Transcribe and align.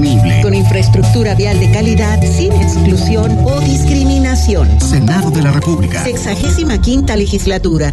sostenible. 0.00 0.42
Con 0.42 0.54
infraestructura 0.54 1.34
vial 1.34 1.58
de 1.60 1.70
calidad, 1.70 2.20
sin 2.22 2.52
exclusión 2.52 3.36
o 3.44 3.60
discriminación. 3.60 4.80
Senado 4.80 5.30
de 5.30 5.42
la 5.42 5.52
República. 5.52 6.02
Sexagésima 6.02 6.80
quinta 6.80 7.16
legislatura. 7.16 7.92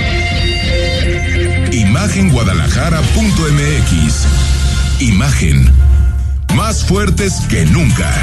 Imagenguadalajara.mx. 1.71 4.27
Imagen. 4.99 5.71
Más 6.53 6.83
fuertes 6.83 7.35
que 7.49 7.63
nunca. 7.65 8.13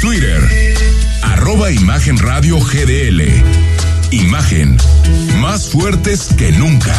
Twitter. 0.00 0.40
Arroba 1.22 1.72
Imagen 1.72 2.16
GDL. 2.16 3.22
Imagen. 4.12 4.76
Más 5.40 5.68
fuertes 5.68 6.32
que 6.38 6.52
nunca. 6.52 6.94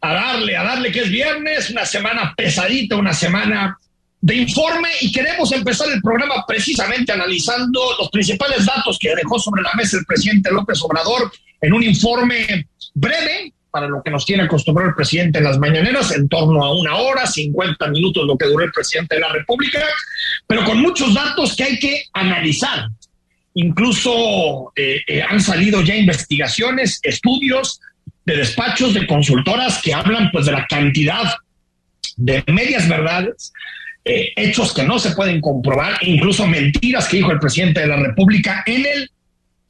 A 0.00 0.14
darle, 0.14 0.56
a 0.56 0.64
darle 0.64 0.90
que 0.90 1.00
es 1.00 1.10
viernes, 1.10 1.68
una 1.68 1.84
semana 1.84 2.32
pesadita, 2.34 2.96
una 2.96 3.12
semana 3.12 3.78
de 4.18 4.36
informe 4.36 4.88
y 5.02 5.12
queremos 5.12 5.52
empezar 5.52 5.88
el 5.92 6.00
programa 6.00 6.42
precisamente 6.48 7.12
analizando 7.12 7.82
los 7.98 8.08
principales 8.08 8.64
datos 8.64 8.98
que 8.98 9.14
dejó 9.14 9.38
sobre 9.38 9.60
la 9.60 9.74
mesa 9.74 9.98
el 9.98 10.06
presidente 10.06 10.50
López 10.50 10.80
Obrador 10.80 11.30
en 11.60 11.74
un 11.74 11.82
informe 11.82 12.66
breve 12.94 13.52
para 13.74 13.88
lo 13.88 14.04
que 14.04 14.10
nos 14.12 14.24
tiene 14.24 14.44
acostumbrado 14.44 14.90
el 14.90 14.94
presidente 14.94 15.38
en 15.38 15.44
las 15.44 15.58
mañaneras, 15.58 16.12
en 16.12 16.28
torno 16.28 16.62
a 16.62 16.72
una 16.78 16.94
hora, 16.94 17.26
50 17.26 17.88
minutos 17.88 18.24
lo 18.24 18.38
que 18.38 18.46
duró 18.46 18.64
el 18.64 18.70
presidente 18.70 19.16
de 19.16 19.20
la 19.20 19.32
República, 19.32 19.82
pero 20.46 20.64
con 20.64 20.80
muchos 20.80 21.12
datos 21.12 21.56
que 21.56 21.64
hay 21.64 21.78
que 21.80 22.04
analizar. 22.12 22.88
Incluso 23.54 24.72
eh, 24.76 25.00
eh, 25.08 25.22
han 25.28 25.40
salido 25.40 25.82
ya 25.82 25.96
investigaciones, 25.96 27.00
estudios 27.02 27.80
de 28.24 28.36
despachos 28.36 28.94
de 28.94 29.08
consultoras 29.08 29.82
que 29.82 29.92
hablan 29.92 30.30
pues 30.30 30.46
de 30.46 30.52
la 30.52 30.68
cantidad 30.68 31.34
de 32.16 32.44
medias 32.46 32.88
verdades, 32.88 33.52
eh, 34.04 34.34
hechos 34.36 34.72
que 34.72 34.84
no 34.84 35.00
se 35.00 35.16
pueden 35.16 35.40
comprobar, 35.40 35.98
incluso 36.02 36.46
mentiras 36.46 37.08
que 37.08 37.16
dijo 37.16 37.32
el 37.32 37.40
presidente 37.40 37.80
de 37.80 37.88
la 37.88 37.96
República 37.96 38.62
en 38.66 38.86
el 38.86 39.10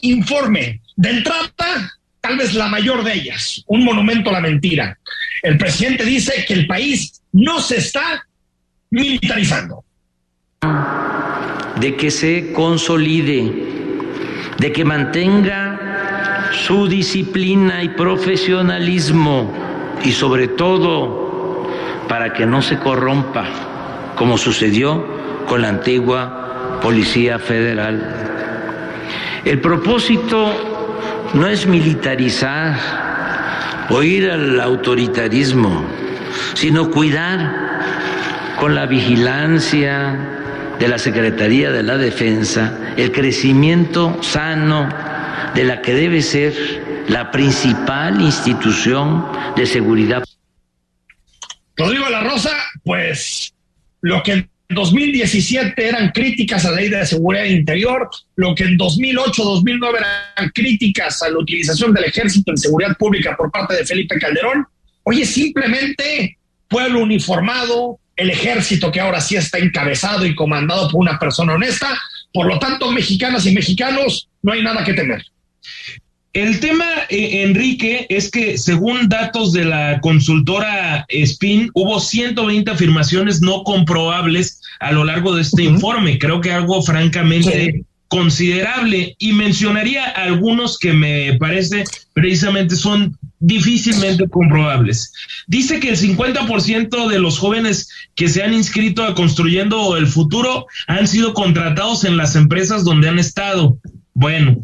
informe. 0.00 0.82
De 0.94 1.08
entrada, 1.08 1.90
tal 2.24 2.38
vez 2.38 2.54
la 2.54 2.68
mayor 2.68 3.04
de 3.04 3.12
ellas, 3.12 3.62
un 3.66 3.84
monumento 3.84 4.30
a 4.30 4.32
la 4.32 4.40
mentira. 4.40 4.98
El 5.42 5.58
presidente 5.58 6.06
dice 6.06 6.46
que 6.48 6.54
el 6.54 6.66
país 6.66 7.20
no 7.32 7.60
se 7.60 7.76
está 7.76 8.26
militarizando. 8.88 9.84
De 11.78 11.94
que 11.96 12.10
se 12.10 12.50
consolide, 12.54 13.52
de 14.56 14.72
que 14.72 14.86
mantenga 14.86 16.48
su 16.64 16.88
disciplina 16.88 17.84
y 17.84 17.90
profesionalismo 17.90 19.52
y 20.02 20.12
sobre 20.12 20.48
todo 20.48 21.68
para 22.08 22.32
que 22.32 22.46
no 22.46 22.62
se 22.62 22.78
corrompa, 22.78 24.14
como 24.16 24.38
sucedió 24.38 25.44
con 25.46 25.60
la 25.60 25.68
antigua 25.68 26.80
Policía 26.80 27.38
Federal. 27.38 28.00
El 29.44 29.60
propósito 29.60 30.73
no 31.34 31.48
es 31.48 31.66
militarizar 31.66 32.78
o 33.90 34.02
ir 34.02 34.30
al 34.30 34.60
autoritarismo, 34.60 35.84
sino 36.54 36.90
cuidar 36.90 38.56
con 38.58 38.74
la 38.74 38.86
vigilancia 38.86 40.16
de 40.78 40.88
la 40.88 40.98
Secretaría 40.98 41.70
de 41.70 41.82
la 41.82 41.96
Defensa 41.96 42.78
el 42.96 43.12
crecimiento 43.12 44.22
sano 44.22 44.88
de 45.54 45.64
la 45.64 45.82
que 45.82 45.94
debe 45.94 46.22
ser 46.22 47.04
la 47.08 47.30
principal 47.30 48.20
institución 48.20 49.26
de 49.56 49.66
seguridad. 49.66 50.24
Rodrigo 51.76 52.08
la 52.08 52.22
Rosa, 52.22 52.52
pues 52.84 53.52
lo 54.00 54.22
que 54.22 54.48
2017 54.74 55.88
eran 55.88 56.10
críticas 56.10 56.64
a 56.64 56.70
la 56.70 56.76
ley 56.76 56.88
de 56.88 57.06
seguridad 57.06 57.44
interior, 57.44 58.08
lo 58.36 58.54
que 58.54 58.64
en 58.64 58.78
2008-2009 58.78 59.96
eran 59.98 60.50
críticas 60.54 61.22
a 61.22 61.30
la 61.30 61.38
utilización 61.38 61.92
del 61.92 62.04
ejército 62.04 62.50
en 62.50 62.58
seguridad 62.58 62.96
pública 62.96 63.36
por 63.36 63.50
parte 63.50 63.74
de 63.76 63.86
Felipe 63.86 64.18
Calderón. 64.18 64.66
Hoy 65.04 65.24
simplemente 65.24 66.38
pueblo 66.68 67.00
uniformado, 67.00 67.98
el 68.16 68.30
ejército 68.30 68.90
que 68.90 69.00
ahora 69.00 69.20
sí 69.20 69.36
está 69.36 69.58
encabezado 69.58 70.26
y 70.26 70.34
comandado 70.34 70.90
por 70.90 71.00
una 71.00 71.18
persona 71.18 71.54
honesta. 71.54 71.88
Por 72.32 72.46
lo 72.46 72.58
tanto, 72.58 72.90
mexicanas 72.90 73.46
y 73.46 73.54
mexicanos, 73.54 74.28
no 74.42 74.52
hay 74.52 74.62
nada 74.62 74.84
que 74.84 74.94
temer. 74.94 75.24
El 76.34 76.58
tema, 76.58 76.84
eh, 77.10 77.44
Enrique, 77.44 78.06
es 78.08 78.28
que 78.28 78.58
según 78.58 79.08
datos 79.08 79.52
de 79.52 79.64
la 79.64 80.00
consultora 80.00 81.06
SPIN, 81.08 81.70
hubo 81.74 82.00
120 82.00 82.72
afirmaciones 82.72 83.40
no 83.40 83.62
comprobables 83.62 84.60
a 84.80 84.90
lo 84.90 85.04
largo 85.04 85.34
de 85.34 85.42
este 85.42 85.62
informe. 85.62 86.18
Creo 86.18 86.40
que 86.40 86.50
algo 86.50 86.82
francamente 86.82 87.84
considerable. 88.08 89.14
Y 89.18 89.32
mencionaría 89.32 90.06
algunos 90.06 90.76
que 90.76 90.92
me 90.92 91.34
parece 91.34 91.84
precisamente 92.14 92.74
son 92.74 93.16
difícilmente 93.38 94.28
comprobables. 94.28 95.12
Dice 95.46 95.78
que 95.78 95.90
el 95.90 95.96
50% 95.96 97.08
de 97.08 97.18
los 97.20 97.38
jóvenes 97.38 97.88
que 98.16 98.28
se 98.28 98.42
han 98.42 98.54
inscrito 98.54 99.04
a 99.04 99.14
Construyendo 99.14 99.96
el 99.96 100.08
Futuro 100.08 100.66
han 100.88 101.06
sido 101.06 101.32
contratados 101.32 102.04
en 102.04 102.16
las 102.16 102.34
empresas 102.34 102.82
donde 102.82 103.08
han 103.08 103.20
estado. 103.20 103.78
Bueno, 104.14 104.60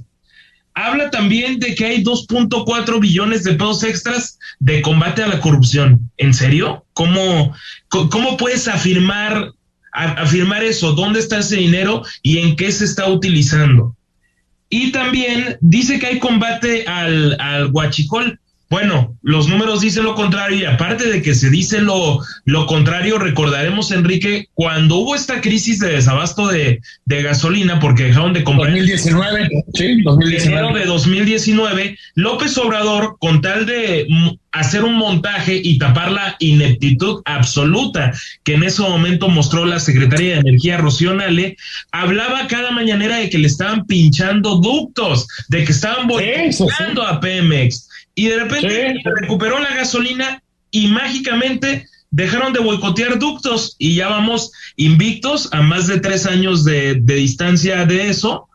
habla 0.75 1.11
también 1.11 1.59
de 1.59 1.75
que 1.75 1.85
hay 1.85 2.05
2.4 2.05 3.01
billones 3.01 3.45
de 3.45 3.55
pesos 3.55 3.83
extras 3.85 4.39
de 4.59 4.83
combate 4.83 5.23
a 5.23 5.29
la 5.29 5.41
corrupción. 5.41 6.11
¿En 6.17 6.35
serio? 6.35 6.85
¿Cómo, 6.93 7.55
cómo 7.89 8.37
puedes 8.37 8.69
afirmar, 8.69 9.53
afirmar 9.93 10.63
eso? 10.65 10.93
¿Dónde 10.93 11.21
está 11.21 11.39
ese 11.39 11.57
dinero 11.57 12.03
y 12.23 12.39
en 12.39 12.57
qué 12.57 12.71
se 12.73 12.85
está 12.85 13.09
utilizando? 13.09 13.97
Y 14.69 14.93
también 14.93 15.59
dice 15.61 15.99
que 15.99 16.07
hay 16.07 16.19
combate 16.21 16.87
al, 16.87 17.37
al. 17.41 17.73
Bueno, 18.71 19.19
los 19.23 19.49
números 19.49 19.81
dicen 19.81 20.05
lo 20.05 20.15
contrario 20.15 20.57
y 20.57 20.65
aparte 20.65 21.11
de 21.11 21.23
que 21.23 21.35
se 21.35 21.51
dice 21.51 21.81
lo, 21.81 22.21
lo 22.45 22.67
contrario, 22.67 23.19
recordaremos, 23.19 23.91
Enrique, 23.91 24.47
cuando 24.55 24.95
hubo 24.99 25.17
esta 25.17 25.41
crisis 25.41 25.81
de 25.81 25.89
desabasto 25.89 26.47
de, 26.47 26.81
de 27.05 27.23
gasolina 27.25 27.81
porque 27.81 28.05
dejaron 28.05 28.33
de 28.33 28.45
comprar... 28.45 28.71
2019, 28.71 29.49
sí, 29.75 30.03
2019. 30.03 30.79
de 30.79 30.87
2019, 30.87 31.99
López 32.15 32.57
Obrador, 32.59 33.17
con 33.19 33.41
tal 33.41 33.67
de 33.67 34.07
hacer 34.53 34.85
un 34.85 34.95
montaje 34.95 35.61
y 35.63 35.77
tapar 35.79 36.13
la 36.13 36.37
ineptitud 36.39 37.23
absoluta 37.25 38.13
que 38.45 38.55
en 38.55 38.63
ese 38.63 38.83
momento 38.83 39.29
mostró 39.29 39.65
la 39.65 39.81
secretaria 39.81 40.35
de 40.35 40.41
Energía, 40.41 40.79
Rocío 40.79 41.13
Nale, 41.13 41.57
hablaba 41.91 42.47
cada 42.47 42.71
mañanera 42.71 43.17
de 43.17 43.31
que 43.31 43.39
le 43.39 43.49
estaban 43.49 43.85
pinchando 43.87 44.57
ductos, 44.57 45.27
de 45.49 45.65
que 45.65 45.73
estaban 45.73 46.07
boicoteando 46.07 47.05
a 47.05 47.19
Pemex 47.19 47.90
y 48.15 48.27
de 48.27 48.39
repente 48.39 49.01
recuperó 49.21 49.59
la 49.59 49.75
gasolina 49.75 50.43
y 50.71 50.89
mágicamente 50.89 51.87
dejaron 52.11 52.53
de 52.53 52.61
boicotear 52.61 53.19
ductos 53.19 53.77
y 53.79 53.95
ya 53.95 54.09
vamos 54.09 54.51
invictos 54.77 55.49
a 55.53 55.63
más 55.63 55.87
de 55.87 56.01
tres 56.01 56.27
años 56.27 56.65
de, 56.65 57.01
distancia 57.05 57.87
de 57.87 58.11
eso. 58.11 58.49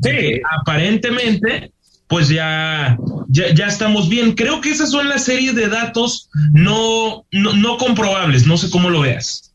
Sí. 0.00 0.40
aparentemente, 0.60 1.72
pues 2.06 2.28
ya, 2.28 2.96
ya, 3.28 3.66
estamos 3.66 4.08
bien. 4.08 4.32
Creo 4.32 4.60
que 4.60 4.70
esas 4.70 4.92
son 4.92 5.08
las 5.08 5.24
series 5.24 5.54
de 5.56 5.68
datos 5.68 6.30
no, 6.52 7.24
no, 7.32 7.76
comprobables. 7.78 8.46
No 8.46 8.56
sé 8.56 8.70
cómo 8.70 8.90
lo 8.90 9.00
veas. 9.00 9.52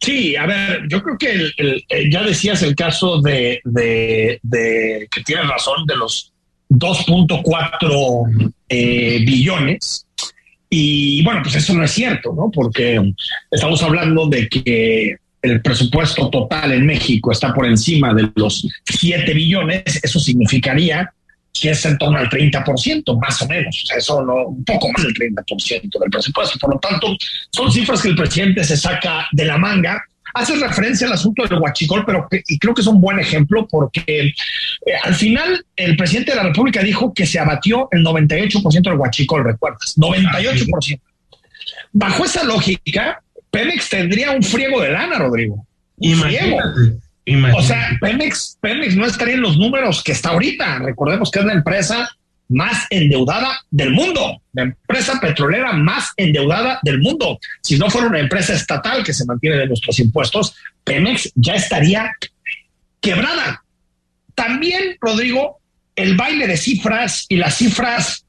Sí, 0.00 0.36
a 0.36 0.46
ver, 0.46 0.86
yo 0.88 1.02
creo 1.02 1.18
que 1.18 2.10
ya 2.10 2.22
decías 2.22 2.62
el 2.62 2.76
caso 2.76 3.20
de, 3.20 3.60
de, 3.64 4.38
de 4.42 5.08
que 5.10 5.22
tienes 5.22 5.48
razón 5.48 5.86
de 5.86 5.96
los 5.96 6.32
2.4 6.68 8.52
eh, 8.68 9.24
billones. 9.24 10.06
Y 10.70 11.22
bueno, 11.24 11.40
pues 11.42 11.54
eso 11.56 11.74
no 11.74 11.84
es 11.84 11.90
cierto, 11.90 12.34
¿no? 12.34 12.50
Porque 12.50 13.00
estamos 13.50 13.82
hablando 13.82 14.26
de 14.28 14.48
que 14.48 15.16
el 15.40 15.62
presupuesto 15.62 16.28
total 16.28 16.72
en 16.72 16.84
México 16.84 17.32
está 17.32 17.54
por 17.54 17.66
encima 17.66 18.12
de 18.12 18.30
los 18.34 18.66
7 18.84 19.32
billones. 19.32 19.82
Eso 20.02 20.20
significaría 20.20 21.12
que 21.60 21.70
es 21.70 21.84
en 21.86 21.98
torno 21.98 22.18
al 22.18 22.28
30%, 22.28 23.18
más 23.20 23.42
o 23.42 23.48
menos. 23.48 23.82
O 23.82 23.86
sea, 23.86 23.96
eso 23.96 24.22
no, 24.22 24.48
un 24.48 24.64
poco 24.64 24.90
más 24.92 25.02
del 25.02 25.14
30% 25.14 25.98
del 25.98 26.10
presupuesto. 26.10 26.58
Por 26.58 26.74
lo 26.74 26.80
tanto, 26.80 27.16
son 27.50 27.72
cifras 27.72 28.02
que 28.02 28.08
el 28.08 28.16
presidente 28.16 28.62
se 28.64 28.76
saca 28.76 29.26
de 29.32 29.44
la 29.44 29.58
manga 29.58 30.02
hace 30.34 30.56
referencia 30.56 31.06
al 31.06 31.14
asunto 31.14 31.44
del 31.44 31.58
huachicol, 31.58 32.04
pero 32.04 32.28
y 32.30 32.58
creo 32.58 32.74
que 32.74 32.80
es 32.80 32.86
un 32.86 33.00
buen 33.00 33.18
ejemplo 33.18 33.66
porque 33.68 34.02
eh, 34.06 34.34
al 35.02 35.14
final 35.14 35.64
el 35.76 35.96
presidente 35.96 36.32
de 36.32 36.36
la 36.36 36.42
República 36.44 36.82
dijo 36.82 37.12
que 37.12 37.26
se 37.26 37.38
abatió 37.38 37.88
el 37.90 38.04
98% 38.04 38.82
del 38.82 38.94
huachicol, 38.94 39.44
¿recuerdas? 39.44 39.94
98%. 39.96 41.00
Bajo 41.92 42.24
esa 42.24 42.44
lógica, 42.44 43.22
Pemex 43.50 43.88
tendría 43.88 44.32
un 44.32 44.42
friego 44.42 44.80
de 44.80 44.90
lana, 44.90 45.18
Rodrigo. 45.18 45.66
Un 45.96 46.14
friego. 46.16 46.58
O 47.54 47.62
sea, 47.62 47.90
Pemex, 48.00 48.58
Pemex 48.60 48.96
no 48.96 49.06
estaría 49.06 49.34
en 49.34 49.42
los 49.42 49.58
números 49.58 50.02
que 50.02 50.12
está 50.12 50.30
ahorita. 50.30 50.78
Recordemos 50.80 51.30
que 51.30 51.40
es 51.40 51.44
la 51.44 51.52
empresa 51.52 52.08
más 52.48 52.86
endeudada 52.90 53.60
del 53.70 53.90
mundo, 53.90 54.42
la 54.52 54.62
empresa 54.62 55.20
petrolera 55.20 55.72
más 55.72 56.12
endeudada 56.16 56.80
del 56.82 57.00
mundo. 57.00 57.38
Si 57.62 57.78
no 57.78 57.90
fuera 57.90 58.08
una 58.08 58.20
empresa 58.20 58.54
estatal 58.54 59.04
que 59.04 59.12
se 59.12 59.26
mantiene 59.26 59.56
de 59.56 59.66
nuestros 59.66 59.98
impuestos, 59.98 60.54
Pemex 60.84 61.30
ya 61.34 61.54
estaría 61.54 62.10
quebrada. 63.00 63.62
También, 64.34 64.96
Rodrigo, 65.00 65.58
el 65.94 66.16
baile 66.16 66.46
de 66.46 66.56
cifras 66.56 67.26
y 67.28 67.36
las 67.36 67.56
cifras 67.56 68.24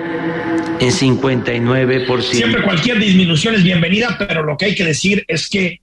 en 0.79 0.91
59%. 0.91 2.21
Siempre 2.21 2.61
cualquier 2.61 2.99
disminución 2.99 3.55
es 3.55 3.63
bienvenida, 3.63 4.15
pero 4.19 4.43
lo 4.43 4.55
que 4.55 4.65
hay 4.65 4.75
que 4.75 4.85
decir 4.85 5.25
es 5.27 5.49
que 5.49 5.81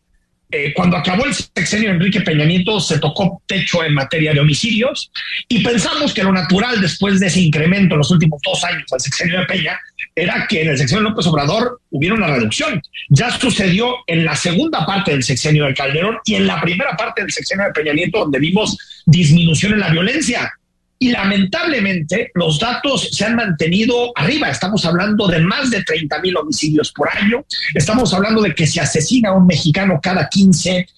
eh, 0.52 0.72
cuando 0.74 0.96
acabó 0.96 1.26
el 1.26 1.34
sexenio 1.34 1.90
Enrique 1.90 2.20
Peña 2.20 2.44
Nieto 2.44 2.78
se 2.78 3.00
tocó 3.00 3.42
techo 3.46 3.82
en 3.82 3.94
materia 3.94 4.32
de 4.32 4.38
homicidios 4.38 5.10
y 5.48 5.64
pensamos 5.64 6.14
que 6.14 6.22
lo 6.22 6.32
natural 6.32 6.80
después 6.80 7.18
de 7.18 7.26
ese 7.26 7.40
incremento 7.40 7.96
en 7.96 7.98
los 7.98 8.12
últimos 8.12 8.40
dos 8.44 8.62
años 8.62 8.84
del 8.88 9.00
sexenio 9.00 9.40
de 9.40 9.46
Peña 9.46 9.76
era 10.22 10.46
que 10.48 10.62
en 10.62 10.68
el 10.68 10.78
sexenio 10.78 11.04
de 11.04 11.10
López 11.10 11.26
Obrador 11.26 11.80
hubiera 11.90 12.14
una 12.14 12.28
reducción. 12.28 12.82
Ya 13.08 13.30
sucedió 13.30 13.96
en 14.06 14.24
la 14.24 14.34
segunda 14.34 14.84
parte 14.84 15.12
del 15.12 15.22
sexenio 15.22 15.66
de 15.66 15.74
Calderón 15.74 16.18
y 16.24 16.34
en 16.34 16.46
la 16.46 16.60
primera 16.60 16.96
parte 16.96 17.22
del 17.22 17.32
sexenio 17.32 17.66
de 17.66 17.72
Peña 17.72 17.92
Nieto 17.92 18.18
donde 18.20 18.38
vimos 18.38 18.76
disminución 19.06 19.74
en 19.74 19.80
la 19.80 19.90
violencia. 19.90 20.52
Y 21.00 21.10
lamentablemente 21.12 22.32
los 22.34 22.58
datos 22.58 23.08
se 23.12 23.24
han 23.24 23.36
mantenido 23.36 24.12
arriba. 24.16 24.50
Estamos 24.50 24.84
hablando 24.84 25.28
de 25.28 25.38
más 25.38 25.70
de 25.70 25.84
30 25.84 26.20
mil 26.20 26.36
homicidios 26.36 26.92
por 26.92 27.08
año. 27.08 27.44
Estamos 27.72 28.12
hablando 28.12 28.42
de 28.42 28.52
que 28.52 28.66
se 28.66 28.80
asesina 28.80 29.28
a 29.28 29.34
un 29.34 29.46
mexicano 29.46 30.00
cada 30.02 30.28
15 30.28 30.88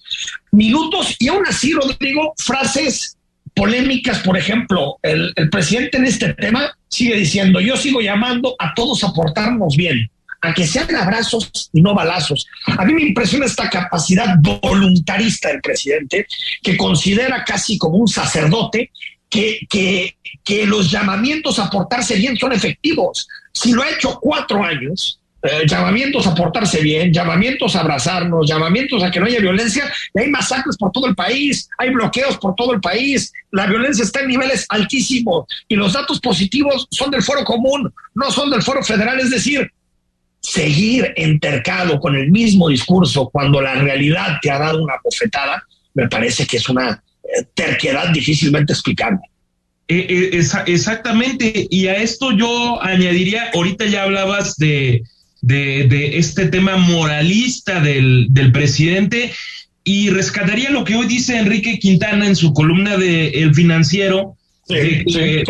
minutos. 0.53 1.15
Y 1.19 1.27
aún 1.27 1.45
así, 1.47 1.73
Rodrigo, 1.73 2.33
frases 2.37 3.15
polémicas, 3.55 4.19
por 4.19 4.37
ejemplo, 4.37 4.97
el, 5.01 5.33
presidente 5.49 5.97
en 5.97 6.05
este 6.05 6.33
tema 6.33 6.75
sigue 6.87 7.15
diciendo, 7.15 7.59
yo 7.59 7.77
sigo 7.77 8.01
llamando 8.01 8.55
a 8.59 8.73
todos 8.73 9.03
a 9.03 9.13
portarnos 9.13 9.75
bien 9.75 10.09
a 10.43 10.53
que 10.53 10.65
sean 10.65 10.95
abrazos 10.95 11.69
y 11.71 11.81
no 11.81 11.93
balazos. 11.93 12.47
A 12.65 12.83
mí 12.83 12.93
me 12.93 13.03
impresiona 13.03 13.45
esta 13.45 13.69
capacidad 13.69 14.37
voluntarista 14.39 15.49
del 15.49 15.61
presidente, 15.61 16.25
que 16.63 16.75
considera 16.75 17.43
casi 17.45 17.77
como 17.77 17.97
un 17.97 18.07
sacerdote 18.07 18.91
que, 19.29 19.59
que, 19.69 20.65
los 20.65 20.91
llamamientos 20.91 21.59
a 21.59 21.69
portarse 21.69 22.15
bien 22.15 22.35
son 22.37 22.51
efectivos. 22.53 23.27
Si 23.53 23.71
lo 23.71 23.83
ha 23.83 23.89
hecho 23.89 24.19
cuatro 24.19 24.63
años, 24.63 25.20
eh, 25.43 25.65
llamamientos 25.65 26.27
a 26.27 26.35
portarse 26.35 26.81
bien, 26.81 27.11
llamamientos 27.11 27.75
a 27.75 27.79
abrazarnos, 27.79 28.47
llamamientos 28.47 29.01
a 29.01 29.09
que 29.09 29.19
no 29.19 29.25
haya 29.25 29.39
violencia, 29.39 29.91
y 30.13 30.19
hay 30.19 30.29
masacres 30.29 30.77
por 30.77 30.91
todo 30.91 31.07
el 31.07 31.15
país, 31.15 31.67
hay 31.79 31.89
bloqueos 31.89 32.37
por 32.37 32.53
todo 32.55 32.73
el 32.73 32.79
país, 32.79 33.33
la 33.51 33.65
violencia 33.65 34.03
está 34.03 34.19
en 34.19 34.27
niveles 34.27 34.65
altísimos 34.69 35.45
y 35.67 35.75
los 35.75 35.93
datos 35.93 36.19
positivos 36.19 36.87
son 36.91 37.09
del 37.09 37.23
foro 37.23 37.43
común, 37.43 37.91
no 38.13 38.29
son 38.29 38.51
del 38.51 38.61
foro 38.61 38.83
federal, 38.83 39.19
es 39.19 39.31
decir, 39.31 39.71
seguir 40.41 41.11
entercado 41.15 41.99
con 41.99 42.15
el 42.15 42.29
mismo 42.31 42.69
discurso 42.69 43.29
cuando 43.29 43.61
la 43.61 43.75
realidad 43.75 44.37
te 44.41 44.51
ha 44.51 44.59
dado 44.59 44.83
una 44.83 44.95
bofetada, 45.03 45.63
me 45.95 46.07
parece 46.07 46.45
que 46.45 46.57
es 46.57 46.69
una 46.69 47.03
terquedad 47.53 48.09
difícilmente 48.09 48.73
explicable. 48.73 49.21
Eh, 49.87 50.31
eh, 50.33 50.43
exactamente, 50.67 51.67
y 51.69 51.87
a 51.87 51.95
esto 51.95 52.31
yo 52.31 52.81
añadiría, 52.81 53.49
ahorita 53.53 53.85
ya 53.85 54.03
hablabas 54.03 54.55
de, 54.57 55.03
de, 55.41 56.17
este 56.17 56.47
tema 56.47 56.77
moralista 56.77 57.79
del, 57.79 58.27
del, 58.29 58.51
presidente 58.51 59.31
y 59.83 60.09
rescataría 60.09 60.69
lo 60.69 60.83
que 60.83 60.95
hoy 60.95 61.07
dice 61.07 61.37
Enrique 61.37 61.79
Quintana 61.79 62.27
en 62.27 62.35
su 62.35 62.53
columna 62.53 62.97
de 62.97 63.29
El 63.29 63.55
Financiero, 63.55 64.37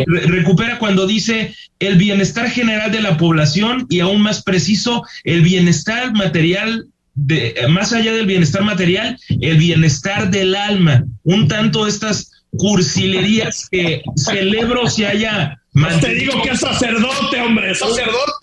recupera 0.06 0.78
cuando 0.78 1.06
dice 1.06 1.54
el 1.78 1.96
bienestar 1.96 2.50
general 2.50 2.90
de 2.92 3.02
la 3.02 3.16
población 3.16 3.86
y 3.90 4.00
aún 4.00 4.22
más 4.22 4.42
preciso, 4.42 5.04
el 5.24 5.42
bienestar 5.42 6.12
material 6.12 6.86
de, 7.14 7.54
más 7.68 7.92
allá 7.92 8.12
del 8.12 8.26
bienestar 8.26 8.62
material, 8.62 9.18
el 9.28 9.58
bienestar 9.58 10.30
del 10.30 10.54
alma. 10.54 11.04
Un 11.24 11.48
tanto 11.48 11.86
estas 11.86 12.30
cursilerías 12.50 13.68
que 13.70 14.02
celebro 14.16 14.88
se 14.88 15.06
haya 15.06 15.58
Te 16.00 16.14
digo 16.14 16.42
que 16.42 16.50
es 16.50 16.60
sacerdote, 16.60 17.40
hombre, 17.40 17.74
sacerdote. 17.74 18.41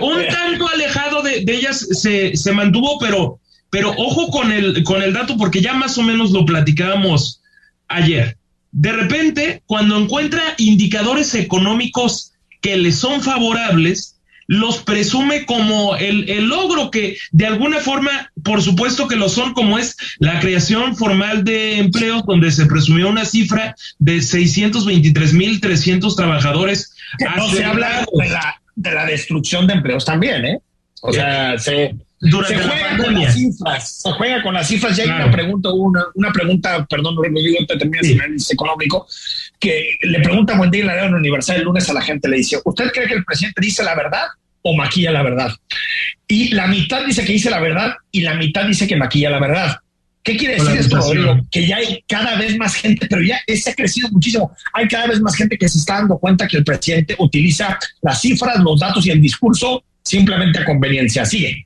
Un 0.00 0.26
tanto 0.28 0.66
alejado 0.68 1.22
de, 1.22 1.44
ellas 1.46 1.86
se, 1.90 2.36
se 2.36 2.52
mantuvo, 2.52 2.98
pero 2.98 3.38
Pero 3.70 3.90
ojo 3.96 4.28
con 4.28 4.50
el, 4.50 4.82
con 4.84 5.02
el 5.02 5.12
dato, 5.12 5.36
porque 5.36 5.60
ya 5.60 5.74
más 5.74 5.98
o 5.98 6.02
menos 6.02 6.30
lo 6.30 6.46
platicábamos 6.46 7.42
ayer. 7.88 8.38
De 8.72 8.92
repente, 8.92 9.62
cuando 9.66 9.98
encuentra 9.98 10.42
indicadores 10.58 11.34
económicos 11.34 12.32
que 12.60 12.76
le 12.76 12.92
son 12.92 13.20
favorables, 13.20 14.14
los 14.46 14.78
presume 14.78 15.44
como 15.46 15.96
el, 15.96 16.28
el, 16.28 16.48
logro 16.48 16.90
que 16.90 17.16
de 17.32 17.46
alguna 17.46 17.78
forma, 17.78 18.30
por 18.42 18.62
supuesto 18.62 19.08
que 19.08 19.16
lo 19.16 19.28
son, 19.28 19.54
como 19.54 19.78
es 19.78 19.96
la 20.18 20.40
creación 20.40 20.96
formal 20.96 21.44
de 21.44 21.78
empleos, 21.78 22.24
donde 22.26 22.50
se 22.52 22.66
presumió 22.66 23.08
una 23.08 23.24
cifra 23.24 23.74
de 23.98 24.18
623.300 24.18 26.16
trabajadores. 26.16 26.94
No 27.36 27.48
se 27.48 27.64
habla 27.64 28.06
de 28.12 28.28
la, 28.28 28.60
de 28.74 28.90
la 28.92 29.06
destrucción 29.06 29.66
de 29.66 29.74
empleos 29.74 30.04
también, 30.04 30.44
¿eh? 30.44 30.60
O 31.02 31.12
sea, 31.12 31.58
se, 31.58 31.94
se 32.18 32.56
juega 32.56 32.96
con 32.96 33.14
las 33.14 33.34
cifras, 33.34 33.92
se 34.02 34.10
juega 34.12 34.42
con 34.42 34.54
las 34.54 34.66
cifras. 34.66 34.98
Y 34.98 35.02
hay 35.02 35.08
una 35.08 35.30
pregunta, 35.30 35.70
una, 35.70 36.02
una 36.14 36.32
pregunta, 36.32 36.86
perdón, 36.88 37.16
no 37.16 37.22
lo 37.22 37.40
digo, 37.40 37.58
te 37.66 37.76
termina 37.76 38.02
sí. 38.02 38.14
análisis 38.14 38.52
económico, 38.52 39.06
que 39.60 39.96
le 40.00 40.20
pregunta 40.20 40.56
Buen 40.56 40.70
Día 40.70 40.86
la 40.86 41.16
Universal 41.16 41.56
el 41.56 41.64
lunes 41.64 41.88
a 41.90 41.92
la 41.92 42.00
gente, 42.00 42.28
le 42.28 42.38
dice, 42.38 42.58
¿usted 42.64 42.90
cree 42.90 43.06
que 43.06 43.14
el 43.14 43.24
presidente 43.24 43.60
dice 43.60 43.84
la 43.84 43.94
verdad 43.94 44.24
o 44.62 44.74
maquilla 44.74 45.10
la 45.10 45.22
verdad? 45.22 45.52
Y 46.26 46.54
la 46.54 46.66
mitad 46.68 47.04
dice 47.04 47.24
que 47.24 47.32
dice 47.32 47.50
la 47.50 47.60
verdad 47.60 47.96
y 48.10 48.22
la 48.22 48.34
mitad 48.34 48.64
dice 48.64 48.86
que 48.86 48.96
maquilla 48.96 49.28
la 49.28 49.40
verdad. 49.40 49.76
¿Qué 50.24 50.38
quiere 50.38 50.54
decir 50.54 50.80
esto, 50.80 50.96
Rodrigo? 50.96 51.38
Que 51.50 51.66
ya 51.66 51.76
hay 51.76 52.02
cada 52.08 52.36
vez 52.36 52.56
más 52.56 52.74
gente, 52.74 53.06
pero 53.08 53.22
ya 53.22 53.38
ese 53.46 53.70
ha 53.70 53.74
crecido 53.74 54.08
muchísimo. 54.10 54.50
Hay 54.72 54.88
cada 54.88 55.08
vez 55.08 55.20
más 55.20 55.36
gente 55.36 55.58
que 55.58 55.68
se 55.68 55.78
está 55.78 55.96
dando 55.96 56.16
cuenta 56.16 56.48
que 56.48 56.56
el 56.56 56.64
presidente 56.64 57.14
utiliza 57.18 57.78
las 58.00 58.22
cifras, 58.22 58.58
los 58.60 58.80
datos 58.80 59.06
y 59.06 59.10
el 59.10 59.20
discurso 59.20 59.84
simplemente 60.02 60.58
a 60.58 60.64
conveniencia. 60.64 61.26
Sigue. 61.26 61.62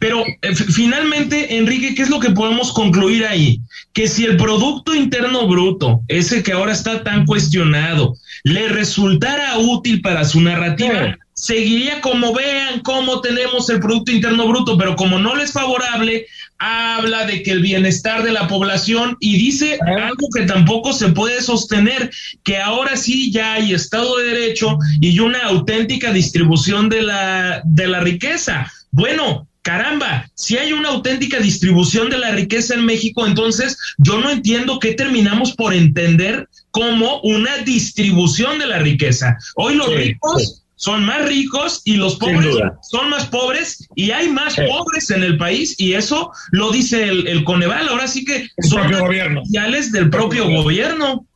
Pero 0.00 0.24
eh, 0.26 0.54
finalmente, 0.54 1.58
Enrique, 1.58 1.94
¿qué 1.94 2.02
es 2.02 2.08
lo 2.08 2.20
que 2.20 2.30
podemos 2.30 2.72
concluir 2.72 3.26
ahí? 3.26 3.60
Que 3.92 4.08
si 4.08 4.24
el 4.24 4.38
Producto 4.38 4.94
Interno 4.94 5.46
Bruto, 5.46 6.00
ese 6.08 6.42
que 6.42 6.52
ahora 6.52 6.72
está 6.72 7.04
tan 7.04 7.26
cuestionado, 7.26 8.16
le 8.44 8.68
resultara 8.68 9.58
útil 9.58 10.00
para 10.00 10.24
su 10.24 10.40
narrativa, 10.40 11.18
sí. 11.34 11.54
seguiría 11.54 12.00
como 12.00 12.32
vean 12.32 12.80
cómo 12.80 13.20
tenemos 13.20 13.68
el 13.68 13.80
Producto 13.80 14.10
Interno 14.10 14.48
Bruto, 14.48 14.78
pero 14.78 14.96
como 14.96 15.18
no 15.18 15.36
le 15.36 15.44
es 15.44 15.52
favorable, 15.52 16.26
habla 16.60 17.24
de 17.24 17.42
que 17.42 17.52
el 17.52 17.62
bienestar 17.62 18.22
de 18.22 18.32
la 18.32 18.46
población 18.46 19.16
y 19.18 19.38
dice 19.38 19.78
algo 19.80 20.28
que 20.34 20.42
tampoco 20.42 20.92
se 20.92 21.08
puede 21.08 21.40
sostener, 21.40 22.10
que 22.44 22.58
ahora 22.58 22.96
sí 22.96 23.32
ya 23.32 23.54
hay 23.54 23.72
Estado 23.72 24.18
de 24.18 24.26
Derecho 24.26 24.78
y 25.00 25.18
una 25.18 25.40
auténtica 25.44 26.12
distribución 26.12 26.90
de 26.90 27.02
la, 27.02 27.62
de 27.64 27.88
la 27.88 28.00
riqueza. 28.00 28.70
Bueno, 28.90 29.48
caramba, 29.62 30.30
si 30.34 30.58
hay 30.58 30.72
una 30.74 30.90
auténtica 30.90 31.38
distribución 31.38 32.10
de 32.10 32.18
la 32.18 32.32
riqueza 32.32 32.74
en 32.74 32.84
México, 32.84 33.26
entonces 33.26 33.78
yo 33.96 34.20
no 34.20 34.30
entiendo 34.30 34.78
qué 34.78 34.92
terminamos 34.92 35.52
por 35.52 35.72
entender 35.72 36.46
como 36.70 37.20
una 37.22 37.58
distribución 37.58 38.58
de 38.58 38.66
la 38.66 38.78
riqueza. 38.78 39.38
Hoy 39.56 39.76
los 39.76 39.88
sí, 39.88 39.94
ricos 39.94 40.42
sí. 40.42 40.60
Son 40.80 41.04
más 41.04 41.28
ricos 41.28 41.82
y 41.84 41.96
los 41.96 42.16
pobres 42.16 42.56
son 42.80 43.10
más 43.10 43.26
pobres 43.26 43.86
y 43.94 44.12
hay 44.12 44.30
más 44.30 44.54
sí. 44.54 44.62
pobres 44.66 45.10
en 45.10 45.22
el 45.22 45.36
país 45.36 45.74
y 45.76 45.92
eso 45.92 46.32
lo 46.52 46.72
dice 46.72 47.06
el, 47.06 47.28
el 47.28 47.44
Coneval. 47.44 47.86
Ahora 47.86 48.08
sí 48.08 48.24
que 48.24 48.48
el 48.56 48.64
son 48.66 48.90
gobierno. 48.90 49.42
del 49.44 50.08
propio 50.08 50.48
gobierno. 50.48 51.26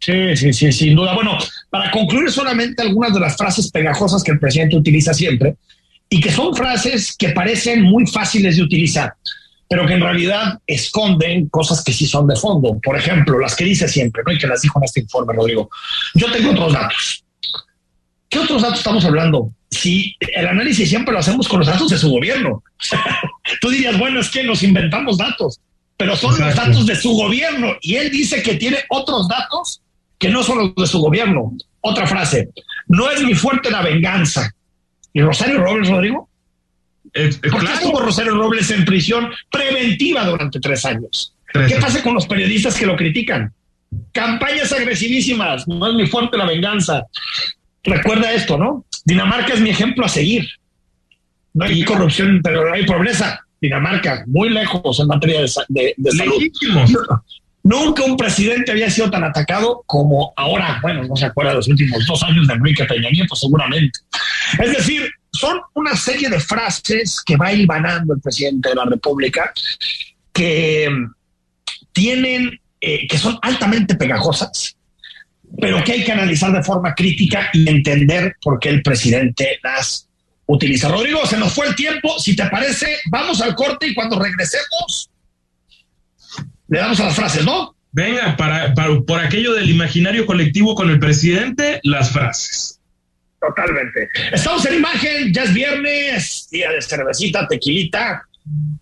Sí, 0.00 0.36
sí, 0.36 0.52
sí, 0.52 0.70
sin 0.70 0.96
duda. 0.96 1.14
Bueno, 1.14 1.38
para 1.70 1.90
concluir 1.90 2.30
solamente 2.30 2.82
algunas 2.82 3.14
de 3.14 3.20
las 3.20 3.38
frases 3.38 3.70
pegajosas 3.70 4.22
que 4.22 4.32
el 4.32 4.38
presidente 4.38 4.76
utiliza 4.76 5.14
siempre 5.14 5.56
y 6.10 6.20
que 6.20 6.30
son 6.30 6.54
frases 6.54 7.16
que 7.16 7.30
parecen 7.30 7.80
muy 7.80 8.06
fáciles 8.06 8.56
de 8.58 8.62
utilizar, 8.62 9.14
pero 9.66 9.86
que 9.86 9.94
en 9.94 10.02
realidad 10.02 10.58
esconden 10.66 11.48
cosas 11.48 11.82
que 11.82 11.94
sí 11.94 12.04
son 12.04 12.26
de 12.26 12.36
fondo. 12.36 12.78
Por 12.82 12.98
ejemplo, 12.98 13.38
las 13.38 13.56
que 13.56 13.64
dice 13.64 13.88
siempre, 13.88 14.22
¿no? 14.26 14.32
Y 14.34 14.38
que 14.38 14.46
las 14.46 14.60
dijo 14.60 14.78
en 14.78 14.84
este 14.84 15.00
informe, 15.00 15.32
Rodrigo. 15.32 15.70
Yo 16.14 16.30
tengo 16.30 16.50
otros 16.50 16.74
datos. 16.74 17.24
¿Qué 18.30 18.38
otros 18.38 18.62
datos 18.62 18.78
estamos 18.78 19.04
hablando? 19.04 19.50
Si 19.70 20.14
el 20.20 20.46
análisis 20.46 20.88
siempre 20.88 21.12
lo 21.12 21.20
hacemos 21.20 21.46
con 21.46 21.58
los 21.58 21.68
datos 21.68 21.90
de 21.90 21.98
su 21.98 22.08
gobierno. 22.08 22.62
Tú 23.60 23.68
dirías, 23.68 23.98
bueno, 23.98 24.20
es 24.20 24.30
que 24.30 24.42
nos 24.42 24.62
inventamos 24.62 25.18
datos, 25.18 25.60
pero 25.96 26.16
son 26.16 26.30
Exacto. 26.32 26.46
los 26.46 26.66
datos 26.66 26.86
de 26.86 26.96
su 26.96 27.10
gobierno. 27.12 27.74
Y 27.82 27.96
él 27.96 28.10
dice 28.10 28.42
que 28.42 28.54
tiene 28.54 28.78
otros 28.88 29.28
datos 29.28 29.82
que 30.18 30.30
no 30.30 30.42
son 30.42 30.58
los 30.58 30.74
de 30.74 30.86
su 30.86 31.00
gobierno. 31.00 31.52
Otra 31.82 32.06
frase, 32.06 32.50
no 32.88 33.10
es 33.10 33.22
mi 33.22 33.34
fuerte 33.34 33.70
la 33.70 33.82
venganza, 33.82 34.50
¿Y 35.12 35.20
Rosario 35.22 35.58
Robles, 35.58 35.88
Rodrigo? 35.88 36.28
Eh, 37.14 37.30
¿Por 37.32 37.40
qué 37.40 37.58
claro. 37.58 37.74
estuvo 37.74 38.00
Rosario 38.00 38.34
Robles 38.36 38.70
en 38.70 38.84
prisión 38.84 39.30
preventiva 39.50 40.24
durante 40.24 40.60
tres 40.60 40.84
años? 40.84 41.34
Tres. 41.52 41.72
¿Qué 41.72 41.80
pasa 41.80 42.02
con 42.02 42.14
los 42.14 42.26
periodistas 42.26 42.76
que 42.76 42.86
lo 42.86 42.96
critican? 42.96 43.52
Campañas 44.12 44.72
agresivísimas, 44.72 45.66
no 45.66 45.88
es 45.88 45.94
mi 45.94 46.06
fuerte 46.06 46.36
la 46.36 46.46
venganza. 46.46 47.06
Recuerda 47.84 48.32
esto, 48.32 48.58
¿no? 48.58 48.84
Dinamarca 49.04 49.54
es 49.54 49.60
mi 49.60 49.70
ejemplo 49.70 50.04
a 50.04 50.08
seguir. 50.08 50.48
No 51.54 51.64
hay 51.64 51.84
corrupción, 51.84 52.40
pero 52.42 52.72
hay 52.72 52.84
pobreza. 52.84 53.44
Dinamarca, 53.60 54.24
muy 54.26 54.48
lejos 54.50 55.00
en 55.00 55.06
materia 55.06 55.40
de, 55.40 55.50
de, 55.68 55.94
de 55.96 56.10
salud. 56.12 56.42
Nunca 57.62 58.04
un 58.04 58.16
presidente 58.16 58.72
había 58.72 58.88
sido 58.88 59.10
tan 59.10 59.22
atacado 59.22 59.82
como 59.86 60.32
ahora. 60.36 60.78
Bueno, 60.80 61.04
no 61.04 61.14
se 61.14 61.26
acuerda 61.26 61.50
de 61.50 61.56
los 61.56 61.68
últimos 61.68 62.06
dos 62.06 62.22
años 62.22 62.48
de 62.48 62.54
Enrique 62.54 62.84
Peña 62.84 63.10
Nieto, 63.10 63.36
seguramente. 63.36 63.98
Es 64.58 64.72
decir, 64.72 65.10
son 65.32 65.60
una 65.74 65.94
serie 65.94 66.30
de 66.30 66.40
frases 66.40 67.22
que 67.24 67.36
va 67.36 67.52
hilvanando 67.52 68.14
el 68.14 68.20
presidente 68.20 68.70
de 68.70 68.74
la 68.76 68.86
República 68.86 69.52
que 70.32 70.88
tienen, 71.92 72.58
eh, 72.80 73.06
que 73.06 73.18
son 73.18 73.38
altamente 73.42 73.94
pegajosas, 73.94 74.76
pero 75.60 75.82
que 75.84 75.92
hay 75.92 76.04
que 76.04 76.12
analizar 76.12 76.52
de 76.52 76.62
forma 76.62 76.94
crítica 76.94 77.50
y 77.52 77.68
entender 77.68 78.36
por 78.42 78.58
qué 78.58 78.70
el 78.70 78.82
presidente 78.82 79.58
las 79.62 80.08
utiliza. 80.46 80.88
Rodrigo, 80.88 81.24
se 81.26 81.36
nos 81.36 81.52
fue 81.52 81.68
el 81.68 81.74
tiempo. 81.74 82.18
Si 82.18 82.34
te 82.34 82.46
parece, 82.46 82.98
vamos 83.10 83.40
al 83.40 83.54
corte 83.54 83.86
y 83.86 83.94
cuando 83.94 84.18
regresemos 84.18 85.10
le 86.68 86.78
damos 86.78 87.00
a 87.00 87.06
las 87.06 87.16
frases, 87.16 87.44
¿no? 87.44 87.74
Venga, 87.92 88.36
para, 88.36 88.72
para, 88.74 89.00
por 89.00 89.18
aquello 89.18 89.54
del 89.54 89.68
imaginario 89.68 90.24
colectivo 90.24 90.76
con 90.76 90.88
el 90.88 91.00
presidente, 91.00 91.80
las 91.82 92.12
frases. 92.12 92.80
Totalmente. 93.40 94.08
Estamos 94.32 94.64
en 94.66 94.74
imagen, 94.74 95.32
ya 95.32 95.44
es 95.44 95.54
viernes, 95.54 96.48
día 96.50 96.70
de 96.70 96.80
cervecita, 96.80 97.48
tequilita 97.48 98.22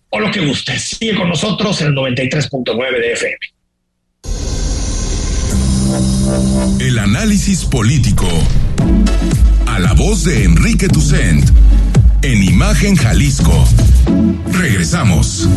o 0.09 0.19
lo 0.19 0.29
que 0.29 0.45
guste. 0.45 0.77
Sigue 0.77 1.15
con 1.15 1.29
nosotros 1.29 1.81
en 1.81 1.87
el 1.87 1.93
93.9 1.95 2.99
de 2.99 3.13
FM. 3.13 3.37
El 6.79 6.99
análisis 6.99 7.65
político. 7.65 8.27
A 9.65 9.79
la 9.79 9.93
voz 9.93 10.23
de 10.23 10.43
Enrique 10.43 10.87
Tucent. 10.87 11.49
En 12.21 12.43
Imagen 12.43 12.95
Jalisco. 12.95 13.65
Regresamos. 14.51 15.47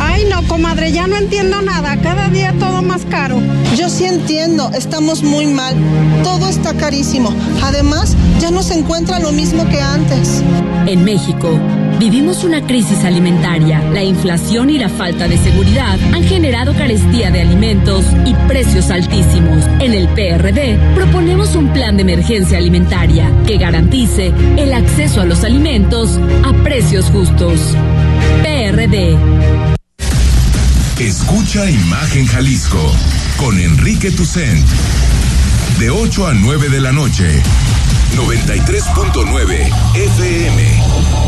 Ay, 0.00 0.26
no, 0.30 0.46
comadre, 0.46 0.92
ya 0.92 1.06
no 1.06 1.16
entiendo 1.16 1.60
nada. 1.62 2.00
Cada 2.02 2.28
día 2.28 2.54
todo 2.58 2.82
más 2.82 3.04
caro. 3.10 3.40
Yo 3.76 3.88
sí 3.90 4.04
entiendo, 4.04 4.70
estamos 4.74 5.22
muy 5.22 5.46
mal. 5.46 5.74
Todo 6.22 6.48
está 6.48 6.74
carísimo. 6.74 7.34
Además, 7.62 8.16
ya 8.40 8.50
no 8.50 8.62
se 8.62 8.74
encuentra 8.74 9.18
lo 9.18 9.32
mismo 9.32 9.68
que 9.68 9.80
antes. 9.80 10.42
En 10.86 11.04
México, 11.04 11.58
vivimos 11.98 12.44
una 12.44 12.64
crisis 12.66 13.04
alimentaria. 13.04 13.82
La 13.92 14.02
inflación 14.02 14.70
y 14.70 14.78
la 14.78 14.88
falta 14.88 15.28
de 15.28 15.38
seguridad 15.38 15.98
han 16.12 16.24
generado 16.24 16.74
carestía 16.74 17.30
de 17.30 17.40
alimentos 17.40 18.04
y 18.24 18.34
precios 18.46 18.90
altísimos. 18.90 19.64
En 19.80 19.92
el 19.92 20.08
PRD, 20.08 20.78
proponemos 20.94 21.54
un 21.54 21.72
plan 21.72 21.96
de 21.96 22.02
emergencia 22.02 22.58
alimentaria 22.58 23.30
que 23.46 23.58
garantice 23.58 24.32
el 24.56 24.72
acceso 24.72 25.20
a 25.20 25.24
los 25.24 25.44
alimentos 25.44 26.18
a 26.44 26.52
precios 26.62 27.06
justos. 27.06 27.60
PRD. 28.42 29.16
Escucha 30.98 31.68
Imagen 31.70 32.26
Jalisco 32.26 32.92
con 33.36 33.58
Enrique 33.58 34.10
Tucent. 34.10 34.66
De 35.78 35.90
8 35.90 36.26
a 36.26 36.34
9 36.34 36.68
de 36.70 36.80
la 36.80 36.92
noche. 36.92 37.42
93.9 38.16 39.70
FM. 39.94 40.95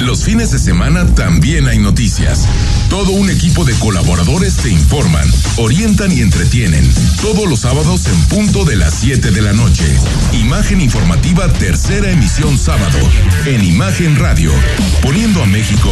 Los 0.00 0.24
fines 0.24 0.50
de 0.52 0.58
semana 0.58 1.06
también 1.14 1.66
hay 1.68 1.78
noticias. 1.78 2.46
Todo 2.88 3.12
un 3.12 3.30
equipo 3.30 3.64
de 3.64 3.74
colaboradores 3.74 4.56
te 4.56 4.70
informan, 4.70 5.26
orientan 5.56 6.12
y 6.12 6.20
entretienen. 6.20 6.88
Todos 7.20 7.48
los 7.48 7.60
sábados 7.60 8.06
en 8.06 8.20
punto 8.28 8.64
de 8.64 8.76
las 8.76 8.94
7 8.94 9.30
de 9.30 9.42
la 9.42 9.52
noche. 9.52 9.84
Imagen 10.32 10.80
informativa 10.80 11.52
tercera 11.52 12.10
emisión 12.10 12.56
sábado. 12.56 12.98
En 13.46 13.64
Imagen 13.64 14.16
Radio. 14.16 14.52
Poniendo 15.02 15.42
a 15.42 15.46
México 15.46 15.90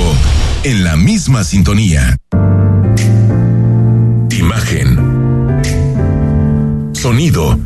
en 0.63 0.85
la 0.85 0.97
misma 0.97 1.45
sintonía. 1.45 2.17
Imagen. 4.31 5.17
Sonido. 6.93 7.59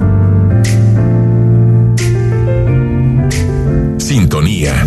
Sintonía. 3.99 4.87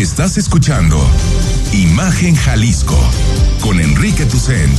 Estás 0.00 0.38
escuchando 0.38 0.96
Imagen 1.74 2.34
Jalisco 2.34 2.98
con 3.60 3.78
Enrique 3.78 4.24
Tucent. 4.24 4.74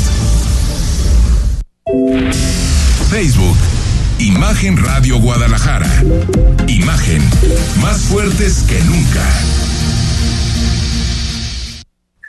Facebook, 3.11 3.55
Imagen 4.17 4.83
Radio 4.83 5.19
Guadalajara. 5.19 6.03
Imagen, 6.67 7.21
más 7.79 8.01
fuertes 8.05 8.65
que 8.67 8.79
nunca. 8.79 9.23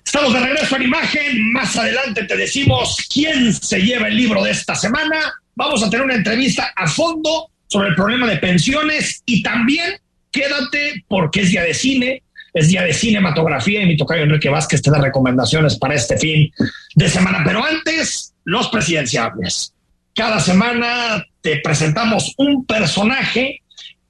Estamos 0.05 0.35
de 0.35 0.41
regreso 0.41 0.77
en 0.77 0.83
imagen. 0.83 1.51
Más 1.51 1.75
adelante 1.75 2.25
te 2.25 2.37
decimos 2.37 2.99
quién 3.11 3.55
se 3.55 3.81
lleva 3.81 4.09
el 4.09 4.19
libro 4.19 4.45
de 4.45 4.51
esta 4.51 4.75
semana. 4.75 5.33
Vamos 5.55 5.83
a 5.83 5.89
tener 5.89 6.05
una 6.05 6.17
entrevista 6.17 6.71
a 6.77 6.87
fondo 6.87 7.49
sobre 7.69 7.89
el 7.89 7.95
problema 7.95 8.27
de 8.27 8.37
pensiones 8.37 9.23
y 9.25 9.43
también 9.43 9.95
quédate 10.31 11.05
porque 11.09 11.41
es 11.41 11.51
día 11.53 11.63
de 11.63 11.73
cine, 11.73 12.23
es 12.55 12.69
día 12.69 12.83
de 12.83 12.93
cinematografía 12.93 13.83
y 13.83 13.87
mi 13.87 13.97
tocayo 13.97 14.23
Enrique 14.23 14.49
Vázquez 14.49 14.83
te 14.83 14.91
da 14.91 15.01
recomendaciones 15.01 15.77
para 15.79 15.95
este 15.95 16.19
fin 16.19 16.53
de 16.95 17.09
semana. 17.09 17.43
Pero 17.45 17.65
antes, 17.65 18.35
los 18.45 18.69
presidenciables. 18.69 19.73
Cada 20.15 20.41
semana 20.41 21.25
te 21.41 21.57
presentamos 21.59 22.35
un 22.37 22.67
personaje 22.67 23.63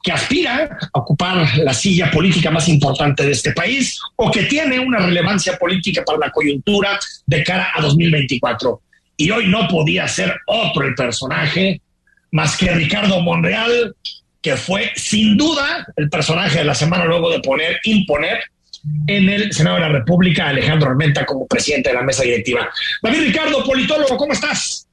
que 0.03 0.11
aspira 0.11 0.79
a 0.93 0.99
ocupar 0.99 1.47
la 1.59 1.73
silla 1.73 2.11
política 2.11 2.51
más 2.51 2.69
importante 2.69 3.25
de 3.25 3.31
este 3.31 3.53
país 3.53 4.01
o 4.17 4.31
que 4.33 4.45
tiene 4.45 4.81
una 4.81 4.99
relevancia 4.99 5.57
política 5.57 6.03
para 6.05 6.19
la 6.19 6.31
coyuntura 6.31 6.99
de 7.25 7.45
cara 7.45 7.71
a 7.73 7.81
2024. 7.81 8.81
Y 9.17 9.31
hoy 9.31 9.47
no 9.47 9.69
podía 9.69 10.09
ser 10.09 10.35
otro 10.47 10.87
el 10.87 10.97
personaje 10.97 11.81
más 12.33 12.57
que 12.57 12.75
Ricardo 12.75 13.21
Monreal, 13.21 13.95
que 14.43 14.57
fue 14.57 14.91
sin 14.97 15.37
duda 15.37 15.87
el 15.97 16.11
personaje 16.11 16.59
de 16.59 16.65
la 16.65 16.75
semana 16.75 17.05
luego 17.05 17.31
de 17.31 17.41
poner, 17.41 17.79
imponer 17.85 18.41
en 19.07 19.29
el 19.29 19.53
Senado 19.53 19.77
de 19.77 19.83
la 19.83 19.89
República 19.89 20.47
a 20.47 20.49
Alejandro 20.49 20.91
Armenta 20.91 21.25
como 21.25 21.47
presidente 21.47 21.91
de 21.91 21.95
la 21.95 22.03
mesa 22.03 22.25
directiva. 22.25 22.69
David 23.01 23.21
Ricardo, 23.27 23.65
politólogo, 23.65 24.17
¿cómo 24.17 24.33
estás? 24.33 24.87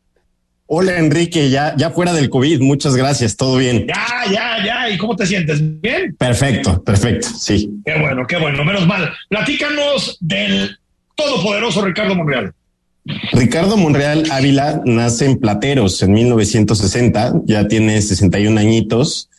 Hola 0.67 0.99
Enrique, 0.99 1.49
ya, 1.49 1.73
ya 1.75 1.89
fuera 1.89 2.13
del 2.13 2.29
COVID, 2.29 2.61
muchas 2.61 2.95
gracias, 2.95 3.35
todo 3.35 3.57
bien. 3.57 3.87
Ya, 3.87 4.31
ya, 4.31 4.63
ya, 4.63 4.89
¿y 4.91 4.99
cómo 4.99 5.15
te 5.15 5.25
sientes? 5.25 5.59
¿Bien? 5.81 6.15
Perfecto, 6.15 6.83
perfecto, 6.83 7.27
sí. 7.27 7.71
Qué 7.83 7.99
bueno, 7.99 8.27
qué 8.27 8.37
bueno, 8.37 8.63
menos 8.63 8.85
mal. 8.85 9.11
Platícanos 9.29 10.17
del 10.19 10.77
todopoderoso 11.15 11.83
Ricardo 11.83 12.13
Monreal. 12.13 12.53
Ricardo 13.31 13.77
Monreal 13.77 14.25
Ávila 14.29 14.81
nace 14.85 15.25
en 15.25 15.39
Plateros 15.39 16.03
en 16.03 16.11
1960, 16.11 17.33
ya 17.45 17.67
tiene 17.67 17.99
61 17.99 18.59
añitos, 18.59 19.29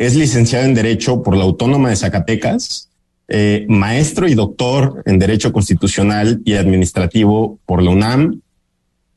es 0.00 0.16
licenciado 0.16 0.64
en 0.64 0.74
Derecho 0.74 1.22
por 1.22 1.36
la 1.36 1.44
Autónoma 1.44 1.90
de 1.90 1.96
Zacatecas, 1.96 2.88
eh, 3.28 3.66
maestro 3.68 4.26
y 4.26 4.34
doctor 4.34 5.02
en 5.04 5.18
Derecho 5.18 5.52
Constitucional 5.52 6.40
y 6.46 6.54
Administrativo 6.54 7.58
por 7.66 7.82
la 7.82 7.90
UNAM, 7.90 8.40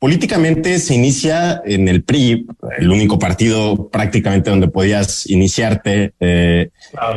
Políticamente 0.04 0.80
se 0.80 0.94
inicia 0.94 1.62
en 1.64 1.88
el 1.88 2.02
PRI, 2.02 2.46
el 2.76 2.90
único 2.90 3.18
partido 3.18 3.88
prácticamente 3.88 4.50
donde 4.50 4.68
podías 4.68 5.26
iniciarte 5.30 6.12
eh, 6.20 6.68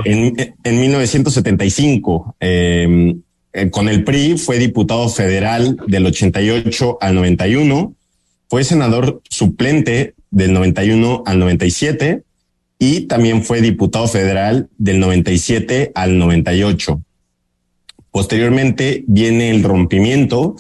en, 0.06 0.56
en, 0.64 0.80
1975. 0.80 2.38
Eh, 2.40 3.18
con 3.72 3.90
el 3.90 4.06
PRI 4.06 4.38
fue 4.38 4.58
diputado 4.58 5.10
federal 5.10 5.76
del 5.86 6.06
88 6.06 7.00
al 7.02 7.16
91, 7.16 7.94
fue 8.50 8.64
senador 8.64 9.22
suplente 9.30 10.14
del 10.32 10.54
91 10.54 11.24
al 11.26 11.40
97 11.40 12.24
y 12.80 13.02
también 13.02 13.44
fue 13.44 13.62
diputado 13.62 14.08
federal 14.08 14.70
del 14.78 15.00
97 15.00 15.92
al 15.96 16.18
98. 16.18 17.02
Posteriormente 18.12 19.04
viene 19.08 19.50
el 19.50 19.64
rompimiento 19.64 20.56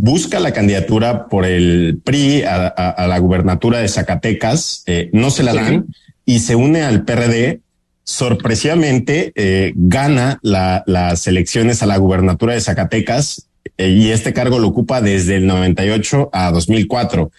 busca 0.00 0.40
la 0.40 0.52
candidatura 0.52 1.28
por 1.28 1.44
el 1.44 2.00
PRI 2.02 2.42
a, 2.44 3.06
la 3.06 3.18
gubernatura 3.18 3.78
de 3.78 3.88
Zacatecas, 3.88 4.82
eh, 4.86 5.10
no 5.12 5.30
se 5.30 5.42
la 5.42 5.52
dan 5.52 5.86
y 6.24 6.40
se 6.40 6.56
une 6.56 6.82
al 6.82 7.04
PRD. 7.04 7.60
Sorpresivamente 8.02 9.32
eh, 9.36 9.72
gana 9.76 10.40
las 10.42 11.26
elecciones 11.26 11.82
a 11.82 11.86
la 11.86 11.98
gubernatura 11.98 12.54
de 12.54 12.60
Zacatecas 12.60 13.46
eh, 13.76 13.90
y 13.90 14.10
este 14.10 14.32
cargo 14.32 14.58
lo 14.58 14.68
ocupa 14.68 15.00
desde 15.00 15.36
el 15.36 15.46
98 15.46 16.30
a 16.32 16.50
2004. 16.50 17.30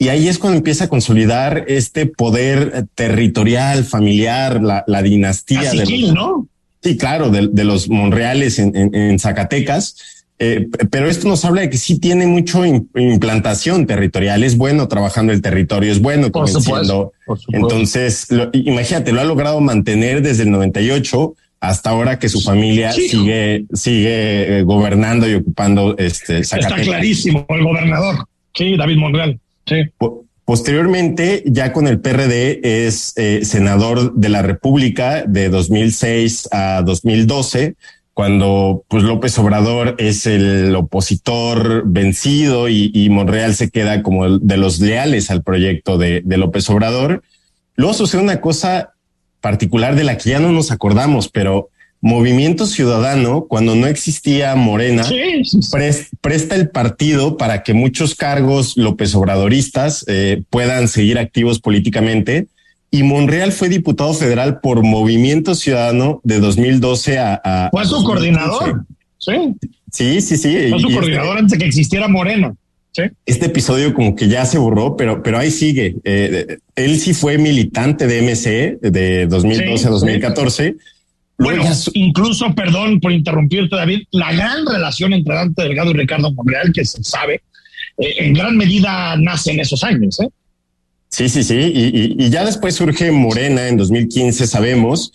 Y 0.00 0.08
ahí 0.08 0.26
es 0.26 0.38
cuando 0.38 0.56
empieza 0.56 0.84
a 0.84 0.88
consolidar 0.88 1.66
este 1.68 2.06
poder 2.06 2.86
territorial, 2.96 3.84
familiar, 3.84 4.60
la, 4.60 5.02
dinastía 5.02 5.70
de 5.70 5.84
los, 5.84 6.12
¿no? 6.12 6.48
Sí, 6.82 6.96
claro, 6.96 7.30
de, 7.30 7.64
los 7.64 7.88
Monreales 7.88 8.58
en, 8.58 8.74
en 8.74 9.18
Zacatecas 9.20 10.20
eh, 10.42 10.68
pero 10.90 11.06
esto 11.06 11.28
nos 11.28 11.44
habla 11.44 11.60
de 11.60 11.68
que 11.68 11.76
sí 11.76 11.98
tiene 12.00 12.26
mucho 12.26 12.64
implantación 12.64 13.86
territorial, 13.86 14.42
es 14.42 14.56
bueno 14.56 14.88
trabajando 14.88 15.34
el 15.34 15.42
territorio, 15.42 15.92
es 15.92 16.00
bueno 16.00 16.32
convenciendo. 16.32 17.12
Entonces, 17.52 18.26
imagínate, 18.54 19.12
lo 19.12 19.20
ha 19.20 19.24
logrado 19.24 19.60
mantener 19.60 20.22
desde 20.22 20.44
el 20.44 20.50
98 20.50 21.34
hasta 21.60 21.90
ahora 21.90 22.18
que 22.18 22.30
su 22.30 22.40
familia 22.40 22.90
sigue 22.90 23.66
sigue 23.74 24.60
eh, 24.60 24.62
gobernando 24.62 25.28
y 25.28 25.34
ocupando 25.34 25.94
este 25.98 26.42
Zacatecas. 26.42 26.80
Está 26.80 26.90
clarísimo 26.90 27.46
el 27.50 27.62
gobernador. 27.62 28.26
Sí, 28.54 28.78
David 28.78 28.96
Monreal. 28.96 29.38
Sí. 29.66 29.76
Posteriormente, 30.44 31.44
ya 31.46 31.72
con 31.72 31.86
el 31.86 32.00
PRD, 32.00 32.86
es 32.86 33.12
eh, 33.16 33.44
senador 33.44 34.14
de 34.14 34.28
la 34.28 34.42
República 34.42 35.24
de 35.24 35.48
2006 35.48 36.48
a 36.50 36.82
2012 36.82 37.76
cuando 38.20 38.84
pues 38.88 39.02
López 39.02 39.38
Obrador 39.38 39.94
es 39.96 40.26
el 40.26 40.76
opositor 40.76 41.84
vencido 41.86 42.68
y, 42.68 43.08
Monreal 43.08 43.54
se 43.54 43.70
queda 43.70 44.02
como 44.02 44.38
de 44.38 44.56
los 44.58 44.78
leales 44.78 45.30
al 45.30 45.42
proyecto 45.42 45.96
de, 45.96 46.22
López 46.26 46.68
Obrador. 46.68 47.22
Luego 47.76 47.94
sucede 47.94 48.20
una 48.20 48.42
cosa 48.42 48.92
particular 49.40 49.94
de 49.94 50.04
la 50.04 50.18
que 50.18 50.28
ya 50.28 50.38
no 50.38 50.52
nos 50.52 50.70
acordamos, 50.70 51.30
pero 51.30 51.70
Movimiento 52.02 52.66
Ciudadano, 52.66 53.44
cuando 53.46 53.74
no 53.74 53.86
existía 53.86 54.54
Morena, 54.56 55.04
presta 56.22 56.54
el 56.54 56.70
partido 56.70 57.36
para 57.36 57.62
que 57.62 57.74
muchos 57.74 58.14
cargos 58.14 58.76
López 58.76 59.14
Obradoristas 59.14 60.04
eh, 60.08 60.42
puedan 60.48 60.88
seguir 60.88 61.18
activos 61.18 61.60
políticamente 61.60 62.46
y 62.90 63.02
Monreal 63.02 63.52
fue 63.52 63.68
diputado 63.68 64.14
federal 64.14 64.60
por 64.60 64.82
Movimiento 64.82 65.54
Ciudadano 65.54 66.20
de 66.24 66.40
2012 66.40 67.18
a... 67.18 67.68
fue 67.70 67.84
su 67.84 68.02
coordinador. 68.02 68.84
Sí. 69.18 69.32
Sí, 69.92 70.20
sí, 70.20 70.36
sí. 70.36 70.68
Fue 70.70 70.80
su 70.80 70.88
este 70.88 70.94
coordinador 70.94 71.38
antes 71.38 71.52
de 71.52 71.58
que 71.58 71.66
existiera 71.66 72.08
Moreno. 72.08 72.56
Sí. 72.92 73.02
Este 73.26 73.46
episodio 73.46 73.94
como 73.94 74.16
que 74.16 74.26
ya 74.26 74.44
se 74.46 74.58
borró, 74.58 74.96
pero, 74.96 75.22
pero 75.22 75.38
ahí 75.38 75.50
sigue. 75.50 75.96
Eh, 76.02 76.58
él 76.74 76.98
sí 76.98 77.14
fue 77.14 77.38
militante 77.38 78.06
de 78.06 78.22
MC 78.22 78.78
de 78.80 79.26
2012 79.26 79.86
a 79.86 79.90
2014. 79.90 80.76
Bueno, 81.40 81.64
incluso, 81.94 82.54
perdón 82.54 83.00
por 83.00 83.12
interrumpirte, 83.12 83.74
David, 83.74 84.02
la 84.10 84.30
gran 84.32 84.66
relación 84.66 85.14
entre 85.14 85.34
Dante 85.34 85.62
Delgado 85.62 85.90
y 85.90 85.94
Ricardo 85.94 86.30
Monreal, 86.32 86.70
que 86.70 86.84
se 86.84 87.02
sabe, 87.02 87.40
eh, 87.96 88.14
en 88.18 88.34
gran 88.34 88.58
medida 88.58 89.16
nace 89.16 89.52
en 89.52 89.60
esos 89.60 89.82
años. 89.82 90.20
¿eh? 90.20 90.28
Sí, 91.08 91.30
sí, 91.30 91.42
sí. 91.42 91.56
Y, 91.56 92.28
ya 92.28 92.44
después 92.44 92.74
surge 92.74 93.10
Morena 93.10 93.68
en 93.68 93.78
2015, 93.78 94.46
sabemos. 94.46 95.12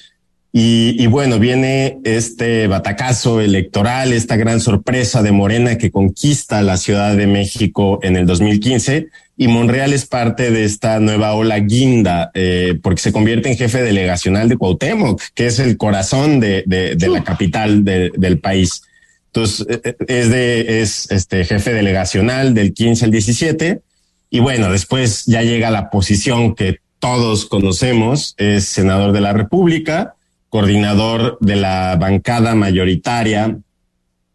Y, 0.51 1.05
bueno, 1.07 1.38
viene 1.38 1.99
este 2.05 2.67
batacazo 2.67 3.41
electoral, 3.41 4.13
esta 4.13 4.38
gran 4.38 4.61
sorpresa 4.61 5.21
de 5.21 5.33
Morena 5.33 5.77
que 5.77 5.91
conquista 5.91 6.61
la 6.61 6.77
Ciudad 6.77 7.15
de 7.15 7.27
México 7.27 7.99
en 8.01 8.15
el 8.15 8.25
2015 8.25 9.09
y 9.38 9.48
Monreal 9.48 9.91
es 9.91 10.06
parte 10.06 10.50
de 10.50 10.63
esta 10.63 11.00
nueva 11.00 11.34
ola 11.34 11.60
guinda, 11.60 12.32
eh, 12.34 12.80
porque 12.82 13.02
se 13.02 13.12
convierte 13.12 13.50
en 13.50 13.58
jefe 13.58 13.82
delegacional 13.82 14.48
de 14.48 14.56
Cuauhtémoc, 14.56 15.21
que 15.34 15.48
es 15.48 15.60
el 15.60 15.78
corazón 15.78 16.39
de, 16.39 16.63
de, 16.65 17.08
la 17.10 17.24
capital 17.24 17.84
del 17.84 18.39
país. 18.39 18.84
Entonces, 19.28 19.67
eh, 19.69 19.82
eh, 19.84 19.95
es 20.08 20.30
de, 20.30 20.82
es 20.82 21.12
este 21.12 21.43
jefe 21.43 21.74
delegacional 21.74 22.54
del 22.54 22.74
15 22.74 23.06
al 23.06 23.12
17. 23.12 23.82
Y 24.30 24.39
bueno, 24.39 24.71
después 24.71 25.26
ya 25.26 25.41
llega 25.41 25.69
la 25.69 25.89
posición 25.89 26.56
que 26.56 26.80
todos 27.00 27.45
conocemos, 27.45 28.36
es 28.38 28.65
senador 28.65 29.12
de 29.12 29.21
la 29.21 29.34
República, 29.34 30.15
coordinador 30.48 31.38
de 31.41 31.58
la 31.58 31.98
bancada 32.00 32.56
mayoritaria 32.56 33.58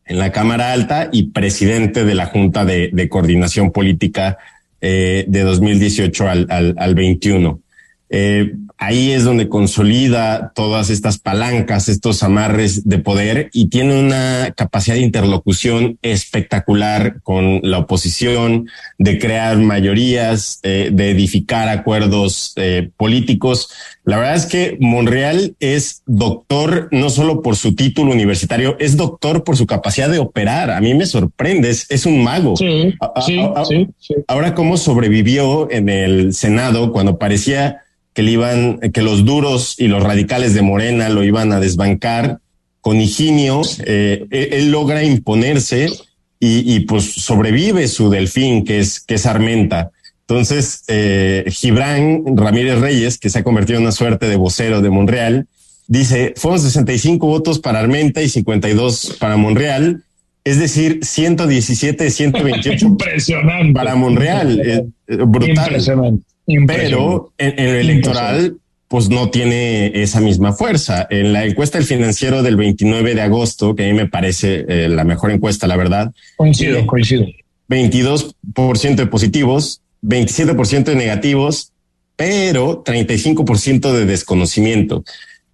en 0.04 0.18
la 0.18 0.30
Cámara 0.30 0.72
Alta 0.72 1.08
y 1.10 1.30
presidente 1.30 2.04
de 2.04 2.14
la 2.14 2.26
Junta 2.26 2.66
de, 2.66 2.90
de 2.92 3.08
Coordinación 3.08 3.72
Política 3.72 4.36
eh, 4.80 5.24
de 5.28 5.40
2018 5.42 6.28
al, 6.28 6.46
al, 6.48 6.74
al 6.78 6.94
21. 6.94 7.60
Eh, 8.08 8.54
ahí 8.80 9.12
es 9.12 9.24
donde 9.24 9.50
consolida 9.50 10.52
todas 10.54 10.88
estas 10.88 11.18
palancas, 11.18 11.90
estos 11.90 12.22
amarres 12.22 12.88
de 12.88 12.98
poder 12.98 13.50
y 13.52 13.68
tiene 13.68 14.00
una 14.00 14.54
capacidad 14.56 14.96
de 14.96 15.02
interlocución 15.02 15.98
espectacular 16.00 17.20
con 17.22 17.60
la 17.62 17.78
oposición, 17.78 18.70
de 18.98 19.18
crear 19.18 19.58
mayorías, 19.58 20.60
eh, 20.62 20.88
de 20.92 21.10
edificar 21.10 21.68
acuerdos 21.68 22.54
eh, 22.56 22.88
políticos. 22.96 23.70
La 24.04 24.16
verdad 24.16 24.36
es 24.36 24.46
que 24.46 24.78
Monreal 24.80 25.54
es 25.60 26.02
doctor 26.06 26.88
no 26.90 27.10
solo 27.10 27.42
por 27.42 27.56
su 27.56 27.74
título 27.74 28.12
universitario, 28.12 28.76
es 28.80 28.96
doctor 28.96 29.44
por 29.44 29.58
su 29.58 29.66
capacidad 29.66 30.08
de 30.08 30.20
operar. 30.20 30.70
A 30.70 30.80
mí 30.80 30.94
me 30.94 31.04
sorprende, 31.04 31.68
es, 31.68 32.06
un 32.06 32.24
mago. 32.24 32.56
Sí, 32.56 32.94
sí, 33.26 33.88
sí, 33.98 34.14
Ahora, 34.26 34.54
¿cómo 34.54 34.78
sobrevivió 34.78 35.70
en 35.70 35.90
el 35.90 36.32
Senado 36.32 36.92
cuando 36.92 37.18
parecía 37.18 37.82
que 38.14 38.22
le 38.22 38.32
iban, 38.32 38.78
que 38.78 39.02
los 39.02 39.24
duros 39.24 39.76
y 39.78 39.88
los 39.88 40.02
radicales 40.02 40.54
de 40.54 40.62
Morena 40.62 41.08
lo 41.08 41.24
iban 41.24 41.52
a 41.52 41.60
desbancar. 41.60 42.38
Con 42.80 42.98
Higinio, 43.00 43.60
eh, 43.84 44.26
él, 44.30 44.70
logra 44.70 45.04
imponerse 45.04 45.90
y, 46.38 46.74
y, 46.74 46.80
pues 46.80 47.12
sobrevive 47.12 47.86
su 47.88 48.08
delfín, 48.08 48.64
que 48.64 48.80
es, 48.80 49.00
que 49.00 49.16
es 49.16 49.26
Armenta. 49.26 49.90
Entonces, 50.30 50.84
eh, 50.86 51.44
Gibran 51.48 52.36
Ramírez 52.36 52.78
Reyes, 52.78 53.18
que 53.18 53.30
se 53.30 53.40
ha 53.40 53.42
convertido 53.42 53.78
en 53.78 53.82
una 53.82 53.90
suerte 53.90 54.28
de 54.28 54.36
vocero 54.36 54.80
de 54.80 54.88
Monreal, 54.88 55.48
dice, 55.88 56.34
fueron 56.36 56.60
65 56.60 57.26
votos 57.26 57.58
para 57.58 57.80
Armenta 57.80 58.22
y 58.22 58.28
52 58.28 59.16
para 59.18 59.36
Monreal, 59.36 60.04
es 60.44 60.60
decir, 60.60 61.00
117, 61.02 62.10
128 62.10 62.86
Impresionante. 62.86 63.72
para 63.72 63.96
Monreal. 63.96 64.60
Eh, 64.64 64.84
brutal. 65.26 65.66
Impresionante. 65.66 66.29
Pero 66.66 67.32
en, 67.38 67.58
el 67.58 67.76
electoral, 67.76 68.56
pues 68.88 69.08
no 69.08 69.30
tiene 69.30 70.02
esa 70.02 70.20
misma 70.20 70.52
fuerza. 70.52 71.06
En 71.10 71.32
la 71.32 71.44
encuesta 71.44 71.78
del 71.78 71.86
financiero 71.86 72.42
del 72.42 72.56
29 72.56 73.14
de 73.14 73.22
agosto, 73.22 73.74
que 73.74 73.84
a 73.84 73.86
mí 73.86 73.94
me 73.94 74.08
parece 74.08 74.64
eh, 74.68 74.88
la 74.88 75.04
mejor 75.04 75.30
encuesta, 75.30 75.66
la 75.66 75.76
verdad. 75.76 76.12
Coincido, 76.36 76.78
eh, 76.78 76.86
coincido. 76.86 77.26
22% 77.68 78.96
de 78.96 79.06
positivos, 79.06 79.80
27% 80.02 80.84
de 80.84 80.96
negativos, 80.96 81.72
pero 82.16 82.82
35% 82.84 83.92
de 83.92 84.06
desconocimiento. 84.06 85.04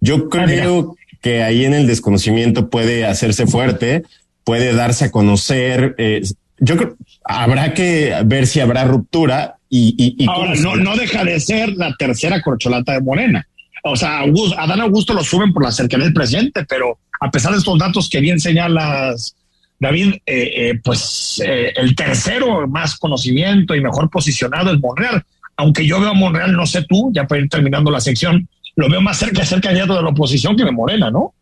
Yo 0.01 0.27
ah, 0.31 0.45
creo 0.45 0.95
que 1.21 1.43
ahí 1.43 1.65
en 1.65 1.73
el 1.73 1.87
desconocimiento 1.87 2.69
puede 2.69 3.05
hacerse 3.05 3.47
fuerte, 3.47 4.03
puede 4.43 4.73
darse 4.73 5.05
a 5.05 5.11
conocer. 5.11 5.95
Eh, 5.97 6.21
yo 6.59 6.77
creo 6.77 6.95
habrá 7.23 7.73
que 7.73 8.13
ver 8.25 8.47
si 8.47 8.59
habrá 8.59 8.85
ruptura, 8.85 9.55
y, 9.69 10.25
Ahora, 10.29 10.55
no, 10.55 10.77
no 10.77 10.95
deja 10.95 11.25
de 11.25 11.39
ser 11.41 11.73
la 11.75 11.93
tercera 11.95 12.41
corcholata 12.41 12.93
de 12.93 13.01
Morena. 13.01 13.45
O 13.83 13.95
sea, 13.95 14.19
Augusto, 14.19 14.57
a 14.57 14.65
Dan 14.65 14.81
Augusto 14.81 15.13
lo 15.13 15.23
suben 15.23 15.51
por 15.51 15.63
la 15.63 15.71
cercanía 15.71 16.05
del 16.05 16.13
presidente, 16.13 16.65
pero 16.65 16.99
a 17.19 17.29
pesar 17.29 17.51
de 17.51 17.57
estos 17.57 17.77
datos 17.77 18.09
que 18.09 18.21
bien 18.21 18.39
señalas, 18.39 19.35
David, 19.79 20.15
eh, 20.25 20.51
eh, 20.55 20.79
pues 20.83 21.41
eh, 21.45 21.73
el 21.75 21.95
tercero 21.95 22.67
más 22.67 22.97
conocimiento 22.97 23.75
y 23.75 23.81
mejor 23.81 24.09
posicionado 24.09 24.71
es 24.71 24.79
Monreal. 24.79 25.23
Aunque 25.57 25.85
yo 25.85 25.99
veo 25.99 26.09
a 26.09 26.13
Monreal, 26.13 26.53
no 26.53 26.65
sé 26.65 26.83
tú, 26.87 27.11
ya 27.13 27.27
para 27.27 27.41
ir 27.41 27.49
terminando 27.49 27.91
la 27.91 27.99
sección, 27.99 28.47
lo 28.75 28.89
veo 28.89 29.01
más 29.01 29.17
cerca 29.17 29.41
de 29.41 29.47
ser 29.47 29.61
candidato 29.61 29.95
de 29.95 30.03
la 30.03 30.09
oposición 30.09 30.55
que 30.55 30.63
de 30.63 30.71
Morena, 30.71 31.11
¿no? 31.11 31.33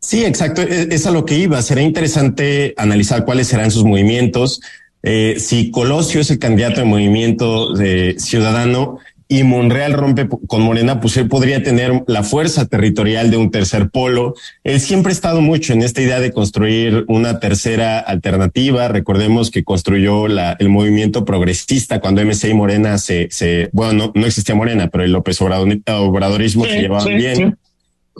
Sí, 0.00 0.24
exacto. 0.24 0.62
E, 0.62 0.88
es 0.90 1.06
a 1.06 1.10
lo 1.10 1.24
que 1.24 1.38
iba. 1.38 1.60
Será 1.62 1.82
interesante 1.82 2.74
analizar 2.76 3.24
cuáles 3.24 3.48
serán 3.48 3.70
sus 3.70 3.84
movimientos. 3.84 4.60
Eh, 5.02 5.36
si 5.38 5.70
Colosio 5.70 6.20
es 6.20 6.30
el 6.30 6.38
candidato 6.38 6.80
de 6.80 6.86
movimiento 6.86 7.74
de 7.74 8.16
ciudadano 8.18 8.98
y 9.32 9.44
Monreal 9.44 9.92
rompe 9.92 10.28
con 10.48 10.62
Morena, 10.62 11.00
pues 11.00 11.16
él 11.16 11.28
podría 11.28 11.62
tener 11.62 12.02
la 12.08 12.24
fuerza 12.24 12.66
territorial 12.66 13.30
de 13.30 13.36
un 13.36 13.52
tercer 13.52 13.88
polo. 13.88 14.34
Él 14.64 14.80
siempre 14.80 15.10
ha 15.10 15.14
estado 15.14 15.40
mucho 15.40 15.72
en 15.72 15.82
esta 15.82 16.02
idea 16.02 16.18
de 16.18 16.32
construir 16.32 17.04
una 17.06 17.38
tercera 17.38 18.00
alternativa. 18.00 18.88
Recordemos 18.88 19.52
que 19.52 19.62
construyó 19.62 20.26
la, 20.26 20.56
el 20.58 20.68
movimiento 20.68 21.24
progresista 21.24 22.00
cuando 22.00 22.24
MC 22.24 22.48
y 22.48 22.54
Morena 22.54 22.98
se, 22.98 23.28
se 23.30 23.70
bueno, 23.72 24.10
no, 24.16 24.26
existía 24.26 24.56
Morena, 24.56 24.88
pero 24.88 25.04
el 25.04 25.12
López 25.12 25.40
Obradorismo 25.40 26.64
se 26.64 26.80
llevaba 26.80 27.04
bien. 27.04 27.56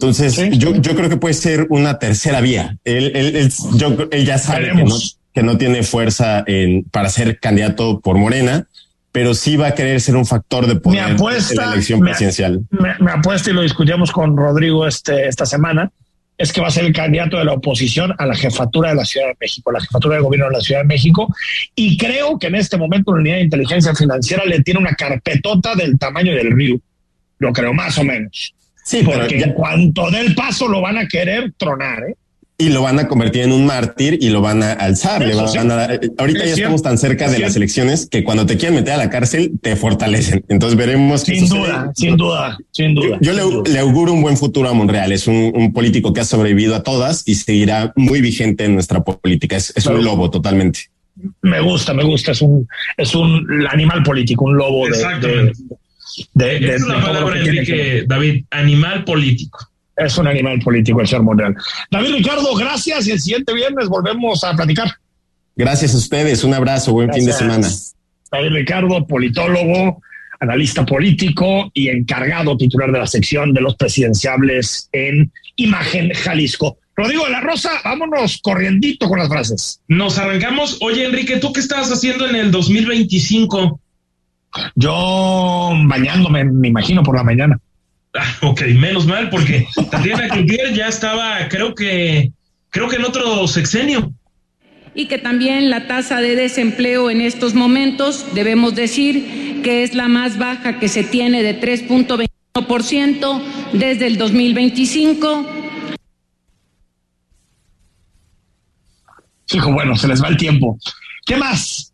Entonces, 0.00 0.34
yo, 0.56 0.74
yo 0.76 0.96
creo 0.96 1.10
que 1.10 1.18
puede 1.18 1.34
ser 1.34 1.66
una 1.68 1.98
tercera 1.98 2.40
vía. 2.40 2.78
Él, 2.84 3.12
él, 3.14 3.36
él, 3.36 3.52
yo, 3.74 4.08
él 4.10 4.24
ya 4.24 4.38
sabe 4.38 4.72
que 4.72 4.82
no, 4.82 4.96
que 5.34 5.42
no 5.42 5.58
tiene 5.58 5.82
fuerza 5.82 6.42
en, 6.46 6.84
para 6.84 7.10
ser 7.10 7.38
candidato 7.38 8.00
por 8.00 8.16
Morena, 8.16 8.66
pero 9.12 9.34
sí 9.34 9.58
va 9.58 9.68
a 9.68 9.74
querer 9.74 10.00
ser 10.00 10.16
un 10.16 10.24
factor 10.24 10.66
de 10.66 10.76
poder 10.76 11.10
en 11.10 11.56
la 11.56 11.72
elección 11.74 12.00
presidencial. 12.00 12.62
Me, 12.70 13.10
apuesta 13.10 13.50
y 13.50 13.52
lo 13.52 13.60
discutíamos 13.60 14.10
con 14.10 14.34
Rodrigo 14.34 14.86
este, 14.86 15.28
esta 15.28 15.44
semana, 15.44 15.90
es 16.38 16.50
que 16.50 16.62
va 16.62 16.68
a 16.68 16.70
ser 16.70 16.86
el 16.86 16.94
candidato 16.94 17.36
de 17.36 17.44
la 17.44 17.52
oposición 17.52 18.14
a 18.16 18.24
la 18.24 18.34
jefatura 18.34 18.88
de 18.88 18.94
la 18.94 19.04
Ciudad 19.04 19.26
de 19.26 19.36
México, 19.38 19.70
la 19.70 19.82
jefatura 19.82 20.16
de 20.16 20.22
gobierno 20.22 20.46
de 20.46 20.56
la 20.56 20.60
Ciudad 20.62 20.80
de 20.80 20.86
México, 20.86 21.28
y 21.74 21.98
creo 21.98 22.38
que 22.38 22.46
en 22.46 22.54
este 22.54 22.78
momento 22.78 23.12
la 23.12 23.20
unidad 23.20 23.36
de 23.36 23.42
inteligencia 23.42 23.94
financiera 23.94 24.46
le 24.46 24.62
tiene 24.62 24.80
una 24.80 24.94
carpetota 24.94 25.74
del 25.74 25.98
tamaño 25.98 26.32
del 26.32 26.52
río, 26.52 26.80
lo 27.38 27.52
creo 27.52 27.74
más 27.74 27.98
o 27.98 28.04
menos. 28.04 28.54
Sí, 28.90 29.02
porque 29.04 29.38
en 29.38 29.52
cuanto 29.52 30.10
del 30.10 30.34
paso 30.34 30.66
lo 30.66 30.80
van 30.80 30.98
a 30.98 31.06
querer 31.06 31.52
tronar, 31.56 32.02
¿eh? 32.08 32.14
y 32.58 32.70
lo 32.70 32.82
van 32.82 32.98
a 32.98 33.06
convertir 33.06 33.42
en 33.42 33.52
un 33.52 33.64
mártir 33.64 34.18
y 34.20 34.30
lo 34.30 34.40
van 34.40 34.64
a 34.64 34.72
alzar. 34.72 35.24
Le 35.24 35.36
van 35.36 35.70
a 35.70 35.88
ahorita 36.18 36.44
ya 36.44 36.52
estamos 36.52 36.82
tan 36.82 36.98
cerca 36.98 37.30
de 37.30 37.38
las 37.38 37.54
elecciones 37.54 38.08
que 38.10 38.24
cuando 38.24 38.46
te 38.46 38.56
quieren 38.56 38.74
meter 38.74 38.94
a 38.94 38.96
la 38.96 39.10
cárcel 39.10 39.52
te 39.62 39.76
fortalecen. 39.76 40.44
Entonces 40.48 40.76
veremos. 40.76 41.20
Sin 41.20 41.48
duda, 41.48 41.92
sin 41.94 42.16
duda, 42.16 42.58
sin 42.72 42.96
duda. 42.96 43.16
Yo, 43.20 43.32
le, 43.32 43.78
auguro 43.78 44.12
un 44.12 44.22
buen 44.22 44.36
futuro 44.36 44.68
a 44.68 44.74
Monreal. 44.74 45.12
Es 45.12 45.28
un, 45.28 45.72
político 45.72 46.12
que 46.12 46.22
ha 46.22 46.24
sobrevivido 46.24 46.74
a 46.74 46.82
todas 46.82 47.22
y 47.26 47.36
seguirá 47.36 47.92
muy 47.94 48.20
vigente 48.20 48.64
en 48.64 48.74
nuestra 48.74 49.04
política. 49.04 49.56
Es, 49.56 49.86
un 49.86 50.04
lobo 50.04 50.30
totalmente. 50.30 50.80
Me 51.42 51.60
gusta, 51.60 51.94
me 51.94 52.02
gusta. 52.02 52.32
Es 52.32 52.42
un, 52.42 52.68
es 52.96 53.14
un 53.14 53.46
animal 53.70 54.02
político, 54.02 54.46
un 54.46 54.56
lobo 54.56 54.86
de, 54.88 54.98
de, 54.98 55.52
es 56.38 56.82
la 56.82 57.00
palabra, 57.00 57.38
Enrique, 57.38 58.04
David, 58.06 58.44
animal 58.50 59.04
político 59.04 59.70
es 59.96 60.16
un 60.18 60.26
animal 60.26 60.58
político 60.60 61.00
el 61.00 61.06
señor 61.06 61.24
Monreal. 61.24 61.54
David 61.90 62.14
Ricardo, 62.14 62.54
gracias 62.54 63.06
y 63.06 63.12
el 63.12 63.20
siguiente 63.20 63.52
viernes 63.52 63.88
volvemos 63.88 64.42
a 64.44 64.54
platicar. 64.54 64.90
Gracias 65.56 65.94
a 65.94 65.98
ustedes, 65.98 66.42
un 66.44 66.54
abrazo, 66.54 66.92
buen 66.92 67.12
fin 67.12 67.26
de 67.26 67.32
semana. 67.32 67.68
David 68.32 68.50
Ricardo, 68.50 69.06
politólogo, 69.06 70.00
analista 70.38 70.86
político 70.86 71.70
y 71.74 71.88
encargado 71.88 72.56
titular 72.56 72.90
de 72.92 72.98
la 72.98 73.06
sección 73.06 73.52
de 73.52 73.60
los 73.60 73.76
presidenciables 73.76 74.88
en 74.92 75.30
Imagen 75.56 76.12
Jalisco. 76.14 76.78
Rodrigo 76.96 77.24
de 77.24 77.32
la 77.32 77.40
Rosa, 77.40 77.70
vámonos 77.84 78.40
corriendito 78.42 79.08
con 79.08 79.18
las 79.18 79.28
frases. 79.28 79.80
Nos 79.88 80.18
arrancamos. 80.18 80.78
Oye, 80.80 81.04
Enrique, 81.04 81.38
¿tú 81.38 81.52
qué 81.52 81.60
estabas 81.60 81.90
haciendo 81.90 82.28
en 82.28 82.36
el 82.36 82.50
2025? 82.50 83.80
Yo 84.74 85.72
bañándome, 85.84 86.44
me 86.44 86.68
imagino, 86.68 87.02
por 87.02 87.16
la 87.16 87.22
mañana. 87.22 87.58
Ah, 88.14 88.26
ok, 88.42 88.62
menos 88.76 89.06
mal, 89.06 89.30
porque 89.30 89.66
Tatiana 89.90 90.28
Cloutier 90.28 90.74
ya 90.74 90.88
estaba, 90.88 91.48
creo 91.48 91.74
que, 91.74 92.32
creo 92.70 92.88
que 92.88 92.96
en 92.96 93.04
otro 93.04 93.46
sexenio. 93.46 94.12
Y 94.94 95.06
que 95.06 95.18
también 95.18 95.70
la 95.70 95.86
tasa 95.86 96.20
de 96.20 96.34
desempleo 96.34 97.10
en 97.10 97.20
estos 97.20 97.54
momentos, 97.54 98.34
debemos 98.34 98.74
decir 98.74 99.60
que 99.62 99.84
es 99.84 99.94
la 99.94 100.08
más 100.08 100.38
baja 100.38 100.80
que 100.80 100.88
se 100.88 101.04
tiene 101.04 101.44
de 101.44 101.60
3.21% 101.60 103.42
desde 103.72 104.06
el 104.08 104.18
2025. 104.18 105.46
Hijo, 109.52 109.72
bueno, 109.72 109.96
se 109.96 110.08
les 110.08 110.22
va 110.22 110.28
el 110.28 110.36
tiempo. 110.36 110.78
¿Qué 111.24 111.36
más? 111.36 111.92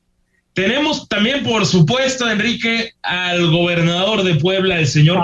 Tenemos 0.56 1.06
también, 1.06 1.44
por 1.44 1.66
supuesto, 1.66 2.30
Enrique, 2.30 2.94
al 3.02 3.50
gobernador 3.50 4.22
de 4.22 4.36
Puebla, 4.36 4.78
el 4.78 4.88
señor 4.88 5.22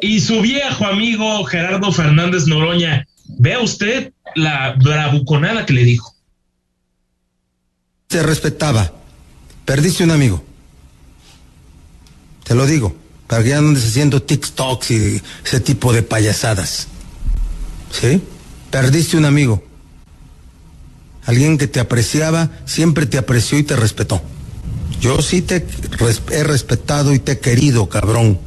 y 0.00 0.20
su 0.20 0.40
viejo 0.40 0.86
amigo 0.86 1.42
Gerardo 1.42 1.90
Fernández 1.90 2.46
Noroña. 2.46 3.08
Vea 3.26 3.58
usted 3.58 4.12
la 4.36 4.74
bravuconada 4.74 5.66
que 5.66 5.72
le 5.72 5.82
dijo. 5.82 6.14
Se 8.08 8.22
respetaba. 8.22 8.92
Perdiste 9.64 10.04
un 10.04 10.12
amigo. 10.12 10.44
Te 12.44 12.54
lo 12.54 12.66
digo, 12.66 12.94
para 13.26 13.42
que 13.42 13.48
ya 13.48 13.60
no 13.60 13.70
andes 13.70 13.84
haciendo 13.84 14.22
TikToks 14.22 14.92
y 14.92 15.22
ese 15.44 15.58
tipo 15.58 15.92
de 15.92 16.04
payasadas. 16.04 16.86
¿Sí? 17.90 18.22
Perdiste 18.70 19.16
un 19.16 19.24
amigo. 19.24 19.67
Alguien 21.28 21.58
que 21.58 21.66
te 21.66 21.78
apreciaba, 21.78 22.48
siempre 22.64 23.04
te 23.04 23.18
apreció 23.18 23.58
y 23.58 23.62
te 23.62 23.76
respetó. 23.76 24.22
Yo 24.98 25.20
sí 25.20 25.42
te 25.42 25.66
he 26.32 26.42
respetado 26.42 27.12
y 27.12 27.18
te 27.18 27.32
he 27.32 27.38
querido, 27.38 27.86
cabrón. 27.90 28.38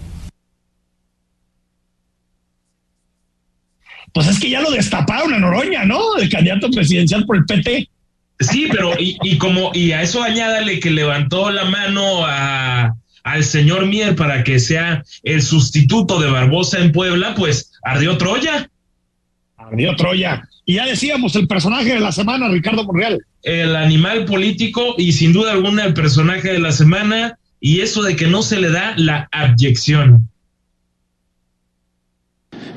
Pues 4.12 4.28
es 4.30 4.40
que 4.40 4.50
ya 4.50 4.62
lo 4.62 4.72
destaparon 4.72 5.32
a 5.32 5.38
Noroña, 5.38 5.86
¿no? 5.86 6.18
El 6.18 6.28
candidato 6.28 6.72
presidencial 6.72 7.24
por 7.28 7.38
el 7.38 7.46
PT. 7.46 7.88
Sí, 8.40 8.68
pero 8.72 9.00
y, 9.00 9.16
y 9.22 9.38
como, 9.38 9.70
y 9.76 9.92
a 9.92 10.02
eso 10.02 10.24
añádale 10.24 10.80
que 10.80 10.90
levantó 10.90 11.52
la 11.52 11.66
mano 11.66 12.26
a, 12.26 12.96
al 13.24 13.44
señor 13.44 13.86
Mier 13.86 14.16
para 14.16 14.44
que 14.44 14.60
sea 14.60 15.04
el 15.22 15.44
sustituto 15.44 16.20
de 16.20 16.32
Barbosa 16.32 16.80
en 16.80 16.92
Puebla, 16.92 17.36
pues 17.36 17.74
ardió 17.84 18.18
Troya. 18.18 18.71
Ardió 19.68 19.96
Troya. 19.96 20.48
Y 20.66 20.76
ya 20.76 20.86
decíamos, 20.86 21.36
el 21.36 21.48
personaje 21.48 21.94
de 21.94 22.00
la 22.00 22.12
semana, 22.12 22.48
Ricardo 22.50 22.84
Monreal. 22.84 23.26
El 23.44 23.76
animal 23.76 24.26
político 24.26 24.96
y 24.98 25.14
sin 25.14 25.34
duda 25.34 25.52
alguna 25.52 25.86
el 25.86 25.94
personaje 25.94 26.52
de 26.52 26.60
la 26.60 26.72
semana 26.72 27.38
y 27.60 27.82
eso 27.82 28.04
de 28.04 28.16
que 28.16 28.28
no 28.28 28.44
se 28.44 28.60
le 28.60 28.70
da 28.70 28.94
la 28.98 29.28
abyección. 29.32 30.28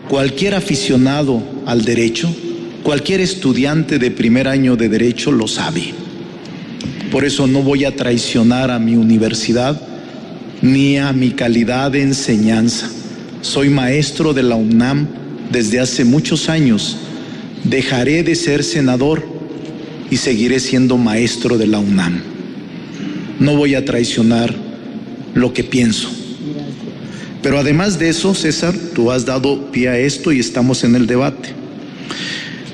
Cualquier 0.09 0.55
aficionado 0.55 1.42
al 1.66 1.85
derecho, 1.85 2.35
cualquier 2.83 3.20
estudiante 3.20 3.99
de 3.99 4.11
primer 4.11 4.49
año 4.49 4.77
de 4.77 4.88
derecho 4.88 5.33
lo 5.33 5.49
sabe. 5.49 5.94
Por 7.11 7.25
eso 7.25 7.47
no 7.47 7.62
voy 7.62 7.85
a 7.85 7.94
traicionar 7.94 8.70
a 8.70 8.79
mi 8.79 8.97
universidad 8.97 9.81
ni 10.62 10.99
a 10.99 11.12
mi 11.12 11.31
calidad 11.31 11.90
de 11.90 12.03
enseñanza. 12.03 12.90
Soy 13.40 13.68
maestro 13.68 14.33
de 14.33 14.42
la 14.42 14.57
UNAM 14.57 15.23
desde 15.50 15.80
hace 15.80 16.04
muchos 16.04 16.48
años. 16.48 16.96
Dejaré 17.64 18.22
de 18.22 18.35
ser 18.35 18.62
senador 18.62 19.26
y 20.11 20.16
seguiré 20.16 20.61
siendo 20.61 20.96
maestro 20.96 21.59
de 21.59 21.66
la 21.66 21.78
UNAM. 21.78 22.20
No 23.40 23.57
voy 23.57 23.74
a 23.74 23.85
traicionar 23.85 24.54
lo 25.35 25.52
que 25.52 25.64
pienso. 25.64 26.11
Pero 27.42 27.59
además 27.59 27.98
de 27.98 28.09
eso, 28.09 28.35
César, 28.35 28.74
tú 28.94 29.11
has 29.11 29.26
dado 29.26 29.70
pie 29.70 29.88
a 29.88 29.98
esto 29.98 30.33
y 30.33 30.40
estamos 30.40 30.85
en 30.85 30.94
el 30.94 31.07
debate. 31.07 31.50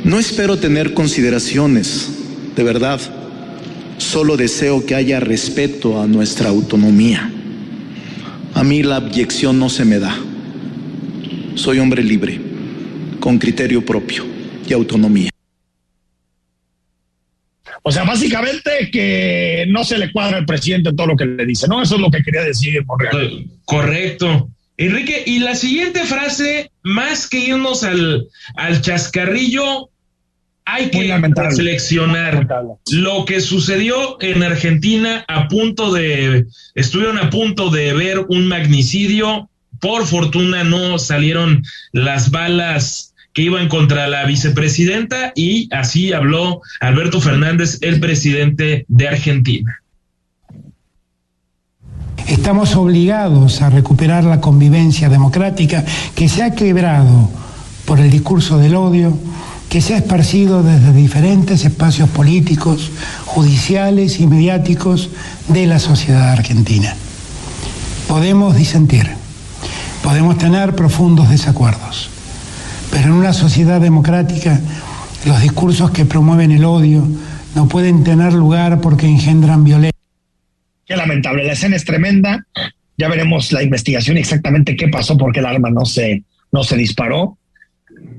No 0.04 0.18
espero 0.18 0.58
tener 0.58 0.94
consideraciones, 0.94 2.08
de 2.56 2.62
verdad. 2.62 3.00
Solo 3.98 4.36
deseo 4.36 4.86
que 4.86 4.94
haya 4.94 5.20
respeto 5.20 6.00
a 6.00 6.06
nuestra 6.06 6.48
autonomía. 6.48 7.30
A 8.54 8.64
mí 8.64 8.82
la 8.82 8.96
abyección 8.96 9.58
no 9.58 9.68
se 9.68 9.84
me 9.84 9.98
da. 9.98 10.16
Soy 11.54 11.78
hombre 11.78 12.02
libre, 12.02 12.40
con 13.20 13.38
criterio 13.38 13.84
propio 13.84 14.24
y 14.66 14.72
autonomía. 14.72 15.30
O 17.82 17.92
sea, 17.92 18.04
básicamente 18.04 18.90
que 18.92 19.64
no 19.68 19.84
se 19.84 19.98
le 19.98 20.12
cuadra 20.12 20.38
al 20.38 20.46
presidente 20.46 20.92
todo 20.92 21.08
lo 21.08 21.16
que 21.16 21.24
le 21.24 21.46
dice, 21.46 21.66
¿no? 21.66 21.82
Eso 21.82 21.94
es 21.94 22.00
lo 22.00 22.10
que 22.10 22.22
quería 22.22 22.42
decir 22.42 22.84
Monreal. 22.84 23.46
Correcto. 23.64 24.48
Enrique, 24.76 25.22
y 25.26 25.40
la 25.40 25.54
siguiente 25.54 26.04
frase, 26.04 26.70
más 26.82 27.28
que 27.28 27.38
irnos 27.38 27.84
al, 27.84 28.28
al 28.56 28.80
chascarrillo, 28.80 29.90
hay 30.64 30.90
que 30.90 31.10
seleccionar 31.50 32.46
lo 32.90 33.24
que 33.24 33.40
sucedió 33.40 34.20
en 34.20 34.42
Argentina 34.42 35.24
a 35.26 35.48
punto 35.48 35.92
de, 35.92 36.46
estuvieron 36.74 37.18
a 37.18 37.30
punto 37.30 37.70
de 37.70 37.92
ver 37.92 38.20
un 38.28 38.46
magnicidio. 38.46 39.48
Por 39.80 40.06
fortuna 40.06 40.62
no 40.62 40.98
salieron 40.98 41.62
las 41.92 42.30
balas 42.30 43.09
que 43.32 43.42
iban 43.42 43.68
contra 43.68 44.08
la 44.08 44.24
vicepresidenta 44.24 45.32
y 45.34 45.68
así 45.72 46.12
habló 46.12 46.62
Alberto 46.80 47.20
Fernández, 47.20 47.78
el 47.82 48.00
presidente 48.00 48.84
de 48.88 49.08
Argentina. 49.08 49.80
Estamos 52.26 52.76
obligados 52.76 53.60
a 53.60 53.70
recuperar 53.70 54.24
la 54.24 54.40
convivencia 54.40 55.08
democrática 55.08 55.84
que 56.14 56.28
se 56.28 56.42
ha 56.42 56.54
quebrado 56.54 57.28
por 57.84 57.98
el 57.98 58.10
discurso 58.10 58.58
del 58.58 58.76
odio, 58.76 59.18
que 59.68 59.80
se 59.80 59.94
ha 59.94 59.98
esparcido 59.98 60.62
desde 60.62 60.92
diferentes 60.92 61.64
espacios 61.64 62.08
políticos, 62.08 62.90
judiciales 63.24 64.20
y 64.20 64.26
mediáticos 64.26 65.10
de 65.48 65.66
la 65.66 65.78
sociedad 65.78 66.30
argentina. 66.30 66.94
Podemos 68.06 68.56
disentir, 68.56 69.08
podemos 70.02 70.38
tener 70.38 70.74
profundos 70.74 71.30
desacuerdos, 71.30 72.10
pero 72.90 73.04
en 73.04 73.12
una 73.12 73.32
sociedad 73.32 73.80
democrática 73.80 74.60
los 75.26 75.40
discursos 75.42 75.90
que 75.90 76.04
promueven 76.04 76.50
el 76.50 76.64
odio 76.64 77.06
no 77.54 77.68
pueden 77.68 78.04
tener 78.04 78.32
lugar 78.32 78.80
porque 78.80 79.06
engendran 79.06 79.64
violencia. 79.64 79.98
Qué 80.86 80.96
lamentable, 80.96 81.44
la 81.44 81.52
escena 81.52 81.76
es 81.76 81.84
tremenda. 81.84 82.44
Ya 82.96 83.08
veremos 83.08 83.52
la 83.52 83.62
investigación 83.62 84.16
exactamente 84.16 84.76
qué 84.76 84.88
pasó 84.88 85.16
porque 85.16 85.40
el 85.40 85.46
arma 85.46 85.70
no 85.70 85.84
se, 85.84 86.24
no 86.52 86.64
se 86.64 86.76
disparó. 86.76 87.38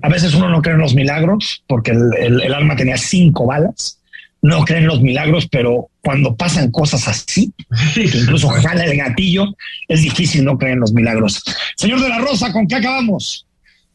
A 0.02 0.10
veces 0.10 0.34
uno 0.34 0.50
no 0.50 0.62
cree 0.62 0.76
en 0.76 0.82
los 0.82 0.96
milagros 0.96 1.64
porque 1.68 1.92
el, 1.92 2.42
el, 2.42 2.54
arma 2.54 2.76
tenía 2.76 2.98
cinco 2.98 3.46
balas. 3.46 4.00
No 4.42 4.66
creen 4.66 4.84
en 4.84 4.88
los 4.88 5.02
milagros, 5.02 5.48
pero 5.52 5.90
cuando 6.02 6.36
pasan 6.36 6.72
cosas 6.72 7.08
así, 7.08 7.54
que 7.94 8.18
incluso 8.18 8.50
jala 8.50 8.86
el 8.86 8.98
gatillo, 8.98 9.46
es 9.88 10.02
difícil 10.02 10.44
no 10.44 10.58
creer 10.58 10.74
en 10.74 10.80
los 10.80 10.94
milagros. 10.94 11.44
Señor 11.76 12.02
de 12.02 12.10
la 12.10 12.20
Rosa, 12.20 12.52
¿con 12.52 12.68
qué 12.68 12.76
acabamos? 12.76 13.46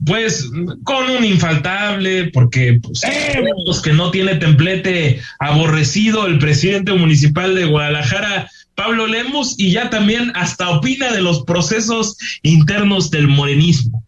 Pues 0.05 0.51
con 0.85 1.09
un 1.11 1.25
infaltable, 1.25 2.31
porque 2.33 2.79
pues, 2.83 3.03
¡Eh! 3.05 3.43
que 3.83 3.93
no 3.93 4.11
tiene 4.11 4.35
templete 4.37 5.23
aborrecido 5.39 6.27
el 6.27 6.39
presidente 6.39 6.93
municipal 6.93 7.55
de 7.55 7.65
Guadalajara, 7.65 8.51
Pablo 8.75 9.07
Lemos, 9.07 9.55
y 9.59 9.73
ya 9.73 9.89
también 9.89 10.33
hasta 10.35 10.69
opina 10.69 11.11
de 11.13 11.23
los 11.23 11.45
procesos 11.45 12.17
internos 12.43 13.11
del 13.11 13.27
morenismo. 13.27 14.05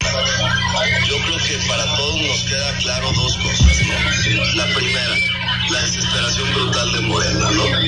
Yo 0.00 1.16
creo 1.26 1.38
que 1.38 1.68
para 1.68 1.84
todos 1.96 2.22
nos 2.22 2.40
queda 2.44 2.76
claro 2.78 3.12
dos 3.12 3.36
cosas. 3.36 3.82
¿no? 3.86 4.54
La 4.54 4.74
primera, 4.74 5.16
la 5.70 5.80
desesperación 5.82 6.54
brutal 6.54 6.92
de 6.92 7.00
Morena, 7.00 7.50
¿no? 7.50 7.79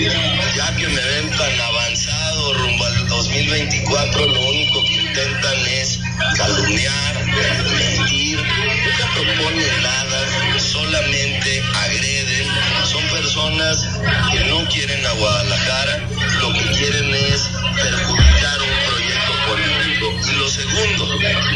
2024, 3.53 4.27
lo 4.29 4.41
único 4.49 4.83
que 4.83 4.95
intentan 4.95 5.67
es 5.67 6.01
calumniar, 6.39 7.27
mentir, 7.27 8.39
nunca 8.39 9.13
proponen 9.15 9.83
nada, 9.83 10.59
solamente 10.59 11.63
agreden. 11.75 12.47
Son 12.91 13.03
personas 13.09 13.89
que 14.33 14.45
no 14.49 14.67
quieren 14.69 15.05
a 15.05 15.13
Guadalajara, 15.13 16.09
lo 16.41 16.53
que 16.55 16.65
quieren 16.79 17.15
es 17.15 17.51
perjudicar 17.77 18.59
un 18.63 18.91
proyecto 18.91 19.33
político. 19.47 20.31
Y 20.31 20.37
lo 20.39 20.49
segundo, 20.49 21.09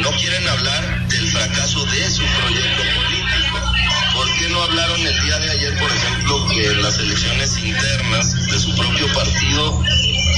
no 0.02 0.10
quieren 0.18 0.46
hablar 0.48 1.08
del 1.08 1.28
fracaso 1.28 1.82
de 1.86 2.10
su 2.10 2.22
proyecto 2.26 2.82
político. 2.94 3.76
¿Por 4.12 4.38
qué 4.38 4.48
no 4.50 4.62
hablaron 4.62 5.00
el 5.00 5.20
día 5.22 5.38
de 5.38 5.50
ayer, 5.50 5.78
por 5.78 5.90
ejemplo, 5.90 6.46
que 6.48 6.66
en 6.66 6.82
las 6.82 6.98
elecciones 6.98 7.58
internas 7.58 8.46
de 8.46 8.58
su 8.58 8.74
propio 8.74 9.12
partido, 9.14 9.82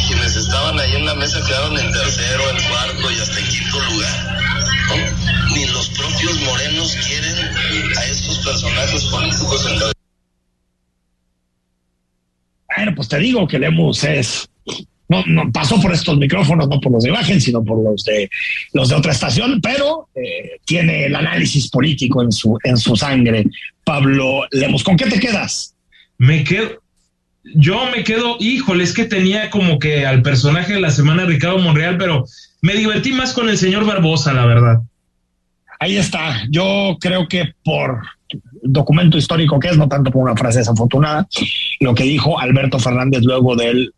quienes 0.08 0.36
estaban 0.36 0.78
ahí 0.80 0.96
en 0.96 1.04
la 1.04 1.14
mesa 1.14 1.40
quedaron 1.46 1.78
en 1.78 1.92
tercero, 1.92 2.50
en 2.50 2.68
cuarto 2.68 3.10
y 3.10 3.20
hasta 3.20 3.38
en 3.38 3.46
quinto 3.46 3.78
lugar? 3.80 4.38
¿no? 4.88 5.54
Ni 5.54 5.66
los 5.66 5.88
propios 5.90 6.40
morenos 6.40 6.96
quieren 7.06 7.96
a 7.96 8.04
estos 8.06 8.38
personajes 8.38 9.04
políticos 9.04 9.66
en 9.70 9.78
la... 9.78 9.92
Bueno, 12.76 12.92
pues 12.96 13.08
te 13.08 13.18
digo 13.18 13.46
que 13.46 13.58
Lemus 13.58 14.04
es 14.04 14.48
no, 15.08 15.24
no 15.26 15.50
pasó 15.50 15.80
por 15.80 15.92
estos 15.92 16.18
micrófonos, 16.18 16.68
no 16.68 16.80
por 16.80 16.92
los 16.92 17.02
de 17.02 17.10
imagen, 17.10 17.40
sino 17.40 17.64
por 17.64 17.82
los 17.82 18.04
de 18.04 18.30
los 18.72 18.90
de 18.90 18.94
otra 18.94 19.12
estación, 19.12 19.60
pero 19.60 20.08
eh, 20.14 20.58
tiene 20.64 21.06
el 21.06 21.14
análisis 21.14 21.70
político 21.70 22.22
en 22.22 22.30
su, 22.30 22.58
en 22.62 22.76
su 22.76 22.94
sangre. 22.94 23.46
Pablo 23.84 24.42
Lemos, 24.50 24.84
¿con 24.84 24.96
qué 24.96 25.06
te 25.06 25.18
quedas? 25.18 25.74
Me 26.18 26.44
quedo, 26.44 26.82
yo 27.54 27.90
me 27.94 28.04
quedo, 28.04 28.36
híjole, 28.40 28.84
es 28.84 28.92
que 28.92 29.04
tenía 29.04 29.50
como 29.50 29.78
que 29.78 30.06
al 30.06 30.22
personaje 30.22 30.74
de 30.74 30.80
la 30.80 30.90
semana 30.90 31.24
Ricardo 31.24 31.58
Monreal, 31.58 31.96
pero 31.98 32.24
me 32.60 32.74
divertí 32.74 33.12
más 33.12 33.32
con 33.32 33.48
el 33.48 33.58
señor 33.58 33.84
Barbosa, 33.84 34.32
la 34.32 34.46
verdad. 34.46 34.80
Ahí 35.80 35.96
está. 35.96 36.42
Yo 36.50 36.96
creo 37.00 37.28
que 37.28 37.52
por 37.64 38.02
documento 38.62 39.16
histórico 39.16 39.58
que 39.58 39.68
es, 39.68 39.78
no 39.78 39.88
tanto 39.88 40.10
por 40.10 40.22
una 40.22 40.36
frase 40.36 40.58
desafortunada, 40.58 41.26
lo 41.80 41.94
que 41.94 42.04
dijo 42.04 42.38
Alberto 42.38 42.78
Fernández 42.78 43.22
luego 43.22 43.56
del 43.56 43.92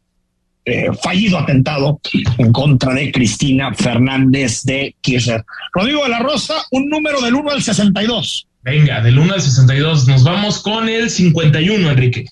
eh, 0.66 0.90
fallido 1.02 1.38
atentado 1.38 2.00
en 2.36 2.52
contra 2.52 2.92
de 2.92 3.10
Cristina 3.10 3.72
Fernández 3.74 4.62
de 4.62 4.94
Kirchner. 5.00 5.44
Rodrigo 5.72 6.02
de 6.04 6.10
la 6.10 6.18
Rosa, 6.18 6.54
un 6.70 6.88
número 6.88 7.20
del 7.22 7.34
1 7.34 7.50
al 7.50 7.62
62. 7.62 8.46
Venga, 8.62 9.00
del 9.00 9.18
1 9.18 9.32
al 9.32 9.40
62. 9.40 10.06
Nos 10.06 10.22
vamos 10.22 10.60
con 10.62 10.88
el 10.88 11.08
51, 11.08 11.90
Enrique. 11.90 12.26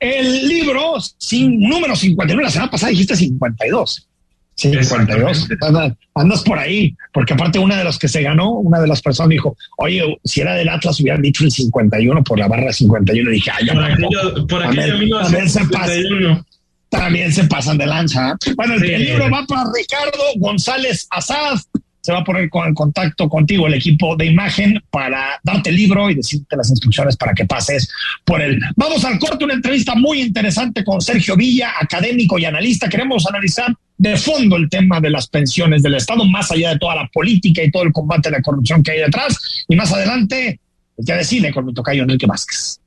El 0.00 0.48
libro, 0.48 0.94
sin, 1.18 1.60
número 1.60 1.96
51, 1.96 2.42
la 2.42 2.50
semana 2.50 2.70
pasada 2.70 2.90
dijiste 2.90 3.16
52. 3.16 4.08
52. 4.56 5.48
Andas, 5.62 5.92
andas 6.14 6.42
por 6.42 6.58
ahí, 6.58 6.94
porque 7.12 7.34
aparte 7.34 7.58
una 7.58 7.76
de 7.76 7.84
los 7.84 7.98
que 7.98 8.08
se 8.08 8.22
ganó, 8.22 8.52
una 8.52 8.80
de 8.80 8.86
las 8.86 9.02
personas 9.02 9.30
dijo, 9.30 9.56
oye, 9.78 10.18
si 10.24 10.40
era 10.40 10.54
del 10.54 10.68
Atlas 10.68 11.00
hubieran 11.00 11.22
dicho 11.22 11.44
el 11.44 11.50
51 11.50 12.22
por 12.22 12.38
la 12.38 12.48
barra 12.48 12.72
51. 12.72 13.30
Y 13.30 13.34
dije, 13.34 13.50
ay, 13.52 13.66
por 13.66 13.84
aquello, 13.84 14.46
por 14.46 14.62
aquello 14.62 15.20
también, 15.20 15.50
se 15.50 15.64
pasan, 15.66 16.44
también 16.88 17.32
se 17.32 17.44
pasan 17.44 17.78
de 17.78 17.86
lanza. 17.86 18.36
Bueno, 18.56 18.74
el, 18.74 18.84
el 18.84 19.04
libro 19.04 19.30
va 19.30 19.44
para 19.46 19.64
Ricardo 19.74 20.22
González 20.36 21.06
Azad, 21.10 21.58
se 22.04 22.12
va 22.12 22.18
a 22.18 22.24
poner 22.24 22.50
con 22.50 22.68
el 22.68 22.74
contacto 22.74 23.30
contigo 23.30 23.66
el 23.66 23.72
equipo 23.72 24.14
de 24.14 24.26
imagen 24.26 24.78
para 24.90 25.40
darte 25.42 25.70
el 25.70 25.76
libro 25.76 26.10
y 26.10 26.14
decirte 26.14 26.54
las 26.54 26.68
instrucciones 26.68 27.16
para 27.16 27.32
que 27.32 27.46
pases 27.46 27.90
por 28.26 28.42
él. 28.42 28.60
Vamos 28.76 29.02
al 29.06 29.18
corte, 29.18 29.46
una 29.46 29.54
entrevista 29.54 29.94
muy 29.94 30.20
interesante 30.20 30.84
con 30.84 31.00
Sergio 31.00 31.34
Villa, 31.34 31.72
académico 31.80 32.38
y 32.38 32.44
analista. 32.44 32.90
Queremos 32.90 33.26
analizar 33.26 33.74
de 33.96 34.18
fondo 34.18 34.56
el 34.56 34.68
tema 34.68 35.00
de 35.00 35.08
las 35.08 35.28
pensiones 35.28 35.82
del 35.82 35.94
Estado, 35.94 36.26
más 36.26 36.52
allá 36.52 36.74
de 36.74 36.78
toda 36.78 36.94
la 36.94 37.08
política 37.10 37.62
y 37.62 37.70
todo 37.70 37.84
el 37.84 37.92
combate 37.92 38.28
a 38.28 38.32
la 38.32 38.42
corrupción 38.42 38.82
que 38.82 38.90
hay 38.90 38.98
detrás. 38.98 39.64
Y 39.66 39.74
más 39.74 39.90
adelante, 39.90 40.60
ya 40.98 41.16
decide 41.16 41.54
con 41.54 41.64
mi 41.64 41.72
tocayo 41.72 42.02
Enrique 42.02 42.26
Vázquez. 42.26 42.80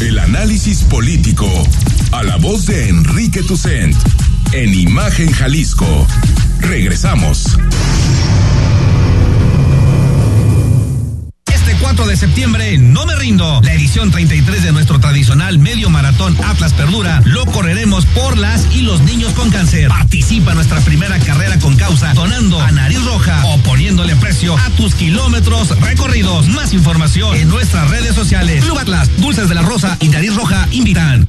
El 0.00 0.18
análisis 0.18 0.82
político 0.84 1.46
a 2.12 2.22
la 2.22 2.36
voz 2.36 2.64
de 2.64 2.88
Enrique 2.88 3.42
Tucent 3.42 3.94
en 4.54 4.72
Imagen 4.72 5.30
Jalisco. 5.30 6.06
Regresamos. 6.60 7.58
Este 11.52 11.76
4 11.80 12.06
de 12.06 12.16
septiembre, 12.16 12.78
no 12.78 13.06
me 13.06 13.14
rindo. 13.16 13.60
La 13.62 13.74
edición 13.74 14.10
33 14.10 14.62
de 14.62 14.72
nuestro 14.72 15.00
tradicional 15.00 15.58
medio 15.58 15.90
maratón 15.90 16.36
Atlas 16.44 16.72
Perdura 16.72 17.20
lo 17.24 17.44
correremos 17.46 18.06
por 18.06 18.38
las 18.38 18.74
y 18.74 18.82
los 18.82 19.00
niños 19.02 19.32
con 19.32 19.50
cáncer. 19.50 19.88
Participa 19.88 20.54
nuestra 20.54 20.80
primera 20.80 21.18
carrera 21.18 21.58
con 21.58 21.76
causa, 21.76 22.14
donando 22.14 22.60
a 22.60 22.70
nariz 22.70 23.04
roja 23.04 23.44
o 23.46 23.58
poniéndole 23.58 24.16
precio 24.16 24.56
a 24.56 24.70
tus 24.70 24.94
kilómetros 24.94 25.78
recorridos. 25.80 26.48
Más 26.48 26.72
información 26.72 27.36
en 27.36 27.48
nuestras 27.48 27.90
redes 27.90 28.14
sociales. 28.14 28.64
Club 28.64 28.78
Atlas, 28.78 29.10
Dulces 29.18 29.48
de 29.48 29.54
la 29.54 29.62
Rosa 29.62 29.96
y 30.00 30.08
Nariz 30.08 30.34
Roja 30.34 30.68
invitan. 30.70 31.28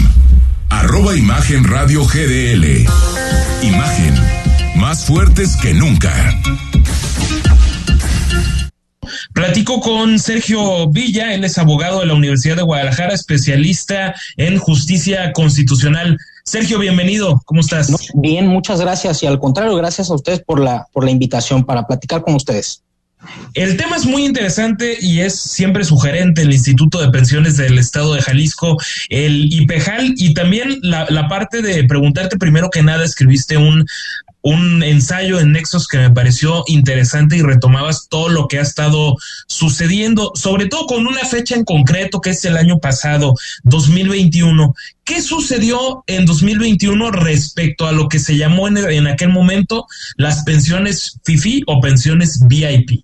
arroba 0.91 1.15
Imagen 1.15 1.63
Radio 1.63 2.03
GDL. 2.03 2.85
Imagen, 3.61 4.13
más 4.75 5.05
fuertes 5.05 5.55
que 5.55 5.73
nunca. 5.73 6.11
Platico 9.33 9.79
con 9.79 10.19
Sergio 10.19 10.89
Villa, 10.89 11.33
él 11.33 11.45
es 11.45 11.57
abogado 11.57 12.01
de 12.01 12.07
la 12.07 12.13
Universidad 12.13 12.57
de 12.57 12.63
Guadalajara, 12.63 13.13
especialista 13.13 14.15
en 14.35 14.57
justicia 14.57 15.31
constitucional. 15.31 16.17
Sergio, 16.43 16.77
bienvenido, 16.77 17.41
¿cómo 17.45 17.61
estás? 17.61 17.95
Bien, 18.15 18.47
muchas 18.47 18.81
gracias 18.81 19.23
y 19.23 19.27
al 19.27 19.39
contrario, 19.39 19.77
gracias 19.77 20.09
a 20.09 20.15
ustedes 20.15 20.41
por 20.41 20.59
la, 20.59 20.87
por 20.91 21.05
la 21.05 21.11
invitación 21.11 21.63
para 21.63 21.87
platicar 21.87 22.21
con 22.21 22.35
ustedes. 22.35 22.83
El 23.53 23.77
tema 23.77 23.97
es 23.97 24.05
muy 24.05 24.25
interesante 24.25 24.97
y 24.99 25.19
es 25.19 25.39
siempre 25.39 25.83
sugerente 25.83 26.41
el 26.41 26.53
Instituto 26.53 27.01
de 27.01 27.11
Pensiones 27.11 27.57
del 27.57 27.77
Estado 27.77 28.13
de 28.13 28.21
Jalisco, 28.21 28.77
el 29.09 29.53
IPEJAL, 29.53 30.15
y 30.17 30.33
también 30.33 30.79
la, 30.81 31.27
parte 31.29 31.61
de 31.61 31.83
preguntarte 31.83 32.37
primero 32.37 32.69
que 32.69 32.81
nada, 32.81 33.03
escribiste 33.03 33.57
un 33.57 33.85
un 34.43 34.81
ensayo 34.81 35.39
en 35.39 35.51
Nexos 35.51 35.87
que 35.87 35.99
me 35.99 36.09
pareció 36.09 36.63
interesante 36.65 37.37
y 37.37 37.41
retomabas 37.41 38.07
todo 38.09 38.29
lo 38.29 38.47
que 38.47 38.57
ha 38.57 38.63
estado 38.63 39.15
sucediendo, 39.47 40.31
sobre 40.33 40.65
todo 40.65 40.87
con 40.87 41.05
una 41.05 41.23
fecha 41.25 41.55
en 41.55 41.63
concreto 41.63 42.21
que 42.21 42.31
es 42.31 42.43
el 42.45 42.57
año 42.57 42.79
pasado, 42.79 43.35
2021. 43.65 44.73
¿Qué 45.03 45.21
sucedió 45.21 46.03
en 46.07 46.25
2021 46.25 47.11
respecto 47.11 47.85
a 47.85 47.91
lo 47.91 48.09
que 48.09 48.17
se 48.17 48.35
llamó 48.35 48.67
en, 48.67 48.77
en 48.77 49.05
aquel 49.05 49.29
momento 49.29 49.85
las 50.15 50.43
pensiones 50.43 51.19
FIFI 51.23 51.63
o 51.67 51.79
pensiones 51.79 52.39
VIP? 52.47 53.03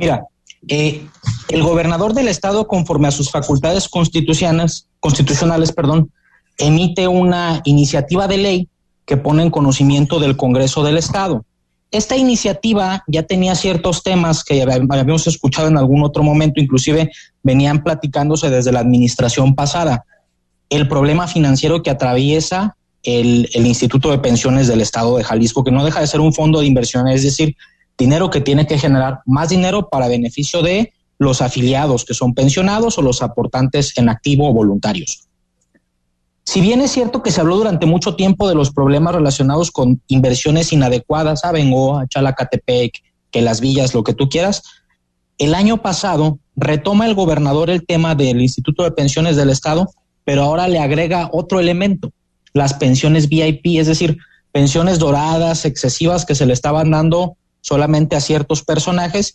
Mira, 0.00 0.24
eh, 0.66 1.06
el 1.50 1.62
gobernador 1.62 2.14
del 2.14 2.28
estado, 2.28 2.66
conforme 2.66 3.08
a 3.08 3.10
sus 3.10 3.30
facultades 3.30 3.86
constitucionales, 3.86 4.86
constitucionales, 4.98 5.72
perdón, 5.72 6.10
emite 6.56 7.06
una 7.06 7.60
iniciativa 7.64 8.26
de 8.26 8.38
ley 8.38 8.68
que 9.04 9.18
pone 9.18 9.42
en 9.42 9.50
conocimiento 9.50 10.18
del 10.18 10.38
Congreso 10.38 10.82
del 10.82 10.96
Estado. 10.96 11.44
Esta 11.90 12.16
iniciativa 12.16 13.04
ya 13.08 13.24
tenía 13.24 13.54
ciertos 13.54 14.02
temas 14.02 14.42
que 14.42 14.62
habíamos 14.62 15.26
escuchado 15.26 15.68
en 15.68 15.76
algún 15.76 16.02
otro 16.02 16.22
momento, 16.22 16.62
inclusive 16.62 17.10
venían 17.42 17.82
platicándose 17.84 18.48
desde 18.48 18.72
la 18.72 18.80
administración 18.80 19.54
pasada. 19.54 20.06
El 20.70 20.88
problema 20.88 21.26
financiero 21.26 21.82
que 21.82 21.90
atraviesa 21.90 22.74
el, 23.02 23.50
el, 23.52 23.66
Instituto 23.66 24.10
de 24.10 24.18
Pensiones 24.18 24.66
del 24.66 24.80
Estado 24.80 25.18
de 25.18 25.24
Jalisco, 25.24 25.62
que 25.62 25.72
no 25.72 25.84
deja 25.84 26.00
de 26.00 26.06
ser 26.06 26.20
un 26.20 26.32
fondo 26.32 26.60
de 26.60 26.66
inversión, 26.66 27.06
es 27.08 27.22
decir, 27.22 27.54
dinero 28.00 28.30
que 28.30 28.40
tiene 28.40 28.66
que 28.66 28.78
generar 28.78 29.20
más 29.26 29.50
dinero 29.50 29.88
para 29.88 30.08
beneficio 30.08 30.62
de 30.62 30.92
los 31.18 31.42
afiliados 31.42 32.04
que 32.06 32.14
son 32.14 32.34
pensionados 32.34 32.96
o 32.98 33.02
los 33.02 33.22
aportantes 33.22 33.96
en 33.98 34.08
activo 34.08 34.48
o 34.48 34.54
voluntarios. 34.54 35.28
Si 36.44 36.62
bien 36.62 36.80
es 36.80 36.90
cierto 36.90 37.22
que 37.22 37.30
se 37.30 37.42
habló 37.42 37.58
durante 37.58 37.84
mucho 37.84 38.16
tiempo 38.16 38.48
de 38.48 38.54
los 38.54 38.72
problemas 38.72 39.14
relacionados 39.14 39.70
con 39.70 40.00
inversiones 40.08 40.72
inadecuadas 40.72 41.44
a 41.44 41.52
Bengoa, 41.52 42.08
Chalacatepec, 42.08 43.02
que 43.30 43.42
las 43.42 43.60
villas, 43.60 43.94
lo 43.94 44.02
que 44.02 44.14
tú 44.14 44.28
quieras, 44.30 44.62
el 45.36 45.54
año 45.54 45.82
pasado 45.82 46.38
retoma 46.56 47.06
el 47.06 47.14
gobernador 47.14 47.68
el 47.68 47.86
tema 47.86 48.14
del 48.14 48.40
Instituto 48.40 48.82
de 48.82 48.90
Pensiones 48.92 49.36
del 49.36 49.50
Estado, 49.50 49.90
pero 50.24 50.42
ahora 50.42 50.68
le 50.68 50.78
agrega 50.78 51.28
otro 51.32 51.60
elemento, 51.60 52.12
las 52.54 52.72
pensiones 52.74 53.28
VIP, 53.28 53.78
es 53.78 53.86
decir, 53.86 54.16
pensiones 54.52 54.98
doradas, 54.98 55.66
excesivas 55.66 56.24
que 56.24 56.34
se 56.34 56.46
le 56.46 56.54
estaban 56.54 56.90
dando 56.90 57.36
solamente 57.60 58.16
a 58.16 58.20
ciertos 58.20 58.62
personajes, 58.62 59.34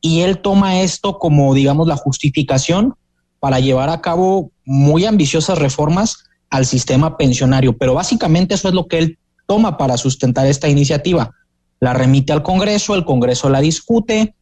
y 0.00 0.20
él 0.20 0.38
toma 0.38 0.80
esto 0.82 1.18
como, 1.18 1.54
digamos, 1.54 1.86
la 1.86 1.96
justificación 1.96 2.94
para 3.40 3.60
llevar 3.60 3.88
a 3.88 4.00
cabo 4.00 4.50
muy 4.64 5.04
ambiciosas 5.04 5.58
reformas 5.58 6.24
al 6.50 6.66
sistema 6.66 7.16
pensionario. 7.16 7.76
Pero 7.76 7.94
básicamente 7.94 8.54
eso 8.54 8.68
es 8.68 8.74
lo 8.74 8.86
que 8.86 8.98
él 8.98 9.18
toma 9.46 9.76
para 9.76 9.96
sustentar 9.96 10.46
esta 10.46 10.68
iniciativa? 10.68 11.30
La 11.80 11.92
remite 11.92 12.32
al 12.32 12.42
Congreso, 12.42 12.94
el 12.94 13.04
Congreso 13.04 13.48
la 13.50 13.60
discute, 13.60 14.34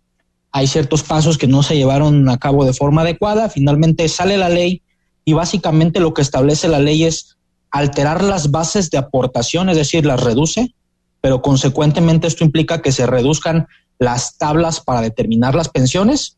hay 0.53 0.67
ciertos 0.67 1.03
pasos 1.03 1.39
que 1.39 1.47
no 1.47 1.63
se 1.63 1.77
llevaron 1.77 2.29
a 2.29 2.39
cabo 2.39 2.65
de 2.65 2.75
forma 2.75 3.03
adecuada, 3.03 3.49
finalmente 3.49 4.09
sale 4.09 4.37
la 4.37 4.49
ley 4.49 4.83
y 5.25 5.33
básicamente 5.33 5.99
lo 5.99 6.13
que 6.13 6.23
establece 6.23 6.69
la 6.69 6.79
ley 6.79 7.05
es 7.05 7.37
alterar 7.71 8.23
las 8.23 8.51
bases 8.51 8.91
de 8.91 8.99
aportación, 8.99 9.71
es 9.71 9.77
decir, 9.77 10.05
las 10.05 10.23
reduce, 10.23 10.75
pero 11.23 11.41
consecuentemente 11.41 12.27
esto 12.27 12.45
implica 12.45 12.83
que 12.83 12.93
se 12.93 13.07
reduzcan 13.07 13.68
las 13.99 14.37
tablas 14.37 14.81
para 14.81 15.01
determinar 15.01 15.55
las 15.55 15.70
pensiones, 15.70 16.37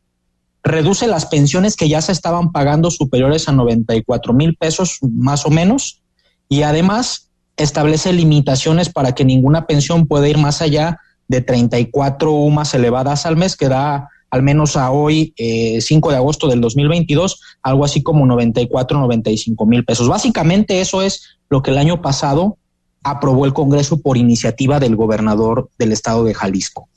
reduce 0.63 1.07
las 1.07 1.25
pensiones 1.25 1.75
que 1.75 1.89
ya 1.89 2.01
se 2.01 2.13
estaban 2.13 2.53
pagando 2.53 2.91
superiores 2.91 3.49
a 3.49 3.51
94 3.51 4.33
mil 4.33 4.55
pesos 4.55 4.99
más 5.01 5.45
o 5.45 5.49
menos 5.49 6.01
y 6.47 6.61
además 6.61 7.29
establece 7.57 8.13
limitaciones 8.13 8.89
para 8.89 9.13
que 9.13 9.25
ninguna 9.25 9.65
pensión 9.65 10.07
pueda 10.07 10.29
ir 10.29 10.37
más 10.37 10.61
allá 10.61 10.99
de 11.27 11.41
34 11.41 12.31
UMAS 12.31 12.75
elevadas 12.75 13.25
al 13.25 13.37
mes, 13.37 13.57
que 13.57 13.67
da 13.67 14.09
al 14.29 14.43
menos 14.43 14.75
a 14.75 14.91
hoy, 14.91 15.33
5 15.37 15.39
eh, 15.39 16.11
de 16.11 16.17
agosto 16.17 16.47
del 16.47 16.61
2022, 16.61 17.39
algo 17.63 17.85
así 17.85 18.03
como 18.03 18.25
94, 18.25 18.99
95 18.99 19.65
mil 19.65 19.85
pesos. 19.85 20.07
Básicamente 20.07 20.81
eso 20.81 21.01
es 21.01 21.37
lo 21.49 21.61
que 21.61 21.71
el 21.71 21.77
año 21.77 22.01
pasado 22.01 22.57
aprobó 23.05 23.45
el 23.45 23.53
Congreso 23.53 24.01
por 24.01 24.17
iniciativa 24.17 24.79
del 24.79 24.95
gobernador 24.95 25.69
del 25.77 25.91
estado 25.91 26.25
de 26.25 26.33
Jalisco. 26.33 26.89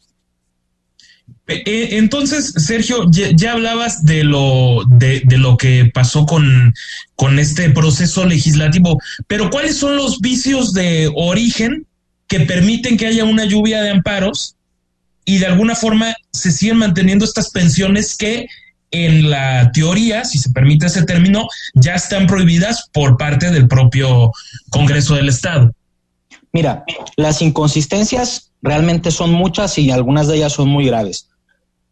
Eh, 1.47 1.63
eh, 1.67 1.89
entonces, 1.93 2.55
Sergio, 2.57 3.05
ya, 3.11 3.53
hablabas 3.53 4.05
de 4.05 4.25
lo, 4.25 4.85
de, 4.89 5.21
de, 5.25 5.37
lo 5.37 5.59
que 5.59 5.91
pasó 5.93 6.25
con, 6.25 6.75
con 7.15 7.39
este 7.39 7.69
proceso 7.71 8.25
legislativo, 8.25 8.99
pero 9.27 9.51
¿cuáles 9.51 9.77
son 9.77 9.97
los 9.97 10.21
vicios 10.21 10.73
de 10.73 11.13
origen 11.15 11.87
que 12.27 12.41
permiten 12.41 12.97
que 12.97 13.07
haya 13.07 13.25
una 13.25 13.45
lluvia 13.45 13.83
de 13.83 13.91
amparos 13.91 14.57
y 15.27 15.39
de 15.39 15.47
alguna 15.47 15.75
forma 15.75 16.15
se 16.33 16.51
siguen 16.51 16.79
manteniendo 16.79 17.27
estas 17.27 17.51
pensiones 17.51 18.17
que 18.17 18.47
en 18.91 19.29
la 19.29 19.71
teoría, 19.73 20.25
si 20.25 20.39
se 20.39 20.51
permite 20.51 20.87
ese 20.87 21.05
término, 21.05 21.47
ya 21.75 21.95
están 21.95 22.27
prohibidas 22.27 22.89
por 22.93 23.19
parte 23.19 23.51
del 23.51 23.69
propio 23.69 24.33
Congreso 24.71 25.15
del 25.15 25.29
Estado. 25.29 25.75
Mira, 26.53 26.85
las 27.17 27.43
inconsistencias 27.43 28.53
realmente 28.63 29.11
son 29.11 29.33
muchas 29.33 29.79
y 29.79 29.91
algunas 29.91 30.29
de 30.29 30.37
ellas 30.37 30.53
son 30.53 30.69
muy 30.69 30.87
graves. 30.87 31.29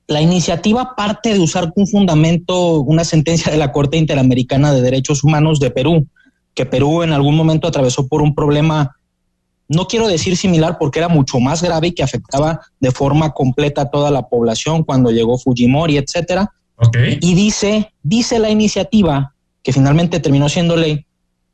La 0.08 0.20
iniciativa 0.20 0.94
parte 0.96 1.34
de 1.34 1.40
usar 1.40 1.72
un 1.74 1.86
fundamento, 1.86 2.80
una 2.80 3.04
sentencia 3.04 3.50
de 3.50 3.58
la 3.58 3.72
Corte 3.72 3.96
Interamericana 3.96 4.72
de 4.72 4.82
Derechos 4.82 5.24
Humanos 5.24 5.58
de 5.60 5.70
Perú, 5.70 6.06
que 6.54 6.64
Perú 6.64 7.02
en 7.02 7.12
algún 7.12 7.36
momento 7.36 7.68
atravesó 7.68 8.06
por 8.06 8.22
un 8.22 8.34
problema 8.34 8.96
no 9.68 9.86
quiero 9.86 10.06
decir 10.06 10.36
similar 10.36 10.76
porque 10.78 11.00
era 11.00 11.08
mucho 11.08 11.40
más 11.40 11.62
grave 11.62 11.88
y 11.88 11.92
que 11.92 12.02
afectaba 12.02 12.60
de 12.78 12.92
forma 12.92 13.32
completa 13.32 13.82
a 13.82 13.90
toda 13.90 14.10
la 14.10 14.28
población 14.28 14.84
cuando 14.84 15.10
llegó 15.10 15.38
Fujimori, 15.38 15.96
etcétera. 15.96 16.52
Y 17.20 17.34
dice, 17.34 17.92
dice 18.02 18.38
la 18.38 18.50
iniciativa, 18.50 19.34
que 19.62 19.72
finalmente 19.72 20.20
terminó 20.20 20.48
siendo 20.48 20.76
ley, 20.76 21.06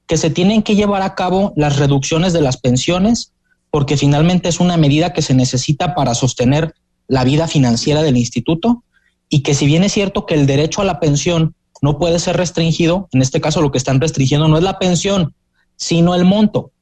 que 0.06 0.16
se 0.16 0.30
tienen 0.30 0.62
que 0.62 0.74
llevar 0.74 1.02
a 1.02 1.14
cabo 1.14 1.52
las 1.56 1.78
reducciones 1.78 2.32
de 2.32 2.40
las 2.40 2.56
pensiones, 2.56 3.32
porque 3.70 3.96
finalmente 3.96 4.48
es 4.48 4.60
una 4.60 4.76
medida 4.76 5.12
que 5.12 5.22
se 5.22 5.34
necesita 5.34 5.94
para 5.94 6.14
sostener 6.14 6.74
la 7.08 7.24
vida 7.24 7.48
financiera 7.48 8.02
del 8.02 8.16
instituto, 8.16 8.84
y 9.28 9.40
que 9.40 9.54
si 9.54 9.66
bien 9.66 9.84
es 9.84 9.92
cierto 9.92 10.26
que 10.26 10.34
el 10.34 10.46
derecho 10.46 10.82
a 10.82 10.84
la 10.84 11.00
pensión 11.00 11.54
no 11.80 11.98
puede 11.98 12.18
ser 12.18 12.36
restringido, 12.36 13.08
en 13.12 13.22
este 13.22 13.40
caso 13.40 13.62
lo 13.62 13.72
que 13.72 13.78
están 13.78 14.00
restringiendo 14.00 14.48
no 14.48 14.58
es 14.58 14.62
la 14.62 14.78
pensión, 14.78 15.34
sino 15.76 16.14
el 16.14 16.24
monto 16.24 16.72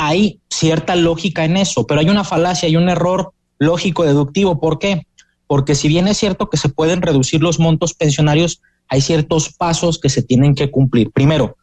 hay 0.00 0.40
cierta 0.48 0.94
lógica 0.94 1.44
en 1.44 1.56
eso, 1.56 1.84
pero 1.84 2.00
hay 2.00 2.08
una 2.08 2.22
falacia, 2.22 2.68
y 2.68 2.76
un 2.76 2.88
error 2.88 3.32
lógico 3.58 4.04
deductivo. 4.04 4.60
¿Por 4.60 4.78
qué? 4.78 5.08
Porque 5.48 5.74
si 5.74 5.88
bien 5.88 6.06
es 6.06 6.16
cierto 6.16 6.48
que 6.48 6.56
se 6.56 6.68
pueden 6.68 7.02
reducir 7.02 7.42
los 7.42 7.58
montos 7.58 7.94
pensionarios, 7.94 8.62
hay 8.88 9.00
ciertos 9.00 9.52
pasos 9.52 9.98
que 9.98 10.08
se 10.08 10.22
tienen 10.22 10.54
que 10.54 10.70
cumplir. 10.70 11.10
Primero, 11.10 11.56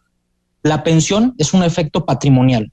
la 0.66 0.84
pensión 0.84 1.36
es 1.38 1.54
un 1.54 1.64
efecto 1.64 2.06
patrimonial. 2.06 2.72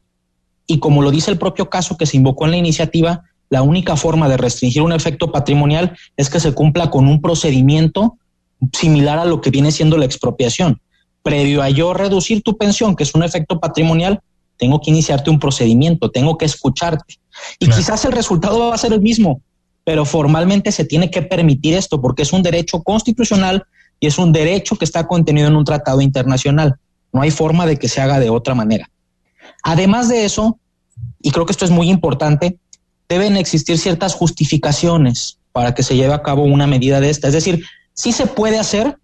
Y 0.66 0.78
como 0.78 1.02
lo 1.02 1.10
dice 1.10 1.30
el 1.30 1.36
propio 1.36 1.68
caso 1.68 1.98
que 1.98 2.06
se 2.06 2.16
invocó 2.16 2.46
en 2.46 2.52
la 2.52 2.56
iniciativa, 2.56 3.24
la 3.50 3.60
única 3.60 3.96
forma 3.96 4.30
de 4.30 4.38
restringir 4.38 4.80
un 4.80 4.94
efecto 4.94 5.30
patrimonial 5.30 5.94
es 6.16 6.30
que 6.30 6.40
se 6.40 6.54
cumpla 6.54 6.88
con 6.88 7.06
un 7.06 7.20
procedimiento 7.20 8.16
similar 8.72 9.18
a 9.18 9.26
lo 9.26 9.42
que 9.42 9.50
viene 9.50 9.70
siendo 9.72 9.98
la 9.98 10.06
expropiación. 10.06 10.80
Previo 11.22 11.60
a 11.60 11.68
yo 11.68 11.92
reducir 11.92 12.42
tu 12.42 12.56
pensión, 12.56 12.96
que 12.96 13.02
es 13.02 13.14
un 13.14 13.24
efecto 13.24 13.60
patrimonial, 13.60 14.22
tengo 14.56 14.80
que 14.80 14.90
iniciarte 14.90 15.28
un 15.28 15.38
procedimiento, 15.38 16.10
tengo 16.10 16.38
que 16.38 16.46
escucharte. 16.46 17.18
Y 17.58 17.68
quizás 17.68 18.06
el 18.06 18.12
resultado 18.12 18.68
va 18.70 18.74
a 18.74 18.78
ser 18.78 18.94
el 18.94 19.02
mismo, 19.02 19.42
pero 19.84 20.06
formalmente 20.06 20.72
se 20.72 20.86
tiene 20.86 21.10
que 21.10 21.20
permitir 21.20 21.74
esto 21.74 22.00
porque 22.00 22.22
es 22.22 22.32
un 22.32 22.42
derecho 22.42 22.82
constitucional 22.82 23.64
y 24.00 24.06
es 24.06 24.16
un 24.16 24.32
derecho 24.32 24.76
que 24.76 24.86
está 24.86 25.06
contenido 25.06 25.48
en 25.48 25.56
un 25.56 25.64
tratado 25.66 26.00
internacional. 26.00 26.76
No 27.12 27.22
hay 27.22 27.30
forma 27.30 27.66
de 27.66 27.76
que 27.76 27.88
se 27.88 28.00
haga 28.00 28.18
de 28.18 28.30
otra 28.30 28.54
manera. 28.54 28.90
Además 29.62 30.08
de 30.08 30.24
eso, 30.24 30.58
y 31.20 31.30
creo 31.30 31.46
que 31.46 31.52
esto 31.52 31.64
es 31.64 31.70
muy 31.70 31.90
importante, 31.90 32.58
deben 33.08 33.36
existir 33.36 33.78
ciertas 33.78 34.14
justificaciones 34.14 35.38
para 35.52 35.74
que 35.74 35.82
se 35.82 35.96
lleve 35.96 36.14
a 36.14 36.22
cabo 36.22 36.44
una 36.44 36.66
medida 36.66 37.00
de 37.00 37.10
esta. 37.10 37.28
Es 37.28 37.34
decir, 37.34 37.64
sí 37.92 38.12
se 38.12 38.26
puede 38.26 38.58
hacer, 38.58 38.98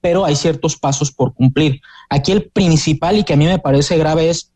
pero 0.00 0.24
hay 0.24 0.36
ciertos 0.36 0.76
pasos 0.76 1.10
por 1.10 1.34
cumplir. 1.34 1.80
Aquí 2.08 2.32
el 2.32 2.48
principal 2.48 3.18
y 3.18 3.24
que 3.24 3.34
a 3.34 3.36
mí 3.36 3.46
me 3.46 3.58
parece 3.58 3.98
grave 3.98 4.30
es 4.30 4.50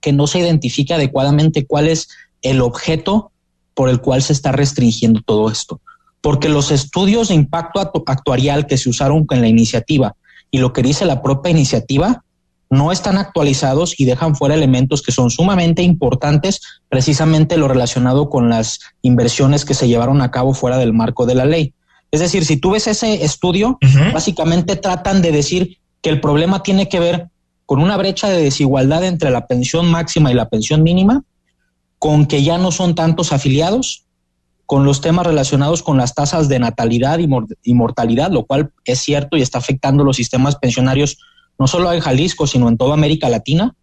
que 0.00 0.12
no 0.12 0.26
se 0.26 0.40
identifique 0.40 0.92
adecuadamente 0.92 1.66
cuál 1.66 1.88
es 1.88 2.08
el 2.42 2.60
objeto 2.60 3.32
por 3.72 3.88
el 3.88 4.00
cual 4.00 4.22
se 4.22 4.32
está 4.32 4.52
restringiendo 4.52 5.22
todo 5.24 5.50
esto. 5.50 5.80
Porque 6.20 6.48
los 6.48 6.70
estudios 6.70 7.28
de 7.28 7.34
impacto 7.34 7.80
actuarial 8.06 8.66
que 8.66 8.76
se 8.76 8.88
usaron 8.88 9.26
con 9.26 9.40
la 9.40 9.48
iniciativa 9.48 10.14
y 10.54 10.58
lo 10.58 10.72
que 10.72 10.84
dice 10.84 11.04
la 11.04 11.20
propia 11.20 11.50
iniciativa 11.50 12.22
no 12.70 12.92
están 12.92 13.18
actualizados 13.18 13.98
y 13.98 14.04
dejan 14.04 14.36
fuera 14.36 14.54
elementos 14.54 15.02
que 15.02 15.10
son 15.10 15.28
sumamente 15.28 15.82
importantes, 15.82 16.60
precisamente 16.88 17.56
lo 17.56 17.66
relacionado 17.66 18.30
con 18.30 18.48
las 18.48 18.78
inversiones 19.02 19.64
que 19.64 19.74
se 19.74 19.88
llevaron 19.88 20.22
a 20.22 20.30
cabo 20.30 20.54
fuera 20.54 20.78
del 20.78 20.92
marco 20.92 21.26
de 21.26 21.34
la 21.34 21.44
ley. 21.44 21.74
Es 22.12 22.20
decir, 22.20 22.44
si 22.44 22.56
tú 22.56 22.70
ves 22.70 22.86
ese 22.86 23.24
estudio, 23.24 23.80
básicamente 24.12 24.76
tratan 24.76 25.22
de 25.22 25.32
decir 25.32 25.78
que 26.00 26.10
el 26.10 26.20
problema 26.20 26.62
tiene 26.62 26.88
que 26.88 27.00
ver 27.00 27.30
con 27.66 27.80
una 27.80 27.96
brecha 27.96 28.28
de 28.28 28.40
desigualdad 28.40 29.02
entre 29.02 29.32
la 29.32 29.48
pensión 29.48 29.90
máxima 29.90 30.30
y 30.30 30.34
la 30.34 30.48
pensión 30.48 30.84
mínima, 30.84 31.24
con 31.98 32.26
que 32.26 32.44
ya 32.44 32.58
no 32.58 32.70
son 32.70 32.94
tantos 32.94 33.32
afiliados, 33.32 34.03
con 34.66 34.84
los 34.84 35.00
temas 35.00 35.26
relacionados 35.26 35.82
con 35.82 35.98
las 35.98 36.14
tasas 36.14 36.48
de 36.48 36.58
natalidad 36.58 37.18
y, 37.18 37.74
mortalidad, 37.74 38.30
lo 38.30 38.44
cual 38.46 38.72
es 38.84 38.98
cierto 39.00 39.36
y 39.36 39.42
está 39.42 39.58
afectando 39.58 40.04
los 40.04 40.16
sistemas 40.16 40.56
pensionarios 40.56 41.18
no 41.58 41.66
solo 41.66 41.92
en 41.92 42.00
Jalisco, 42.00 42.46
sino 42.46 42.68
en 42.68 42.76
toda 42.76 42.94
América 42.94 43.28
Latina, 43.28 43.74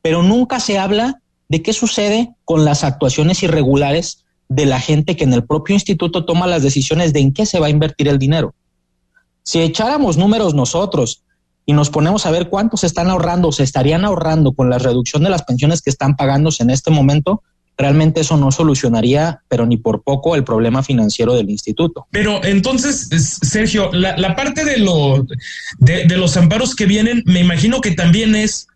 pero 0.00 0.22
nunca 0.22 0.60
se 0.60 0.78
habla 0.78 1.20
de 1.48 1.62
qué 1.62 1.72
sucede 1.72 2.34
con 2.44 2.64
las 2.64 2.84
actuaciones 2.84 3.42
irregulares 3.42 4.24
de 4.48 4.66
la 4.66 4.80
gente 4.80 5.16
que 5.16 5.24
en 5.24 5.32
el 5.32 5.44
propio 5.44 5.74
instituto 5.74 6.24
toma 6.24 6.46
las 6.46 6.62
decisiones 6.62 7.12
de 7.12 7.20
en 7.20 7.32
qué 7.32 7.44
se 7.44 7.58
va 7.58 7.66
a 7.66 7.70
invertir 7.70 8.08
el 8.08 8.18
dinero. 8.18 8.54
Si 9.42 9.60
echáramos 9.60 10.16
números 10.16 10.54
nosotros 10.54 11.24
y 11.66 11.72
nos 11.72 11.90
ponemos 11.90 12.26
a 12.26 12.30
ver 12.30 12.48
cuánto 12.48 12.76
se 12.76 12.86
están 12.86 13.10
ahorrando, 13.10 13.52
se 13.52 13.64
estarían 13.64 14.04
ahorrando 14.04 14.52
con 14.52 14.70
la 14.70 14.78
reducción 14.78 15.22
de 15.22 15.30
las 15.30 15.42
pensiones 15.42 15.82
que 15.82 15.90
están 15.90 16.16
pagándose 16.16 16.62
en 16.62 16.70
este 16.70 16.90
momento, 16.90 17.42
realmente 17.76 18.20
eso 18.20 18.36
no 18.36 18.52
solucionaría, 18.52 19.40
pero 19.48 19.66
ni 19.66 19.76
por 19.76 20.02
poco, 20.02 20.36
el 20.36 20.44
problema 20.44 20.82
financiero 20.82 21.34
del 21.34 21.50
instituto. 21.50 22.06
Pero 22.10 22.44
entonces, 22.44 23.08
Sergio, 23.42 23.90
la, 23.92 24.36
parte 24.36 24.64
de, 24.64 24.78
lo, 24.78 25.26
de, 25.78 26.16
los 26.16 26.36
amparos 26.36 26.74
que 26.74 26.86
vienen, 26.86 27.22
me 27.26 27.40
imagino 27.40 27.80
que 27.80 27.92
también 27.92 28.34
es 28.34 28.66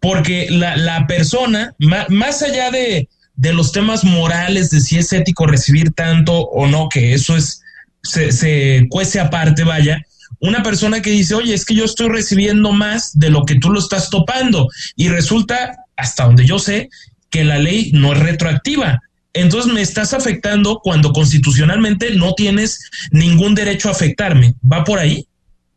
porque 0.00 0.48
la, 0.50 1.06
persona, 1.06 1.74
más, 1.78 2.42
allá 2.42 2.70
de, 2.70 3.08
de 3.34 3.52
los 3.52 3.72
temas 3.72 4.04
morales, 4.04 4.70
de 4.70 4.80
si 4.80 4.98
es 4.98 5.12
ético 5.12 5.46
recibir 5.46 5.92
tanto 5.92 6.32
o 6.32 6.66
no, 6.66 6.88
que 6.88 7.14
eso 7.14 7.36
es, 7.36 7.62
se, 8.02 8.32
se 8.32 8.86
cuece 8.88 9.20
aparte, 9.20 9.64
vaya, 9.64 10.00
una 10.40 10.62
persona 10.62 11.00
que 11.00 11.10
dice, 11.10 11.34
oye, 11.34 11.54
es 11.54 11.64
que 11.64 11.74
yo 11.74 11.84
estoy 11.84 12.08
recibiendo 12.08 12.72
más 12.72 13.18
de 13.18 13.30
lo 13.30 13.44
que 13.44 13.56
tú 13.56 13.70
lo 13.70 13.78
estás 13.78 14.10
topando 14.10 14.68
y 14.94 15.08
resulta, 15.08 15.76
hasta 15.96 16.24
donde 16.24 16.44
yo 16.44 16.58
sé, 16.58 16.90
que 17.36 17.44
la 17.44 17.58
ley 17.58 17.90
no 17.92 18.14
es 18.14 18.18
retroactiva. 18.18 18.98
Entonces 19.34 19.70
me 19.70 19.82
estás 19.82 20.14
afectando 20.14 20.80
cuando 20.82 21.12
constitucionalmente 21.12 22.14
no 22.14 22.32
tienes 22.32 22.80
ningún 23.10 23.54
derecho 23.54 23.90
a 23.90 23.92
afectarme. 23.92 24.54
¿Va 24.72 24.84
por 24.84 24.98
ahí? 24.98 25.28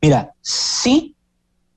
Mira, 0.01 0.31
sí, 0.41 1.13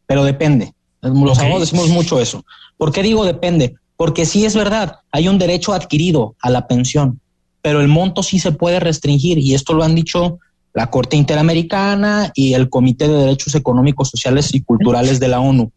pero 0.06 0.22
depende. 0.22 0.72
Los 1.00 1.36
abogados 1.40 1.62
decimos 1.62 1.88
mucho 1.88 2.20
eso. 2.20 2.44
¿Por 2.76 2.92
qué 2.92 3.02
digo 3.02 3.24
depende? 3.24 3.74
Porque 3.96 4.24
sí 4.24 4.44
es 4.44 4.54
verdad, 4.54 5.00
hay 5.10 5.26
un 5.26 5.38
derecho 5.38 5.72
adquirido 5.72 6.36
a 6.40 6.48
la 6.48 6.68
pensión, 6.68 7.20
pero 7.60 7.80
el 7.80 7.88
monto 7.88 8.22
sí 8.22 8.38
se 8.38 8.52
puede 8.52 8.78
restringir 8.78 9.38
y 9.38 9.54
esto 9.54 9.74
lo 9.74 9.82
han 9.82 9.96
dicho 9.96 10.38
la 10.74 10.90
Corte 10.90 11.16
Interamericana 11.16 12.30
y 12.36 12.54
el 12.54 12.70
Comité 12.70 13.08
de 13.08 13.14
Derechos 13.14 13.56
Económicos, 13.56 14.10
Sociales 14.10 14.54
y 14.54 14.62
Culturales 14.62 15.18
de 15.18 15.26
la 15.26 15.40
ONU. 15.40 15.72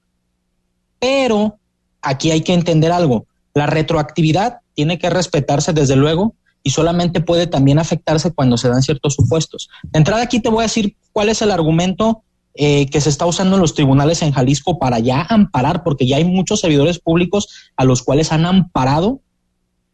Pero 0.99 1.57
aquí 2.03 2.29
hay 2.29 2.41
que 2.41 2.53
entender 2.53 2.91
algo. 2.91 3.25
La 3.55 3.65
retroactividad 3.65 4.59
tiene 4.75 4.99
que 4.99 5.09
respetarse 5.09 5.73
desde 5.73 5.95
luego 5.95 6.35
y 6.61 6.71
solamente 6.71 7.21
puede 7.21 7.47
también 7.47 7.79
afectarse 7.79 8.31
cuando 8.31 8.57
se 8.57 8.69
dan 8.69 8.83
ciertos 8.83 9.15
supuestos. 9.15 9.69
De 9.83 9.97
entrada 9.97 10.21
aquí 10.21 10.39
te 10.39 10.49
voy 10.49 10.59
a 10.59 10.63
decir 10.63 10.95
cuál 11.13 11.29
es 11.29 11.41
el 11.41 11.51
argumento 11.51 12.23
eh, 12.53 12.87
que 12.89 13.01
se 13.01 13.09
está 13.09 13.25
usando 13.25 13.55
en 13.55 13.61
los 13.61 13.73
tribunales 13.73 14.21
en 14.21 14.31
Jalisco 14.31 14.79
para 14.79 14.99
ya 14.99 15.21
amparar, 15.21 15.83
porque 15.83 16.07
ya 16.07 16.17
hay 16.17 16.25
muchos 16.25 16.61
servidores 16.61 16.99
públicos 16.99 17.71
a 17.75 17.85
los 17.85 18.01
cuales 18.01 18.31
han 18.31 18.45
amparado 18.45 19.21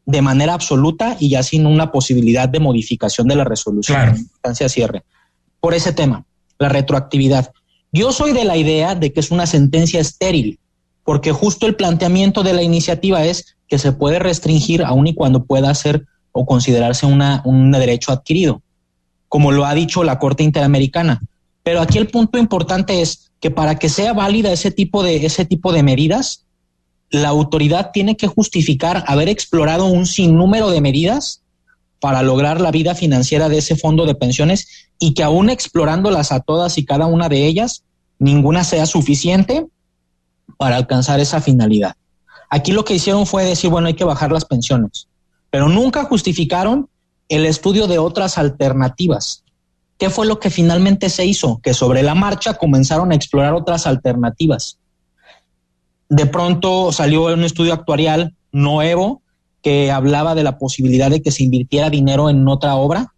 de 0.06 0.22
manera 0.22 0.54
absoluta 0.54 1.18
y 1.20 1.30
ya 1.30 1.44
sin 1.44 1.66
una 1.66 1.92
posibilidad 1.92 2.50
de 2.50 2.60
modificación 2.60 3.28
de 3.28 3.36
la 3.36 3.44
resolución 3.44 3.98
claro. 3.98 4.18
instancia 4.18 4.70
cierre. 4.70 5.04
Por 5.60 5.74
ese 5.74 5.94
tema, 5.94 6.26
la 6.58 6.70
retroactividad. 6.70 7.52
Yo 7.92 8.12
soy 8.12 8.32
de 8.32 8.46
la 8.46 8.58
idea 8.58 8.96
de 8.96 9.12
que 9.12 9.20
es 9.20 9.32
una 9.32 9.46
sentencia 9.46 10.00
estéril, 10.00 10.60
porque 11.04 11.32
justo 11.32 11.66
el 11.66 11.76
planteamiento 11.76 12.44
de 12.44 12.54
la 12.54 12.64
iniciativa 12.64 13.24
es 13.26 13.56
que 13.68 13.78
se 13.78 13.92
puede 13.92 14.20
restringir 14.20 14.84
aun 14.84 15.08
y 15.08 15.14
cuando 15.14 15.46
pueda 15.46 15.74
ser 15.74 16.06
o 16.32 16.46
considerarse 16.46 17.06
una, 17.06 17.42
un 17.46 17.72
derecho 17.72 18.12
adquirido, 18.12 18.62
como 19.28 19.52
lo 19.52 19.66
ha 19.66 19.74
dicho 19.74 20.04
la 20.04 20.20
Corte 20.20 20.44
Interamericana. 20.44 21.22
Pero 21.64 21.82
aquí 21.82 21.98
el 21.98 22.08
punto 22.08 22.38
importante 22.38 23.02
es 23.02 23.32
que 23.40 23.52
para 23.52 23.78
que 23.78 23.90
sea 23.90 24.14
válida 24.14 24.52
ese 24.52 24.72
tipo 24.72 25.04
de, 25.04 25.26
ese 25.26 25.46
tipo 25.46 25.74
de 25.74 25.84
medidas, 25.84 26.46
la 27.10 27.30
autoridad 27.30 27.92
tiene 27.92 28.16
que 28.16 28.28
justificar 28.28 29.04
haber 29.08 29.30
explorado 29.30 29.86
un 29.86 30.06
sinnúmero 30.06 30.70
de 30.70 30.82
medidas 30.82 31.42
para 32.00 32.24
lograr 32.24 32.62
la 32.62 32.72
vida 32.72 32.96
financiera 32.96 33.50
de 33.50 33.58
ese 33.60 33.76
fondo 33.76 34.06
de 34.06 34.16
pensiones 34.16 34.90
y 34.98 35.14
que 35.14 35.24
aún 35.24 35.50
explorándolas 35.50 36.32
a 36.32 36.40
todas 36.40 36.78
y 36.78 36.86
cada 36.86 37.06
una 37.06 37.30
de 37.30 37.46
ellas, 37.46 37.84
ninguna 38.18 38.64
sea 38.64 38.86
suficiente 38.86 39.68
para 40.58 40.76
alcanzar 40.76 41.20
esa 41.20 41.42
finalidad. 41.42 41.96
Aquí 42.50 42.72
lo 42.72 42.84
que 42.84 42.96
hicieron 42.96 43.26
fue 43.26 43.46
decir, 43.46 43.70
bueno, 43.70 43.88
hay 43.88 43.94
que 43.94 44.04
bajar 44.04 44.32
las 44.32 44.46
pensiones, 44.46 45.08
pero 45.50 45.70
nunca 45.70 46.04
justificaron 46.04 46.90
el 47.30 47.46
estudio 47.46 47.88
de 47.88 47.98
otras 47.98 48.38
alternativas. 48.38 49.44
¿Qué 49.98 50.10
fue 50.10 50.26
lo 50.26 50.40
que 50.40 50.50
finalmente 50.50 51.10
se 51.10 51.26
hizo? 51.26 51.60
Que 51.64 51.74
sobre 51.74 52.04
la 52.04 52.16
marcha 52.16 52.56
comenzaron 52.56 53.12
a 53.12 53.16
explorar 53.16 53.54
otras 53.54 53.88
alternativas. 53.88 54.80
De 56.10 56.26
pronto 56.26 56.92
salió 56.92 57.26
un 57.26 57.44
estudio 57.44 57.74
actuarial 57.74 58.36
nuevo 58.52 59.22
que 59.62 59.92
hablaba 59.92 60.36
de 60.36 60.44
la 60.44 60.58
posibilidad 60.58 61.10
de 61.10 61.22
que 61.22 61.32
se 61.32 61.44
invirtiera 61.44 61.90
dinero 61.90 62.30
en 62.30 62.46
otra 62.48 62.76
obra, 62.76 63.14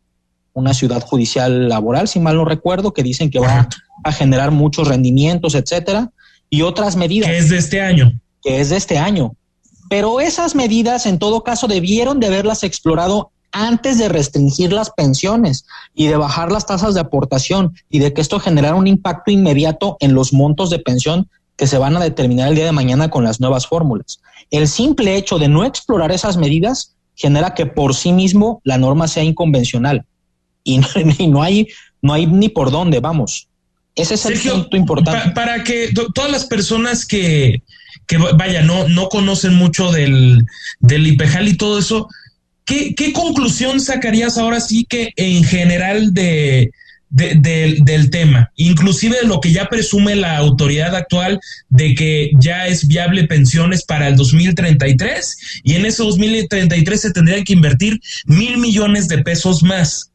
una 0.54 0.76
ciudad 0.76 1.02
judicial 1.02 1.70
laboral, 1.70 2.08
si 2.08 2.20
mal 2.20 2.36
no 2.36 2.46
recuerdo, 2.46 2.94
que 2.94 3.02
dicen 3.02 3.32
que 3.32 3.40
va 3.40 3.68
a 4.04 4.12
generar 4.12 4.52
muchos 4.52 4.88
rendimientos, 4.88 5.56
etcétera, 5.56 6.12
y 6.54 6.62
otras 6.62 6.96
medidas. 6.96 7.32
Que 7.32 7.38
es 7.40 7.50
de 7.50 7.58
este 7.58 7.82
año. 7.82 8.14
Que 8.44 8.62
es 8.62 8.70
de 8.70 8.78
este 8.78 9.00
año. 9.00 9.36
Pero 9.90 10.22
esas 10.22 10.54
medidas, 10.54 11.08
en 11.08 11.18
todo 11.18 11.44
caso, 11.44 11.68
debieron 11.68 12.20
de 12.20 12.28
haberlas 12.28 12.62
explorado 12.62 13.32
antes 13.52 13.98
de 13.98 14.08
restringir 14.08 14.72
las 14.72 14.92
pensiones 14.92 15.66
y 15.96 16.06
de 16.06 16.16
bajar 16.16 16.52
las 16.52 16.68
tasas 16.68 16.94
de 16.94 17.00
aportación 17.00 17.74
y 17.90 17.98
de 17.98 18.14
que 18.14 18.22
esto 18.22 18.40
generara 18.40 18.76
un 18.76 18.86
impacto 18.86 19.32
inmediato 19.32 19.98
en 20.00 20.14
los 20.14 20.32
montos 20.32 20.70
de 20.70 20.78
pensión 20.78 21.28
que 21.56 21.66
se 21.66 21.80
van 21.80 21.98
a 21.98 22.00
determinar 22.00 22.50
el 22.50 22.56
día 22.56 22.66
de 22.66 22.72
mañana 22.72 23.10
con 23.10 23.24
las 23.24 23.40
nuevas 23.40 23.66
fórmulas. 23.66 24.22
El 24.52 24.68
simple 24.68 25.16
hecho 25.16 25.40
de 25.40 25.48
no 25.48 25.66
explorar 25.66 26.12
esas 26.12 26.38
medidas 26.38 26.94
genera 27.16 27.56
que 27.56 27.66
por 27.66 27.96
sí 27.96 28.14
mismo 28.14 28.62
la 28.64 28.78
norma 28.78 29.08
sea 29.08 29.24
inconvencional 29.24 30.06
y 30.64 30.78
no, 30.78 30.88
y 31.18 31.26
no 31.26 31.42
hay 31.42 31.68
no 32.00 32.14
hay 32.14 32.28
ni 32.28 32.50
por 32.50 32.70
dónde, 32.70 33.00
vamos. 33.00 33.48
Ese 33.96 34.16
es 34.16 34.26
el 34.26 34.40
punto 34.40 34.78
importante. 34.78 35.30
Pa 35.30 35.34
para 35.34 35.64
que 35.64 35.94
todas 36.14 36.32
las 36.32 36.46
personas 36.46 37.06
que, 37.06 37.62
que 38.08 38.18
vaya, 38.18 38.62
no, 38.62 38.88
no 38.88 39.10
conocen 39.10 39.54
mucho 39.54 39.92
del, 39.92 40.46
del 40.80 41.08
IPEJAL 41.08 41.48
y 41.48 41.58
todo 41.58 41.80
eso, 41.80 42.08
¿qué, 42.66 42.96
¿qué 42.96 43.14
conclusión 43.14 43.80
sacarías 43.80 44.38
ahora 44.38 44.60
sí 44.62 44.86
que 44.90 45.12
en 45.16 45.44
general 45.44 46.14
de, 46.14 46.72
de, 47.14 47.36
de, 47.36 47.78
del 47.84 48.10
tema, 48.10 48.52
inclusive 48.56 49.18
lo 49.24 49.40
que 49.40 49.52
ya 49.52 49.70
presume 49.70 50.16
la 50.16 50.38
autoridad 50.38 50.96
actual 50.96 51.40
de 51.70 51.94
que 51.94 52.32
ya 52.40 52.66
es 52.66 52.88
viable 52.88 53.26
pensiones 53.26 53.84
para 53.84 54.08
el 54.08 54.16
2033 54.16 55.62
y 55.64 55.76
en 55.76 55.86
ese 55.86 56.02
2033 56.02 57.00
se 57.00 57.12
tendrían 57.12 57.44
que 57.44 57.54
invertir 57.54 58.02
mil 58.26 58.58
millones 58.58 59.08
de 59.08 59.20
pesos 59.20 59.62
más. 59.62 60.13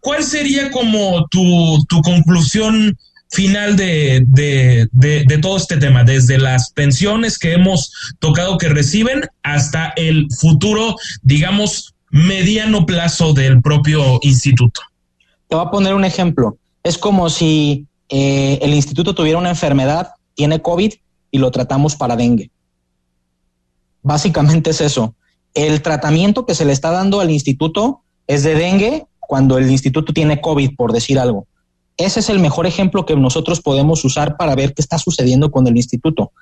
¿Cuál 0.00 0.24
sería 0.24 0.70
como 0.70 1.26
tu, 1.28 1.84
tu 1.88 2.00
conclusión 2.02 2.96
final 3.28 3.76
de, 3.76 4.22
de, 4.26 4.88
de, 4.92 5.38
todo 5.38 5.56
este 5.56 5.76
tema, 5.76 6.04
desde 6.04 6.38
las 6.38 6.70
pensiones 6.70 7.38
que 7.38 7.52
hemos 7.52 7.92
tocado 8.18 8.56
que 8.56 8.68
reciben 8.68 9.22
hasta 9.42 9.92
el 9.96 10.28
futuro, 10.38 10.96
digamos, 11.22 11.94
mediano 12.10 12.86
plazo 12.86 13.32
del 13.32 13.60
propio 13.60 14.18
instituto? 14.22 14.80
Te 15.48 15.56
voy 15.56 15.66
a 15.66 15.70
poner 15.70 15.94
un 15.94 16.04
ejemplo. 16.04 16.56
Es 16.82 16.98
como 16.98 17.28
si 17.30 17.86
eh, 18.08 18.58
el 18.62 18.74
instituto 18.74 19.14
tuviera 19.14 19.38
una 19.38 19.50
enfermedad, 19.50 20.10
tiene 20.34 20.62
COVID 20.62 20.92
y 21.30 21.38
lo 21.38 21.50
tratamos 21.50 21.96
para 21.96 22.16
dengue. 22.16 22.50
Básicamente 24.02 24.70
es 24.70 24.80
eso. 24.80 25.14
El 25.52 25.82
tratamiento 25.82 26.46
que 26.46 26.54
se 26.54 26.64
le 26.64 26.72
está 26.72 26.90
dando 26.90 27.20
al 27.20 27.30
instituto 27.30 28.02
es 28.26 28.44
de 28.44 28.54
dengue 28.54 29.06
cuando 29.26 29.58
el 29.58 29.70
instituto 29.70 30.12
tiene 30.12 30.40
COVID, 30.40 30.76
por 30.76 30.92
decir 30.92 31.18
algo. 31.18 31.46
Ese 31.96 32.20
es 32.20 32.28
el 32.28 32.38
mejor 32.38 32.66
ejemplo 32.66 33.06
que 33.06 33.16
nosotros 33.16 33.60
podemos 33.60 34.04
usar 34.04 34.36
para 34.36 34.54
ver 34.54 34.74
qué 34.74 34.82
está 34.82 34.98
sucediendo 34.98 35.50
con 35.50 35.66
el 35.66 35.76
instituto. 35.76 36.32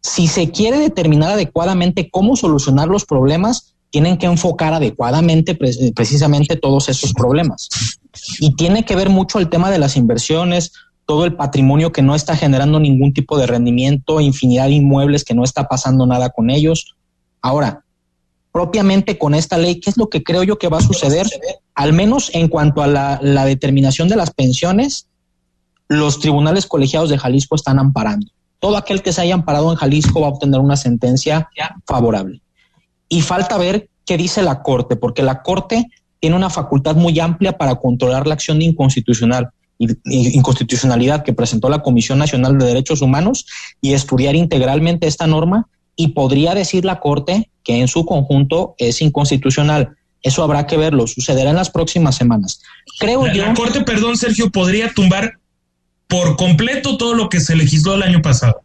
Si 0.00 0.26
se 0.26 0.50
quiere 0.50 0.78
determinar 0.78 1.32
adecuadamente 1.32 2.10
cómo 2.10 2.36
solucionar 2.36 2.88
los 2.88 3.04
problemas, 3.04 3.74
tienen 3.90 4.16
que 4.16 4.26
enfocar 4.26 4.72
adecuadamente 4.72 5.54
precisamente 5.94 6.56
todos 6.56 6.88
esos 6.88 7.12
problemas. 7.12 7.68
Y 8.40 8.54
tiene 8.54 8.84
que 8.84 8.96
ver 8.96 9.10
mucho 9.10 9.38
el 9.38 9.48
tema 9.48 9.70
de 9.70 9.78
las 9.78 9.96
inversiones, 9.96 10.72
todo 11.04 11.24
el 11.24 11.34
patrimonio 11.34 11.92
que 11.92 12.02
no 12.02 12.14
está 12.14 12.36
generando 12.36 12.80
ningún 12.80 13.12
tipo 13.12 13.36
de 13.36 13.46
rendimiento, 13.46 14.20
infinidad 14.20 14.66
de 14.66 14.74
inmuebles 14.74 15.24
que 15.24 15.34
no 15.34 15.44
está 15.44 15.68
pasando 15.68 16.06
nada 16.06 16.30
con 16.30 16.48
ellos. 16.48 16.94
Ahora, 17.42 17.81
propiamente 18.52 19.18
con 19.18 19.34
esta 19.34 19.56
ley, 19.56 19.80
¿qué 19.80 19.90
es 19.90 19.96
lo 19.96 20.08
que 20.08 20.22
creo 20.22 20.42
yo 20.42 20.58
que 20.58 20.68
va 20.68 20.78
a 20.78 20.82
suceder? 20.82 21.26
Al 21.74 21.92
menos 21.92 22.30
en 22.34 22.48
cuanto 22.48 22.82
a 22.82 22.86
la, 22.86 23.44
determinación 23.44 24.08
de 24.08 24.16
las 24.16 24.30
pensiones, 24.30 25.06
los 25.88 26.20
tribunales 26.20 26.66
colegiados 26.66 27.08
de 27.08 27.18
Jalisco 27.18 27.56
están 27.56 27.78
amparando. 27.78 28.26
Todo 28.60 28.76
aquel 28.76 29.02
que 29.02 29.12
se 29.12 29.22
haya 29.22 29.34
amparado 29.34 29.70
en 29.72 29.76
Jalisco 29.76 30.20
va 30.20 30.28
a 30.28 30.30
obtener 30.30 30.60
una 30.60 30.76
sentencia 30.76 31.48
favorable. 31.86 32.40
Y 33.08 33.22
falta 33.22 33.58
ver 33.58 33.88
qué 34.04 34.16
dice 34.16 34.42
la 34.42 34.62
Corte, 34.62 34.96
porque 34.96 35.22
la 35.22 35.42
Corte 35.42 35.88
tiene 36.20 36.36
una 36.36 36.50
facultad 36.50 36.94
muy 36.94 37.18
amplia 37.18 37.56
para 37.58 37.74
controlar 37.76 38.26
la 38.26 38.34
acción 38.34 38.58
de 38.58 38.66
inconstitucional 38.66 39.50
inconstitucionalidad 40.04 41.24
que 41.24 41.32
presentó 41.32 41.68
la 41.68 41.82
Comisión 41.82 42.18
Nacional 42.18 42.56
de 42.56 42.66
Derechos 42.66 43.02
Humanos 43.02 43.46
y 43.80 43.94
estudiar 43.94 44.36
integralmente 44.36 45.08
esta 45.08 45.26
norma 45.26 45.68
y 45.96 46.08
podría 46.08 46.54
decir 46.54 46.84
la 46.84 47.00
Corte 47.00 47.50
que 47.64 47.80
en 47.80 47.88
su 47.88 48.04
conjunto 48.04 48.74
es 48.78 49.00
inconstitucional. 49.00 49.96
Eso 50.22 50.42
habrá 50.42 50.66
que 50.66 50.76
verlo, 50.76 51.06
sucederá 51.06 51.50
en 51.50 51.56
las 51.56 51.70
próximas 51.70 52.16
semanas. 52.16 52.60
Creo 52.98 53.26
la, 53.26 53.32
yo. 53.32 53.46
La 53.46 53.54
Corte, 53.54 53.82
perdón, 53.82 54.16
Sergio, 54.16 54.50
podría 54.50 54.92
tumbar 54.92 55.38
por 56.06 56.36
completo 56.36 56.96
todo 56.96 57.14
lo 57.14 57.28
que 57.28 57.40
se 57.40 57.56
legisló 57.56 57.94
el 57.94 58.02
año 58.02 58.22
pasado. 58.22 58.62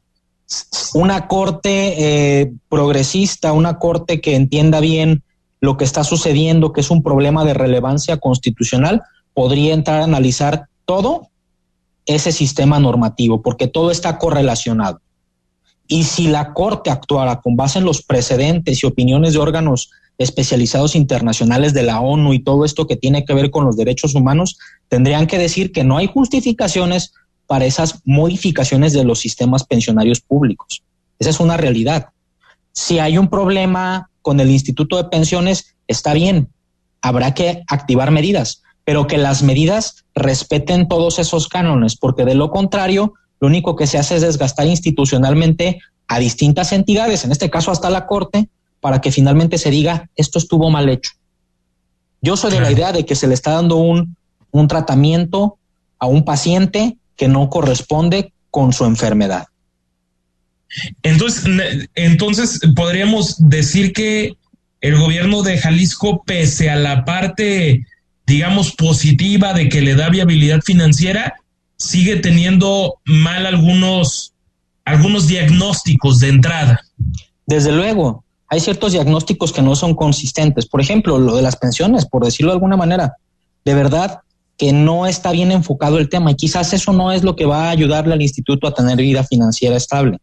Una 0.94 1.28
corte 1.28 2.42
eh, 2.42 2.52
progresista, 2.70 3.54
una 3.54 3.80
corte 3.80 4.22
que 4.22 4.36
entienda 4.36 4.80
bien 4.80 5.24
lo 5.60 5.78
que 5.78 5.84
está 5.84 6.04
sucediendo, 6.04 6.72
que 6.72 6.82
es 6.82 6.92
un 6.92 7.04
problema 7.04 7.44
de 7.44 7.54
relevancia 7.54 8.18
constitucional, 8.18 9.02
podría 9.34 9.74
entrar 9.74 10.02
a 10.02 10.06
analizar 10.06 10.68
todo 10.86 11.30
ese 12.06 12.32
sistema 12.32 12.80
normativo, 12.80 13.42
porque 13.42 13.68
todo 13.68 13.92
está 13.92 14.18
correlacionado. 14.18 15.02
Y 15.88 16.04
si 16.04 16.28
la 16.28 16.54
Corte 16.54 16.90
actuara 16.90 17.42
con 17.42 17.56
base 17.56 17.80
en 17.80 17.86
los 17.86 18.02
precedentes 18.02 18.84
y 18.84 18.88
opiniones 18.88 19.34
de 19.34 19.40
órganos 19.40 19.92
especializados 20.18 20.96
internacionales 20.96 21.74
de 21.74 21.84
la 21.84 22.02
ONU 22.02 22.34
y 22.34 22.40
todo 22.40 22.66
esto 22.66 22.88
que 22.88 22.96
tiene 22.96 23.24
que 23.24 23.34
ver 23.34 23.52
con 23.52 23.66
los 23.66 23.78
derechos 23.78 24.16
humanos, 24.16 24.58
tendrían 24.90 25.28
que 25.28 25.38
decir 25.38 25.72
que 25.72 25.84
no 25.84 25.98
hay 25.98 26.08
justificaciones 26.08 27.14
para 27.46 27.66
esas 27.66 28.02
modificaciones 28.04 28.94
de 28.94 29.04
los 29.04 29.20
sistemas 29.20 29.64
pensionarios 29.64 30.20
públicos. 30.20 30.84
Esa 31.20 31.30
es 31.30 31.40
una 31.40 31.58
realidad. 31.58 32.10
Si 32.74 33.00
hay 33.00 33.18
un 33.18 33.30
problema 33.30 34.10
con 34.22 34.40
el 34.40 34.52
Instituto 34.52 34.98
de 34.98 35.06
Pensiones, 35.06 35.76
está 35.88 36.14
bien, 36.14 36.50
habrá 37.02 37.34
que 37.34 37.64
activar 37.68 38.12
medidas, 38.12 38.62
pero 38.84 39.08
que 39.08 39.18
las 39.18 39.44
medidas 39.44 40.06
respeten 40.16 40.88
todos 40.88 41.20
esos 41.20 41.48
cánones, 41.48 41.96
porque 41.96 42.26
de 42.26 42.36
lo 42.36 42.52
contrario, 42.52 43.14
lo 43.40 43.48
único 43.48 43.76
que 43.76 43.88
se 43.88 43.98
hace 43.98 44.16
es 44.16 44.22
desgastar 44.22 44.68
institucionalmente 44.68 45.80
a 46.08 46.20
distintas 46.20 46.72
entidades, 46.72 47.24
en 47.24 47.32
este 47.32 47.50
caso 47.50 47.72
hasta 47.72 47.90
la 47.90 48.08
Corte, 48.08 48.50
para 48.80 49.02
que 49.02 49.12
finalmente 49.12 49.58
se 49.58 49.70
diga 49.70 50.10
esto 50.16 50.40
estuvo 50.40 50.70
mal 50.70 50.90
hecho. 50.90 51.12
Yo 52.22 52.38
soy 52.38 52.52
de 52.52 52.62
la 52.62 52.72
idea 52.72 52.92
de 52.92 53.06
que 53.06 53.16
se 53.16 53.28
le 53.28 53.34
está 53.34 53.52
dando 53.52 53.78
un, 53.78 54.16
un 54.52 54.68
tratamiento 54.68 55.58
a 56.00 56.08
un 56.08 56.26
paciente 56.26 56.98
que 57.16 57.28
no 57.28 57.50
corresponde 57.50 58.34
con 58.50 58.74
su 58.74 58.86
enfermedad. 58.86 59.48
Entonces, 61.04 61.46
entonces 61.96 62.60
podríamos 62.76 63.36
decir 63.50 63.94
que 63.94 64.34
el 64.82 64.98
gobierno 64.98 65.42
de 65.42 65.58
Jalisco, 65.58 66.24
pese 66.26 66.70
a 66.70 66.76
la 66.76 67.06
parte, 67.06 67.86
digamos, 68.26 68.74
positiva 68.76 69.54
de 69.54 69.70
que 69.70 69.82
le 69.82 69.96
da 69.96 70.10
viabilidad 70.10 70.62
financiera, 70.62 71.36
sigue 71.78 72.18
teniendo 72.18 72.96
mal 73.06 73.46
algunos, 73.46 74.34
algunos 74.86 75.28
diagnósticos 75.28 76.20
de 76.20 76.30
entrada. 76.30 76.82
Desde 77.46 77.72
luego, 77.72 78.24
hay 78.50 78.60
ciertos 78.60 78.94
diagnósticos 78.94 79.52
que 79.52 79.62
no 79.62 79.76
son 79.76 79.94
consistentes. 79.94 80.66
Por 80.66 80.82
ejemplo, 80.82 81.18
lo 81.18 81.36
de 81.36 81.42
las 81.42 81.56
pensiones, 81.56 82.06
por 82.06 82.24
decirlo 82.24 82.52
de 82.52 82.56
alguna 82.56 82.78
manera. 82.78 83.16
De 83.66 83.74
verdad 83.74 84.22
que 84.58 84.74
no 84.74 85.06
está 85.06 85.32
bien 85.32 85.52
enfocado 85.52 86.00
el 86.00 86.10
tema 86.10 86.32
y 86.32 86.36
quizás 86.36 86.74
eso 86.74 86.92
no 86.92 87.12
es 87.12 87.24
lo 87.24 87.36
que 87.36 87.46
va 87.46 87.66
a 87.66 87.70
ayudarle 87.70 88.14
al 88.14 88.22
instituto 88.22 88.68
a 88.68 88.74
tener 88.74 88.98
vida 88.98 89.24
financiera 89.24 89.76
estable. 89.76 90.18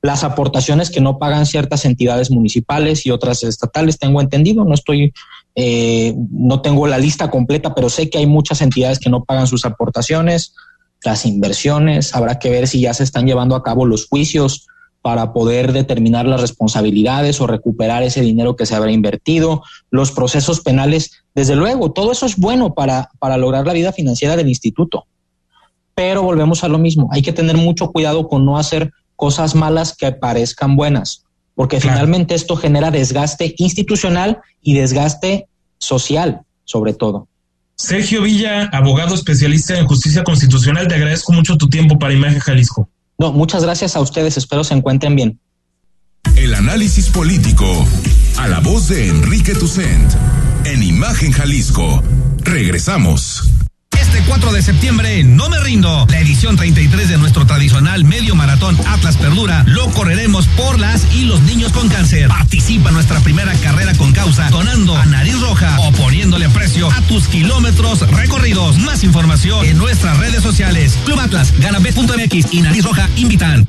Las 0.00 0.22
aportaciones 0.22 0.90
que 0.90 1.00
no 1.00 1.18
pagan 1.18 1.44
ciertas 1.44 1.84
entidades 1.84 2.30
municipales 2.30 3.04
y 3.04 3.10
otras 3.10 3.42
estatales, 3.42 3.98
tengo 3.98 4.20
entendido, 4.20 4.64
no 4.64 4.74
estoy, 4.74 5.12
eh, 5.56 6.14
no 6.30 6.60
tengo 6.60 6.86
la 6.86 6.98
lista 6.98 7.30
completa, 7.30 7.74
pero 7.74 7.90
sé 7.90 8.08
que 8.08 8.18
hay 8.18 8.26
muchas 8.26 8.62
entidades 8.62 9.00
que 9.00 9.10
no 9.10 9.24
pagan 9.24 9.48
sus 9.48 9.64
aportaciones, 9.64 10.54
las 11.04 11.26
inversiones, 11.26 12.14
habrá 12.14 12.38
que 12.38 12.50
ver 12.50 12.66
si 12.66 12.80
ya 12.80 12.94
se 12.94 13.04
están 13.04 13.26
llevando 13.26 13.54
a 13.54 13.62
cabo 13.62 13.86
los 13.86 14.06
juicios 14.06 14.66
para 15.00 15.32
poder 15.32 15.72
determinar 15.72 16.26
las 16.26 16.40
responsabilidades 16.40 17.40
o 17.40 17.46
recuperar 17.46 18.02
ese 18.02 18.20
dinero 18.20 18.56
que 18.56 18.66
se 18.66 18.74
habrá 18.74 18.90
invertido, 18.90 19.62
los 19.90 20.10
procesos 20.10 20.60
penales, 20.60 21.12
desde 21.34 21.54
luego, 21.54 21.92
todo 21.92 22.12
eso 22.12 22.26
es 22.26 22.36
bueno 22.36 22.74
para, 22.74 23.10
para 23.18 23.36
lograr 23.36 23.66
la 23.66 23.72
vida 23.72 23.92
financiera 23.92 24.36
del 24.36 24.48
instituto. 24.48 25.06
Pero 25.94 26.22
volvemos 26.22 26.64
a 26.64 26.68
lo 26.68 26.78
mismo, 26.78 27.08
hay 27.12 27.22
que 27.22 27.32
tener 27.32 27.56
mucho 27.56 27.90
cuidado 27.90 28.28
con 28.28 28.44
no 28.44 28.58
hacer 28.58 28.92
cosas 29.16 29.54
malas 29.54 29.96
que 29.96 30.12
parezcan 30.12 30.76
buenas, 30.76 31.24
porque 31.54 31.80
finalmente 31.80 32.34
esto 32.34 32.56
genera 32.56 32.90
desgaste 32.90 33.54
institucional 33.58 34.40
y 34.62 34.74
desgaste 34.74 35.48
social, 35.78 36.42
sobre 36.64 36.92
todo. 36.94 37.28
Sergio 37.78 38.22
Villa, 38.22 38.68
abogado 38.72 39.14
especialista 39.14 39.78
en 39.78 39.86
justicia 39.86 40.24
constitucional, 40.24 40.88
te 40.88 40.96
agradezco 40.96 41.32
mucho 41.32 41.56
tu 41.56 41.68
tiempo 41.68 41.96
para 41.96 42.12
Imagen 42.12 42.40
Jalisco. 42.40 42.90
No, 43.18 43.32
muchas 43.32 43.62
gracias 43.62 43.94
a 43.94 44.00
ustedes, 44.00 44.36
espero 44.36 44.64
se 44.64 44.74
encuentren 44.74 45.14
bien. 45.14 45.38
El 46.34 46.54
análisis 46.54 47.08
político 47.08 47.86
a 48.36 48.48
la 48.48 48.58
voz 48.58 48.88
de 48.88 49.08
Enrique 49.08 49.54
Tucent 49.54 50.12
en 50.64 50.82
Imagen 50.82 51.30
Jalisco. 51.30 52.02
Regresamos. 52.40 53.48
Este 54.18 54.30
4 54.30 54.52
de 54.52 54.62
septiembre, 54.62 55.22
no 55.22 55.48
me 55.48 55.60
rindo. 55.60 56.04
La 56.10 56.18
edición 56.18 56.56
33 56.56 57.08
de 57.08 57.18
nuestro 57.18 57.46
tradicional 57.46 58.04
medio 58.04 58.34
maratón 58.34 58.76
Atlas 58.88 59.16
Perdura 59.16 59.62
lo 59.64 59.88
correremos 59.92 60.48
por 60.48 60.80
las 60.80 61.14
y 61.14 61.26
los 61.26 61.40
niños 61.42 61.70
con 61.70 61.88
cáncer. 61.88 62.26
Participa 62.26 62.90
nuestra 62.90 63.20
primera 63.20 63.52
carrera 63.62 63.94
con 63.94 64.10
causa, 64.12 64.50
donando 64.50 64.96
a 64.96 65.06
nariz 65.06 65.40
roja 65.40 65.78
o 65.82 65.92
poniéndole 65.92 66.48
precio 66.48 66.90
a 66.90 67.00
tus 67.02 67.28
kilómetros 67.28 68.00
recorridos. 68.10 68.78
Más 68.78 69.04
información 69.04 69.64
en 69.64 69.78
nuestras 69.78 70.18
redes 70.18 70.42
sociales. 70.42 70.98
Club 71.04 71.20
Atlas, 71.20 71.52
Ganabet.mx 71.60 72.52
y 72.52 72.62
Nariz 72.62 72.84
Roja 72.84 73.08
invitan. 73.14 73.68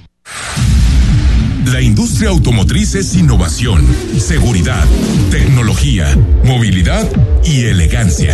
La 1.65 1.81
industria 1.81 2.29
automotriz 2.29 2.95
es 2.95 3.13
innovación, 3.13 3.85
seguridad, 4.17 4.83
tecnología, 5.29 6.17
movilidad 6.43 7.07
y 7.45 7.65
elegancia. 7.65 8.33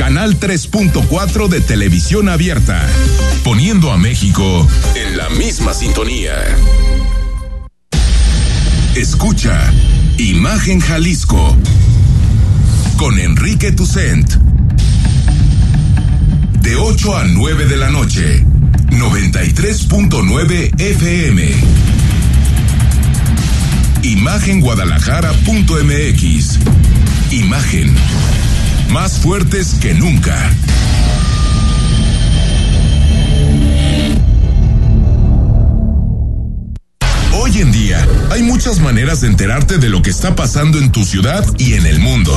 canal 0.00 0.40
3.4 0.40 1.48
de 1.48 1.60
televisión 1.60 2.30
abierta, 2.30 2.88
poniendo 3.44 3.92
a 3.92 3.98
México 3.98 4.66
en 4.94 5.18
la 5.18 5.28
misma 5.28 5.74
sintonía. 5.74 6.32
Escucha 8.94 9.70
Imagen 10.16 10.80
Jalisco 10.80 11.54
con 12.96 13.18
Enrique 13.18 13.72
Tucent. 13.72 14.36
De 16.62 16.76
8 16.76 17.18
a 17.18 17.24
9 17.24 17.66
de 17.66 17.76
la 17.76 17.90
noche, 17.90 18.42
93.9 18.92 20.80
FM. 20.80 21.46
Imagenguadalajara.mx. 24.02 26.58
Imagen 27.32 27.94
más 28.90 29.18
fuertes 29.18 29.76
que 29.80 29.94
nunca. 29.94 30.36
Hoy 37.32 37.58
en 37.58 37.72
día 37.72 38.06
hay 38.30 38.42
muchas 38.42 38.80
maneras 38.80 39.20
de 39.20 39.28
enterarte 39.28 39.78
de 39.78 39.88
lo 39.88 40.02
que 40.02 40.10
está 40.10 40.34
pasando 40.34 40.78
en 40.78 40.90
tu 40.90 41.04
ciudad 41.04 41.44
y 41.58 41.74
en 41.74 41.86
el 41.86 42.00
mundo. 42.00 42.36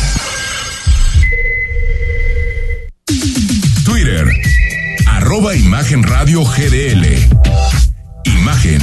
Arroba 5.31 5.55
Imagen 5.55 6.03
Radio 6.03 6.43
GDL. 6.43 7.05
Imagen, 8.25 8.81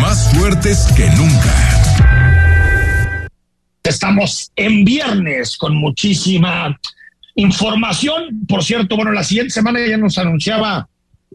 más 0.00 0.34
fuertes 0.34 0.90
que 0.96 1.04
nunca. 1.18 3.28
Estamos 3.82 4.50
en 4.56 4.86
viernes 4.86 5.58
con 5.58 5.76
muchísima 5.76 6.80
información. 7.34 8.46
Por 8.48 8.64
cierto, 8.64 8.96
bueno, 8.96 9.12
la 9.12 9.22
siguiente 9.22 9.50
semana 9.50 9.78
ya 9.86 9.98
nos 9.98 10.16
anunciaba 10.16 10.88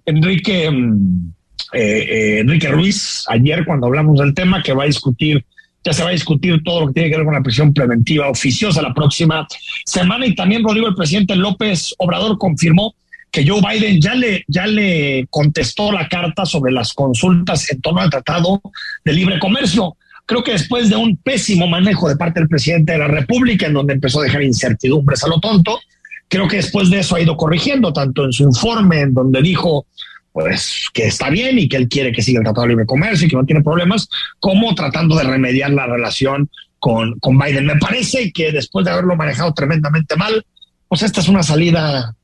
Enrique. 0.07 0.71
Mm, 0.71 1.33
eh, 1.73 1.79
eh, 1.79 2.39
Enrique 2.39 2.69
Ruiz 2.69 3.25
ayer 3.27 3.63
cuando 3.63 3.85
hablamos 3.85 4.17
del 4.17 4.33
tema 4.33 4.63
que 4.63 4.73
va 4.73 4.85
a 4.85 4.87
discutir, 4.87 5.45
ya 5.83 5.93
se 5.93 6.01
va 6.01 6.09
a 6.09 6.13
discutir 6.13 6.63
todo 6.63 6.81
lo 6.81 6.87
que 6.87 6.93
tiene 6.93 7.11
que 7.11 7.17
ver 7.17 7.25
con 7.25 7.35
la 7.35 7.43
prisión 7.43 7.75
preventiva 7.75 8.27
oficiosa 8.27 8.81
la 8.81 8.91
próxima 8.91 9.47
semana 9.85 10.25
y 10.25 10.33
también 10.33 10.63
Rodrigo, 10.63 10.87
el 10.87 10.95
presidente 10.95 11.35
López 11.35 11.93
Obrador 11.99 12.39
confirmó 12.39 12.95
que 13.31 13.47
Joe 13.47 13.61
Biden 13.61 14.01
ya 14.01 14.13
le, 14.13 14.43
ya 14.47 14.67
le 14.67 15.25
contestó 15.29 15.91
la 15.91 16.07
carta 16.09 16.45
sobre 16.45 16.71
las 16.71 16.93
consultas 16.93 17.71
en 17.71 17.81
torno 17.81 18.01
al 18.01 18.09
Tratado 18.09 18.61
de 19.05 19.13
Libre 19.13 19.39
Comercio. 19.39 19.95
Creo 20.25 20.43
que 20.43 20.51
después 20.51 20.89
de 20.89 20.97
un 20.97 21.15
pésimo 21.17 21.67
manejo 21.67 22.09
de 22.09 22.17
parte 22.17 22.41
del 22.41 22.49
presidente 22.49 22.91
de 22.91 22.97
la 22.97 23.07
República, 23.07 23.67
en 23.67 23.73
donde 23.73 23.93
empezó 23.93 24.19
a 24.19 24.23
dejar 24.23 24.43
incertidumbres 24.43 25.23
a 25.23 25.29
lo 25.29 25.39
tonto, 25.39 25.79
creo 26.27 26.47
que 26.47 26.57
después 26.57 26.89
de 26.89 26.99
eso 26.99 27.15
ha 27.15 27.21
ido 27.21 27.37
corrigiendo, 27.37 27.93
tanto 27.93 28.25
en 28.25 28.33
su 28.33 28.43
informe, 28.43 29.01
en 29.01 29.13
donde 29.13 29.41
dijo 29.41 29.85
pues 30.33 30.85
que 30.93 31.07
está 31.07 31.29
bien 31.29 31.59
y 31.59 31.67
que 31.67 31.75
él 31.75 31.89
quiere 31.89 32.13
que 32.13 32.21
siga 32.21 32.39
el 32.39 32.45
Tratado 32.45 32.63
de 32.63 32.69
Libre 32.69 32.85
Comercio 32.85 33.27
y 33.27 33.29
que 33.29 33.35
no 33.35 33.45
tiene 33.45 33.63
problemas, 33.63 34.07
como 34.39 34.73
tratando 34.75 35.15
de 35.17 35.23
remediar 35.23 35.71
la 35.71 35.87
relación 35.87 36.49
con, 36.79 37.19
con 37.19 37.37
Biden. 37.37 37.65
Me 37.65 37.75
parece 37.77 38.31
que 38.31 38.51
después 38.51 38.85
de 38.85 38.91
haberlo 38.91 39.15
manejado 39.15 39.53
tremendamente 39.53 40.15
mal, 40.15 40.45
pues 40.87 41.03
esta 41.03 41.19
es 41.19 41.27
una 41.27 41.43
salida 41.43 42.15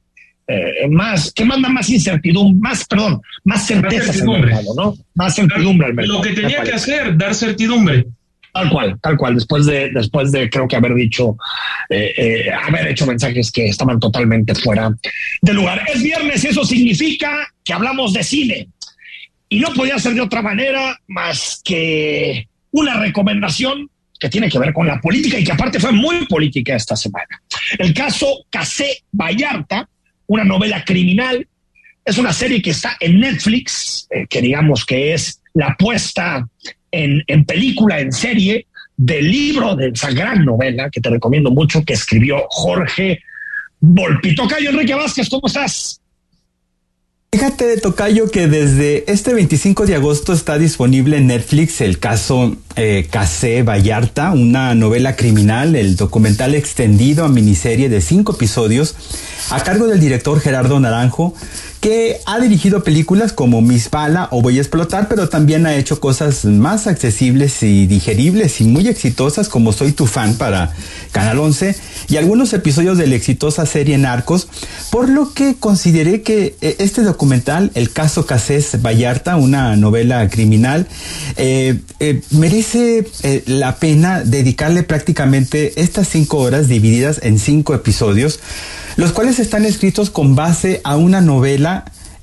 eh, 0.47 0.87
más, 0.89 1.33
que 1.33 1.43
manda 1.43 1.67
más 1.67 1.89
incertidumbre, 1.89 2.59
más, 2.61 2.85
perdón, 2.85 3.21
más 3.43 3.67
certeza 3.67 4.13
al 4.13 4.41
mercado, 4.41 4.73
¿no? 4.75 4.95
Más 5.13 5.35
certidumbre 5.35 5.87
al 5.87 5.93
mercado. 5.93 6.17
Lo 6.17 6.21
que 6.21 6.33
tenía 6.33 6.63
que 6.63 6.73
hacer, 6.73 7.17
dar 7.17 7.35
certidumbre. 7.35 8.05
Tal 8.53 8.69
cual, 8.69 8.99
tal 9.01 9.17
cual. 9.17 9.35
Después 9.35 9.65
de, 9.65 9.91
después 9.91 10.31
de 10.31 10.49
creo 10.49 10.67
que 10.67 10.75
haber 10.75 10.95
dicho, 10.95 11.37
eh, 11.89 12.13
eh, 12.17 12.51
haber 12.51 12.87
hecho 12.87 13.05
mensajes 13.05 13.51
que 13.51 13.67
estaban 13.67 13.99
totalmente 13.99 14.55
fuera 14.55 14.89
de 15.41 15.53
lugar. 15.53 15.83
Es 15.93 16.01
viernes 16.01 16.43
y 16.43 16.47
eso 16.47 16.63
significa 16.63 17.47
que 17.63 17.73
hablamos 17.73 18.13
de 18.13 18.23
cine. 18.23 18.69
Y 19.49 19.59
no 19.59 19.73
podía 19.73 19.99
ser 19.99 20.13
de 20.13 20.21
otra 20.21 20.41
manera 20.41 20.99
más 21.07 21.61
que 21.63 22.47
una 22.71 22.99
recomendación 22.99 23.89
que 24.19 24.29
tiene 24.29 24.49
que 24.49 24.59
ver 24.59 24.73
con 24.73 24.87
la 24.87 24.99
política 24.99 25.37
y 25.37 25.43
que 25.43 25.51
aparte 25.51 25.79
fue 25.79 25.91
muy 25.91 26.25
política 26.25 26.75
esta 26.75 26.95
semana. 26.95 27.41
El 27.77 27.93
caso 27.93 28.45
Casé 28.49 29.03
Vallarta, 29.11 29.87
una 30.27 30.43
novela 30.43 30.83
criminal, 30.85 31.47
es 32.05 32.17
una 32.17 32.31
serie 32.31 32.61
que 32.61 32.69
está 32.69 32.95
en 32.99 33.19
Netflix, 33.19 34.07
eh, 34.09 34.27
que 34.27 34.41
digamos 34.41 34.85
que 34.85 35.13
es 35.13 35.41
la 35.53 35.67
apuesta 35.67 36.47
en, 36.91 37.45
película, 37.45 37.99
en 37.99 38.11
serie, 38.11 38.67
del 38.95 39.29
libro 39.29 39.75
de 39.75 39.89
esa 39.89 40.11
gran 40.11 40.45
novela 40.45 40.89
que 40.89 41.01
te 41.01 41.09
recomiendo 41.09 41.51
mucho 41.51 41.83
que 41.83 41.93
escribió 41.93 42.45
Jorge 42.49 43.21
Volpi. 43.79 44.35
Tocayo 44.35 44.69
Enrique 44.69 44.95
Vázquez, 44.95 45.29
¿cómo 45.29 45.47
estás? 45.47 46.01
Fíjate 47.29 47.65
de 47.67 47.75
Tocayo 47.75 48.31
que 48.31 48.47
desde 48.47 49.03
este 49.11 49.33
25 49.33 49.85
de 49.85 49.95
agosto 49.95 50.31
está 50.31 50.57
disponible 50.57 51.17
en 51.17 51.27
Netflix 51.27 51.81
el 51.81 51.99
caso 51.99 52.55
eh, 52.77 53.05
Casé 53.11 53.63
Vallarta, 53.63 54.31
una 54.31 54.73
novela 54.75 55.17
criminal, 55.17 55.75
el 55.75 55.97
documental 55.97 56.55
extendido 56.55 57.25
a 57.25 57.27
miniserie 57.27 57.89
de 57.89 57.99
cinco 57.99 58.31
episodios 58.31 58.95
a 59.49 59.61
cargo 59.61 59.87
del 59.87 59.99
director 59.99 60.39
Gerardo 60.39 60.79
Naranjo 60.79 61.33
que 61.79 62.19
ha 62.25 62.39
dirigido 62.39 62.83
películas 62.83 63.33
como 63.33 63.61
Miss 63.61 63.89
Bala 63.89 64.27
o 64.31 64.41
Voy 64.41 64.57
a 64.57 64.61
explotar, 64.61 65.07
pero 65.07 65.29
también 65.29 65.65
ha 65.65 65.75
hecho 65.75 65.99
cosas 65.99 66.45
más 66.45 66.87
accesibles 66.87 67.61
y 67.63 67.87
digeribles 67.87 68.61
y 68.61 68.65
muy 68.65 68.87
exitosas 68.87 69.49
como 69.49 69.73
Soy 69.73 69.91
tu 69.91 70.07
fan 70.07 70.35
para 70.35 70.73
Canal 71.11 71.39
11 71.39 71.75
y 72.09 72.17
algunos 72.17 72.53
episodios 72.53 72.97
de 72.97 73.07
la 73.07 73.15
exitosa 73.15 73.65
serie 73.65 73.97
Narcos, 73.97 74.47
por 74.91 75.09
lo 75.09 75.33
que 75.33 75.55
consideré 75.55 76.21
que 76.21 76.55
eh, 76.61 76.75
este 76.79 77.01
documental, 77.01 77.71
El 77.75 77.91
caso 77.91 78.25
Casés 78.25 78.81
Vallarta, 78.81 79.35
una 79.35 79.75
novela 79.75 80.29
criminal, 80.29 80.87
eh, 81.35 81.79
eh, 81.99 82.21
merece 82.31 83.07
la 83.45 83.75
pena 83.75 84.23
dedicarle 84.23 84.83
prácticamente 84.83 85.81
estas 85.81 86.07
cinco 86.07 86.37
horas 86.37 86.67
divididas 86.67 87.19
en 87.23 87.39
cinco 87.39 87.73
episodios 87.73 88.39
los 88.97 89.11
cuales 89.11 89.37
están 89.37 89.63
escritos 89.63 90.09
con 90.09 90.35
base 90.35 90.81
a 90.83 90.97
una 90.97 91.21
novela 91.21 91.66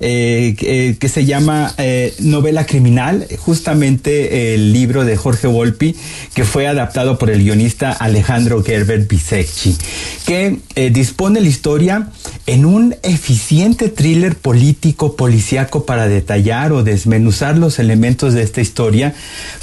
eh, 0.01 0.55
eh, 0.59 0.97
que 0.99 1.07
se 1.07 1.23
llama 1.23 1.73
eh, 1.77 2.13
Novela 2.19 2.65
Criminal, 2.65 3.25
justamente 3.39 4.53
el 4.53 4.73
libro 4.73 5.05
de 5.05 5.15
Jorge 5.15 5.47
Volpi, 5.47 5.95
que 6.33 6.43
fue 6.43 6.67
adaptado 6.67 7.17
por 7.17 7.29
el 7.29 7.43
guionista 7.43 7.93
Alejandro 7.93 8.61
Gerber 8.61 9.07
Bisecchi, 9.07 9.77
que 10.25 10.59
dispone 10.91 11.39
la 11.39 11.47
historia 11.47 12.09
en 12.47 12.65
un 12.65 12.95
eficiente 13.01 13.89
thriller 13.89 14.35
político 14.35 15.15
policíaco 15.15 15.85
para 15.85 16.07
detallar 16.07 16.71
o 16.73 16.83
desmenuzar 16.83 17.57
los 17.57 17.79
elementos 17.79 18.33
de 18.33 18.43
esta 18.43 18.61
historia, 18.61 19.15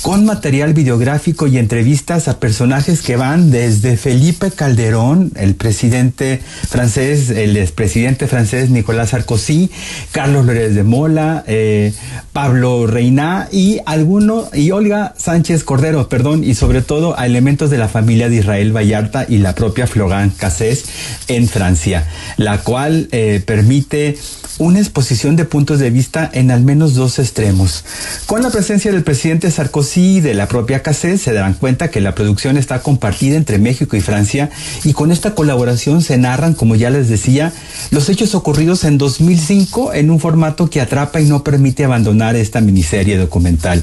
con 0.03 0.25
material 0.25 0.75
videográfico 0.75 1.47
y 1.47 1.59
entrevistas 1.59 2.27
a 2.27 2.41
personajes 2.41 3.03
que 3.03 3.17
van 3.17 3.51
desde 3.51 3.97
Felipe 3.97 4.51
Calderón, 4.51 5.33
el 5.37 5.55
presidente 5.55 6.41
francés, 6.69 7.31
el 7.31 7.57
expresidente 7.57 8.27
francés 8.27 8.71
Nicolás 8.71 9.11
Sarkozy, 9.11 9.71
Carlos 10.11 10.45
Lórez 10.45 10.75
de 10.75 10.83
Mola, 10.83 11.45
eh, 11.47 11.93
Pablo 12.33 12.87
Reina 12.87 13.49
y 13.53 13.79
alguno, 13.87 14.49
y 14.53 14.73
Olga 14.73 15.15
Sánchez 15.17 15.63
Cordero, 15.63 16.09
perdón, 16.09 16.43
y 16.43 16.55
sobre 16.55 16.83
todo 16.83 17.19
a 17.19 17.27
elementos 17.27 17.71
de 17.71 17.79
la 17.79 17.89
familia 17.89 18.29
de 18.29 18.37
Israel 18.37 18.75
Vallarta 18.75 19.25
y 19.29 19.39
la 19.39 19.55
propia 19.55 19.87
Florent 19.87 20.37
Cassés 20.37 20.85
en 21.29 21.49
Francia, 21.49 22.09
la 22.37 22.59
cual 22.73 23.09
eh, 23.13 23.43
permite 23.45 24.17
una 24.57 24.79
exposición 24.79 25.37
de 25.37 25.45
puntos 25.45 25.79
de 25.79 25.91
vista 25.91 26.31
en 26.33 26.51
al 26.51 26.63
menos 26.63 26.95
dos 26.95 27.19
extremos. 27.19 27.85
Con 28.25 28.43
la 28.43 28.49
presencia 28.49 28.91
del 28.91 29.03
presidente 29.03 29.51
Sarkozy 29.51 30.17
y 30.17 30.21
de 30.23 30.33
la 30.33 30.49
propia 30.49 30.83
Cassés 30.83 31.21
se 31.21 31.35
darán 31.35 31.53
cuenta 31.53 31.91
que 31.91 32.01
la 32.01 32.15
producción 32.15 32.57
está 32.57 32.81
compartida 32.81 33.37
entre 33.37 33.59
México 33.59 33.95
y 33.95 34.01
Francia 34.01 34.49
y 34.85 34.95
con 34.95 35.13
esta 35.13 35.35
colaboración 35.35 36.01
se 36.01 36.17
narran, 36.17 36.55
como 36.55 36.75
ya 36.75 36.89
les 36.89 37.11
decía, 37.11 37.53
los 37.91 38.09
hechos 38.09 38.35
ocurridos 38.35 38.85
en 38.85 38.97
2005 38.97 39.93
en 39.93 40.11
un 40.11 40.19
formato 40.19 40.71
que 40.71 40.81
atrapa 40.81 41.21
y 41.21 41.27
no 41.27 41.45
permite 41.45 41.85
abandonar 41.85 42.37
esta 42.37 42.63
miniserie 42.63 43.19
documental. 43.19 43.83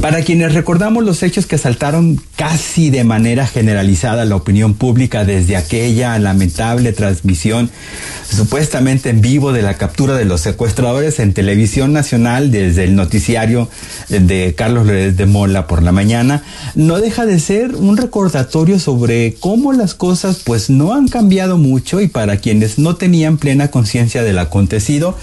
Para 0.00 0.22
quienes 0.22 0.54
recordamos 0.54 1.02
los 1.02 1.24
hechos 1.24 1.46
que 1.46 1.56
asaltaron 1.56 2.22
casi 2.36 2.90
de 2.90 3.02
manera 3.02 3.48
generalizada 3.48 4.24
la 4.24 4.36
opinión 4.36 4.74
pública 4.74 5.24
desde 5.24 5.56
aquella 5.56 6.16
lamentable 6.20 6.92
transmisión 6.92 7.68
supuestamente 8.30 9.10
en 9.10 9.20
vivo 9.20 9.52
de 9.52 9.62
la 9.62 9.74
captura 9.74 10.14
de 10.14 10.24
los 10.24 10.40
secuestradores 10.40 11.18
en 11.18 11.32
televisión 11.32 11.92
nacional 11.92 12.50
desde 12.50 12.84
el 12.84 12.94
noticiario 12.94 13.68
de 14.08 14.54
Carlos 14.56 14.86
López 14.86 15.16
de 15.16 15.26
Mola 15.26 15.66
por 15.66 15.82
la 15.82 15.92
mañana, 15.92 16.42
no 16.74 17.00
deja 17.00 17.26
de 17.26 17.38
ser 17.40 17.74
un 17.74 17.96
recordatorio 17.96 18.78
sobre 18.78 19.34
cómo 19.40 19.72
las 19.72 19.94
cosas 19.94 20.40
pues 20.44 20.70
no 20.70 20.94
han 20.94 21.08
cambiado 21.08 21.58
mucho 21.58 22.00
y 22.00 22.08
para 22.08 22.36
quienes 22.36 22.78
no 22.78 22.96
tenían 22.96 23.38
plena 23.38 23.68
conciencia 23.68 24.22
del 24.22 24.38
acontecido, 24.38 25.16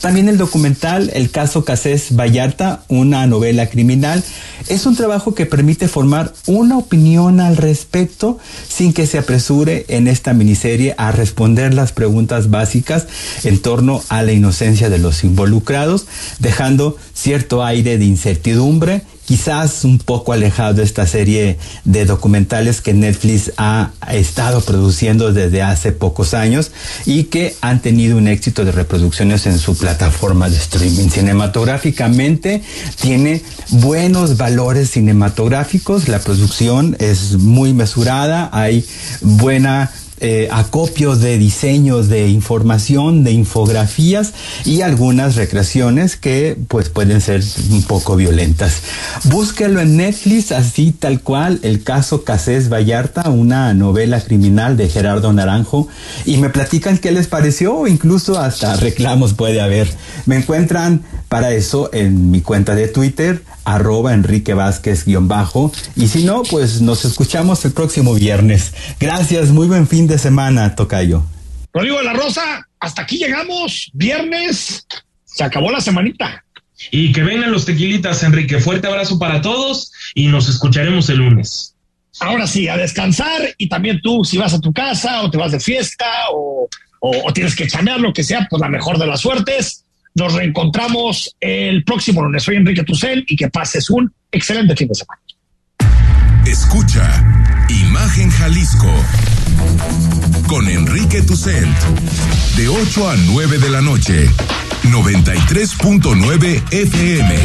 también 0.00 0.28
el 0.28 0.38
documental 0.38 1.10
El 1.14 1.30
caso 1.30 1.64
Casés 1.64 2.16
Vallarta, 2.16 2.82
una 2.88 3.26
novela 3.26 3.68
criminal, 3.68 4.22
es 4.68 4.86
un 4.86 4.96
trabajo 4.96 5.34
que 5.34 5.46
permite 5.46 5.88
formar 5.88 6.32
una 6.46 6.78
opinión 6.78 7.40
al 7.40 7.56
respecto 7.56 8.38
sin 8.68 8.92
que 8.92 9.06
se 9.06 9.18
apresure 9.18 9.84
en 9.88 10.08
esta 10.08 10.32
miniserie 10.32 10.94
a 10.96 11.12
responder 11.12 11.74
las 11.74 11.92
preguntas 11.92 12.50
básicas 12.50 13.06
en 13.44 13.60
torno 13.60 14.02
a 14.08 14.22
la 14.22 14.32
inocencia 14.32 14.90
de 14.90 14.98
los 14.98 15.24
involucrados, 15.24 16.06
dejando 16.38 16.96
cierto 17.14 17.64
aire 17.64 17.98
de 17.98 18.04
incertidumbre 18.04 19.02
quizás 19.30 19.84
un 19.84 19.98
poco 19.98 20.32
alejado 20.32 20.74
de 20.74 20.82
esta 20.82 21.06
serie 21.06 21.56
de 21.84 22.04
documentales 22.04 22.80
que 22.80 22.94
Netflix 22.94 23.52
ha 23.58 23.92
estado 24.10 24.60
produciendo 24.60 25.32
desde 25.32 25.62
hace 25.62 25.92
pocos 25.92 26.34
años 26.34 26.72
y 27.06 27.24
que 27.24 27.54
han 27.60 27.80
tenido 27.80 28.18
un 28.18 28.26
éxito 28.26 28.64
de 28.64 28.72
reproducciones 28.72 29.46
en 29.46 29.60
su 29.60 29.78
plataforma 29.78 30.50
de 30.50 30.56
streaming. 30.56 31.10
Cinematográficamente 31.10 32.60
tiene 33.00 33.40
buenos 33.68 34.36
valores 34.36 34.90
cinematográficos, 34.90 36.08
la 36.08 36.18
producción 36.18 36.96
es 36.98 37.36
muy 37.38 37.72
mesurada, 37.72 38.50
hay 38.52 38.84
buena 39.20 39.92
eh, 40.20 40.48
acopio 40.50 41.16
de 41.16 41.38
diseños 41.38 42.08
de 42.08 42.28
información, 42.28 43.24
de 43.24 43.32
infografías 43.32 44.32
y 44.64 44.82
algunas 44.82 45.36
recreaciones 45.36 46.16
que 46.16 46.56
pues 46.68 46.88
pueden 46.88 47.20
ser 47.20 47.42
un 47.70 47.82
poco 47.82 48.16
violentas. 48.16 48.82
Búsquelo 49.24 49.80
en 49.80 49.96
Netflix, 49.96 50.52
así 50.52 50.92
tal 50.92 51.20
cual, 51.20 51.58
el 51.62 51.82
caso 51.82 52.24
Casés 52.24 52.68
Vallarta, 52.68 53.30
una 53.30 53.74
novela 53.74 54.20
criminal 54.20 54.76
de 54.76 54.88
Gerardo 54.88 55.32
Naranjo, 55.32 55.88
y 56.24 56.36
me 56.36 56.50
platican 56.50 56.98
qué 56.98 57.12
les 57.12 57.26
pareció, 57.26 57.74
o 57.74 57.86
incluso 57.86 58.38
hasta 58.38 58.76
reclamos 58.76 59.34
puede 59.34 59.60
haber. 59.60 59.88
Me 60.26 60.36
encuentran 60.36 61.02
para 61.28 61.52
eso 61.52 61.90
en 61.92 62.30
mi 62.30 62.40
cuenta 62.40 62.74
de 62.74 62.88
Twitter, 62.88 63.42
arroba 63.74 64.14
Enrique 64.14 64.54
Vázquez 64.54 65.04
guion 65.04 65.28
bajo, 65.28 65.72
y 65.96 66.08
si 66.08 66.24
no, 66.24 66.42
pues 66.42 66.80
nos 66.80 67.04
escuchamos 67.04 67.64
el 67.64 67.72
próximo 67.72 68.14
viernes. 68.14 68.74
Gracias, 68.98 69.50
muy 69.50 69.68
buen 69.68 69.86
fin 69.86 70.06
de 70.06 70.18
semana, 70.18 70.74
Tocayo. 70.74 71.22
Rodrigo 71.72 71.98
de 71.98 72.04
la 72.04 72.12
Rosa, 72.12 72.66
hasta 72.80 73.02
aquí 73.02 73.18
llegamos, 73.18 73.90
viernes, 73.92 74.86
se 75.24 75.44
acabó 75.44 75.70
la 75.70 75.80
semanita. 75.80 76.44
Y 76.90 77.12
que 77.12 77.22
vengan 77.22 77.52
los 77.52 77.66
tequilitas, 77.66 78.22
Enrique. 78.22 78.58
Fuerte 78.58 78.86
abrazo 78.86 79.18
para 79.18 79.42
todos 79.42 79.92
y 80.14 80.28
nos 80.28 80.48
escucharemos 80.48 81.08
el 81.10 81.18
lunes. 81.18 81.74
Ahora 82.20 82.46
sí, 82.46 82.68
a 82.68 82.76
descansar 82.76 83.54
y 83.58 83.68
también 83.68 84.00
tú, 84.02 84.24
si 84.24 84.38
vas 84.38 84.54
a 84.54 84.60
tu 84.60 84.72
casa 84.72 85.22
o 85.22 85.30
te 85.30 85.38
vas 85.38 85.52
de 85.52 85.60
fiesta 85.60 86.06
o, 86.32 86.68
o, 87.00 87.32
tienes 87.32 87.54
que 87.54 87.66
chamear, 87.66 88.00
lo 88.00 88.12
que 88.12 88.24
sea, 88.24 88.46
pues 88.48 88.60
la 88.60 88.68
mejor 88.68 88.98
de 88.98 89.06
las 89.06 89.20
suertes. 89.20 89.84
Nos 90.14 90.34
reencontramos 90.34 91.34
el 91.40 91.82
próximo 91.84 92.22
lunes. 92.22 92.42
Soy 92.42 92.56
Enrique 92.56 92.82
Tucel 92.84 93.24
y 93.28 93.36
que 93.36 93.48
pases 93.48 93.88
un 93.90 94.12
excelente 94.30 94.74
fin 94.76 94.88
de 94.88 94.94
semana. 94.94 95.20
Escucha 96.46 97.66
Imagen 97.68 98.30
Jalisco 98.30 98.90
con 100.48 100.66
Enrique 100.68 101.22
Tucent 101.22 101.76
de 102.56 102.68
8 102.68 103.10
a 103.10 103.16
9 103.16 103.58
de 103.58 103.70
la 103.70 103.80
noche, 103.80 104.28
93.9 104.84 106.62
FM. 106.72 107.36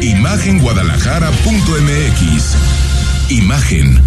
Imagenguadalajara.mx. 0.00 2.56
Imagen 3.30 4.00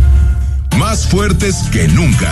más 0.78 1.07
fuertes 1.07 1.55
que 1.72 1.88
nunca. 1.89 2.32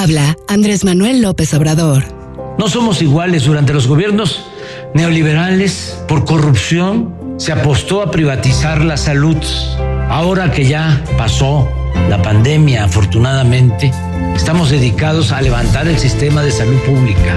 Habla 0.00 0.36
Andrés 0.46 0.84
Manuel 0.84 1.22
López 1.22 1.52
Obrador. 1.54 2.04
No 2.56 2.68
somos 2.68 3.02
iguales 3.02 3.46
durante 3.46 3.74
los 3.74 3.88
gobiernos 3.88 4.44
neoliberales 4.94 5.98
por 6.06 6.24
corrupción. 6.24 7.12
Se 7.36 7.50
apostó 7.50 8.00
a 8.00 8.12
privatizar 8.12 8.84
la 8.84 8.96
salud. 8.96 9.36
Ahora 10.08 10.52
que 10.52 10.66
ya 10.66 11.02
pasó 11.16 11.68
la 12.08 12.22
pandemia, 12.22 12.84
afortunadamente, 12.84 13.90
estamos 14.36 14.70
dedicados 14.70 15.32
a 15.32 15.42
levantar 15.42 15.88
el 15.88 15.98
sistema 15.98 16.44
de 16.44 16.52
salud 16.52 16.78
pública, 16.86 17.36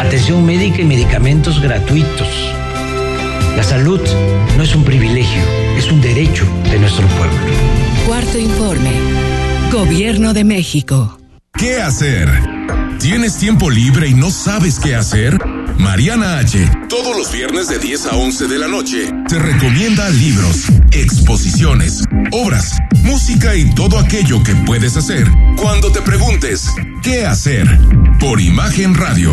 atención 0.00 0.46
médica 0.46 0.80
y 0.80 0.86
medicamentos 0.86 1.60
gratuitos. 1.60 2.28
La 3.54 3.62
salud 3.62 4.00
no 4.56 4.62
es 4.62 4.74
un 4.74 4.82
privilegio, 4.82 5.42
es 5.76 5.92
un 5.92 6.00
derecho 6.00 6.46
de 6.70 6.78
nuestro 6.78 7.06
pueblo. 7.08 7.36
Cuarto 8.06 8.38
informe. 8.38 8.92
Gobierno 9.70 10.32
de 10.32 10.44
México. 10.44 11.18
¿Qué 11.56 11.80
hacer? 11.80 12.28
¿Tienes 13.00 13.38
tiempo 13.38 13.70
libre 13.70 14.08
y 14.08 14.14
no 14.14 14.30
sabes 14.30 14.78
qué 14.78 14.94
hacer? 14.94 15.38
Mariana 15.78 16.38
H. 16.38 16.70
Todos 16.88 17.16
los 17.16 17.32
viernes 17.32 17.68
de 17.68 17.78
10 17.78 18.06
a 18.06 18.16
11 18.16 18.48
de 18.48 18.58
la 18.58 18.68
noche 18.68 19.10
te 19.28 19.38
recomienda 19.38 20.08
libros, 20.10 20.66
exposiciones, 20.92 22.04
obras, 22.32 22.78
música 23.02 23.54
y 23.56 23.72
todo 23.74 23.98
aquello 23.98 24.42
que 24.42 24.54
puedes 24.66 24.96
hacer 24.96 25.26
cuando 25.56 25.90
te 25.90 26.02
preguntes 26.02 26.68
¿qué 27.02 27.26
hacer? 27.26 27.66
Por 28.20 28.40
Imagen 28.40 28.94
Radio. 28.94 29.32